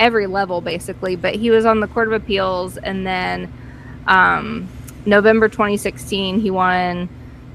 every 0.00 0.26
level 0.26 0.60
basically, 0.60 1.14
but 1.14 1.36
he 1.36 1.50
was 1.50 1.64
on 1.64 1.78
the 1.78 1.86
Court 1.86 2.08
of 2.08 2.14
Appeals, 2.14 2.76
and 2.78 3.06
then 3.06 3.52
um, 4.08 4.66
November 5.06 5.48
2016 5.48 6.40
he 6.40 6.50
won 6.50 7.08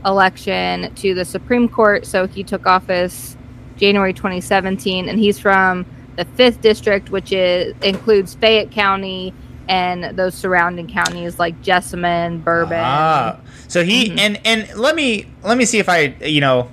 election 0.05 0.93
to 0.95 1.13
the 1.13 1.25
Supreme 1.25 1.67
Court. 1.67 2.05
So 2.05 2.27
he 2.27 2.43
took 2.43 2.65
office 2.67 3.35
January 3.75 4.13
2017, 4.13 5.09
and 5.09 5.19
he's 5.19 5.39
from 5.39 5.85
the 6.15 6.23
fifth 6.23 6.61
district, 6.61 7.09
which 7.09 7.33
is 7.33 7.75
includes 7.81 8.35
Fayette 8.35 8.71
County 8.71 9.33
and 9.67 10.15
those 10.15 10.35
surrounding 10.35 10.87
counties 10.87 11.39
like 11.39 11.59
Jessamine, 11.63 12.39
Bourbon. 12.39 12.79
Ah, 12.79 13.37
so 13.67 13.83
he 13.83 14.11
Mhm. 14.11 14.19
and 14.19 14.39
and 14.45 14.75
let 14.75 14.95
me 14.95 15.25
let 15.43 15.57
me 15.57 15.65
see 15.65 15.79
if 15.79 15.89
I 15.89 16.13
you 16.23 16.39
know. 16.39 16.69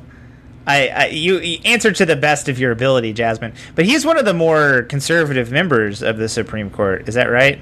I, 0.67 0.89
I 0.89 1.07
you, 1.07 1.39
you 1.41 1.59
answer 1.65 1.93
to 1.93 2.07
the 2.07 2.17
best 2.17 2.49
of 2.49 2.59
your 2.59 2.71
ability, 2.71 3.15
Jazmin. 3.15 3.55
But 3.75 3.85
he's 3.85 4.05
one 4.05 4.19
of 4.19 4.25
the 4.25 4.35
more 4.35 4.83
conservative 4.83 5.51
members 5.51 6.03
of 6.03 6.19
the 6.19 6.29
Supreme 6.29 6.71
Court. 6.71 7.09
Is 7.09 7.15
that 7.15 7.31
right? 7.31 7.59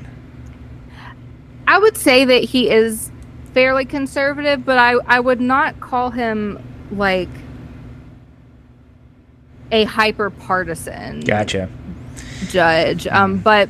I 1.66 1.78
would 1.78 1.96
say 1.96 2.24
that 2.24 2.44
he 2.44 2.68
is 2.68 3.11
fairly 3.55 3.84
conservative, 3.84 4.64
but 4.64 4.76
I, 4.76 4.92
I 5.07 5.20
would 5.20 5.40
not 5.40 5.80
call 5.80 6.11
him 6.11 6.62
like 6.90 7.28
a 9.72 9.84
hyper 9.84 10.30
partisan 10.30 11.20
Gotcha. 11.20 11.68
judge. 12.48 13.07
Um, 13.07 13.38
but 13.38 13.68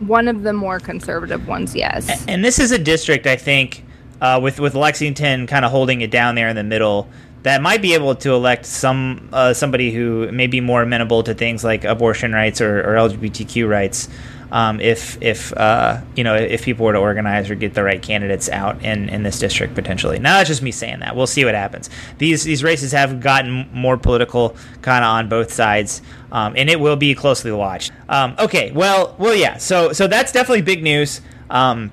one 0.00 0.28
of 0.28 0.42
the 0.42 0.52
more 0.52 0.78
conservative 0.78 1.48
ones, 1.48 1.74
yes. 1.74 2.24
And 2.28 2.44
this 2.44 2.58
is 2.58 2.70
a 2.70 2.78
district 2.78 3.26
I 3.26 3.36
think 3.36 3.84
uh, 4.20 4.38
with 4.42 4.60
with 4.60 4.74
Lexington 4.74 5.46
kind 5.46 5.64
of 5.64 5.70
holding 5.70 6.00
it 6.00 6.10
down 6.10 6.34
there 6.34 6.48
in 6.48 6.56
the 6.56 6.64
middle 6.64 7.08
that 7.42 7.62
might 7.62 7.80
be 7.82 7.94
able 7.94 8.14
to 8.16 8.32
elect 8.32 8.66
some 8.66 9.28
uh, 9.32 9.54
somebody 9.54 9.92
who 9.92 10.30
may 10.32 10.46
be 10.46 10.60
more 10.60 10.82
amenable 10.82 11.22
to 11.22 11.34
things 11.34 11.64
like 11.64 11.84
abortion 11.84 12.32
rights 12.32 12.60
or, 12.60 12.80
or 12.80 12.96
LGBTQ 12.96 13.68
rights. 13.68 14.08
Um, 14.50 14.80
if 14.80 15.20
if 15.20 15.52
uh, 15.52 16.00
you 16.16 16.24
know 16.24 16.34
if 16.34 16.64
people 16.64 16.86
were 16.86 16.94
to 16.94 16.98
organize 16.98 17.50
or 17.50 17.54
get 17.54 17.74
the 17.74 17.84
right 17.84 18.00
candidates 18.00 18.48
out 18.48 18.82
in, 18.82 19.08
in 19.10 19.22
this 19.22 19.38
district 19.38 19.74
potentially. 19.74 20.18
Now 20.18 20.38
that's 20.38 20.48
just 20.48 20.62
me 20.62 20.70
saying 20.70 21.00
that. 21.00 21.14
We'll 21.14 21.26
see 21.26 21.44
what 21.44 21.54
happens. 21.54 21.90
These 22.16 22.44
these 22.44 22.64
races 22.64 22.92
have 22.92 23.20
gotten 23.20 23.68
more 23.72 23.98
political, 23.98 24.56
kind 24.80 25.04
of 25.04 25.10
on 25.10 25.28
both 25.28 25.52
sides, 25.52 26.00
um, 26.32 26.54
and 26.56 26.70
it 26.70 26.80
will 26.80 26.96
be 26.96 27.14
closely 27.14 27.52
watched. 27.52 27.92
Um, 28.08 28.36
okay, 28.38 28.70
well, 28.72 29.14
well, 29.18 29.34
yeah. 29.34 29.58
So 29.58 29.92
so 29.92 30.06
that's 30.06 30.32
definitely 30.32 30.62
big 30.62 30.82
news. 30.82 31.20
Um, 31.50 31.90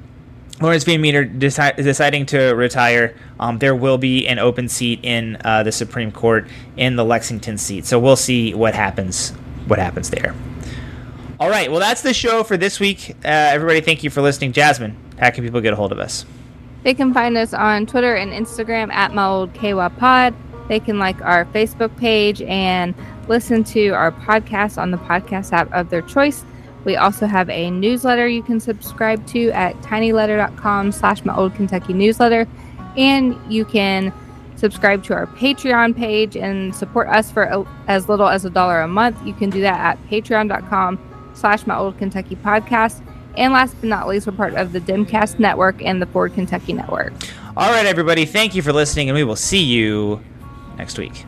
Laurance 0.61 0.85
VanMeter 0.85 1.37
deci- 1.37 1.75
deciding 1.75 2.25
to 2.27 2.53
retire. 2.53 3.13
Um, 3.39 3.59
there 3.59 3.75
will 3.75 3.97
be 3.97 4.25
an 4.27 4.39
open 4.39 4.69
seat 4.69 5.01
in 5.03 5.37
uh, 5.43 5.63
the 5.63 5.71
Supreme 5.71 6.11
Court 6.11 6.47
in 6.77 6.95
the 6.95 7.03
Lexington 7.03 7.57
seat. 7.57 7.85
So 7.85 7.99
we'll 7.99 8.15
see 8.15 8.53
what 8.53 8.73
happens. 8.73 9.31
What 9.67 9.79
happens 9.79 10.09
there. 10.09 10.33
All 11.39 11.49
right. 11.49 11.69
Well, 11.69 11.81
that's 11.81 12.01
the 12.01 12.13
show 12.13 12.43
for 12.43 12.55
this 12.55 12.79
week. 12.79 13.09
Uh, 13.25 13.27
everybody, 13.27 13.81
thank 13.81 14.03
you 14.03 14.09
for 14.09 14.21
listening. 14.21 14.53
Jazmin, 14.53 14.95
how 15.19 15.31
can 15.31 15.43
people 15.43 15.59
get 15.59 15.73
a 15.73 15.75
hold 15.75 15.91
of 15.91 15.99
us? 15.99 16.25
They 16.83 16.93
can 16.93 17.13
find 17.13 17.35
us 17.35 17.53
on 17.53 17.85
Twitter 17.87 18.15
and 18.15 18.31
Instagram 18.31 18.93
at 18.93 19.13
my 19.13 19.25
old 19.25 19.53
KY 19.53 19.89
pod. 19.97 20.33
They 20.69 20.79
can 20.79 20.99
like 20.99 21.19
our 21.21 21.45
Facebook 21.45 21.95
page 21.97 22.41
and 22.43 22.95
listen 23.27 23.63
to 23.65 23.89
our 23.89 24.11
podcast 24.11 24.77
on 24.77 24.91
the 24.91 24.97
podcast 24.97 25.51
app 25.51 25.71
of 25.73 25.89
their 25.89 26.01
choice. 26.03 26.45
We 26.85 26.95
also 26.95 27.25
have 27.25 27.49
a 27.49 27.71
newsletter 27.71 28.27
you 28.27 28.43
can 28.43 28.59
subscribe 28.59 29.25
to 29.27 29.49
at 29.49 29.75
tinyletter.com 29.81 30.91
slash 30.91 31.25
my 31.25 31.35
old 31.35 31.55
Kentucky 31.55 31.93
newsletter. 31.93 32.47
And 32.95 33.37
you 33.51 33.65
can 33.65 34.13
subscribe 34.55 35.03
to 35.05 35.13
our 35.13 35.27
Patreon 35.27 35.95
page 35.97 36.37
and 36.37 36.73
support 36.73 37.09
us 37.09 37.31
for 37.31 37.67
as 37.87 38.07
little 38.07 38.27
as 38.27 38.45
a 38.45 38.49
dollar 38.49 38.81
a 38.81 38.87
month. 38.87 39.17
You 39.25 39.33
can 39.33 39.49
do 39.49 39.61
that 39.61 39.79
at 39.79 40.07
patreon.com 40.07 40.99
slash 41.33 41.67
my 41.67 41.75
old 41.75 41.97
Kentucky 41.97 42.35
podcast. 42.37 43.01
And 43.37 43.51
last 43.51 43.75
but 43.81 43.89
not 43.89 44.07
least, 44.07 44.27
we're 44.27 44.33
part 44.33 44.53
of 44.53 44.71
the 44.71 44.79
DemCast 44.79 45.39
Network 45.39 45.81
and 45.83 46.01
the 46.01 46.05
Forward 46.05 46.33
Kentucky 46.35 46.71
Network. 46.71 47.13
All 47.57 47.69
right, 47.69 47.85
everybody. 47.85 48.25
Thank 48.25 48.55
you 48.55 48.61
for 48.61 48.71
listening, 48.71 49.09
and 49.09 49.15
we 49.15 49.23
will 49.23 49.35
see 49.35 49.61
you 49.61 50.21
next 50.77 50.97
week. 50.97 51.25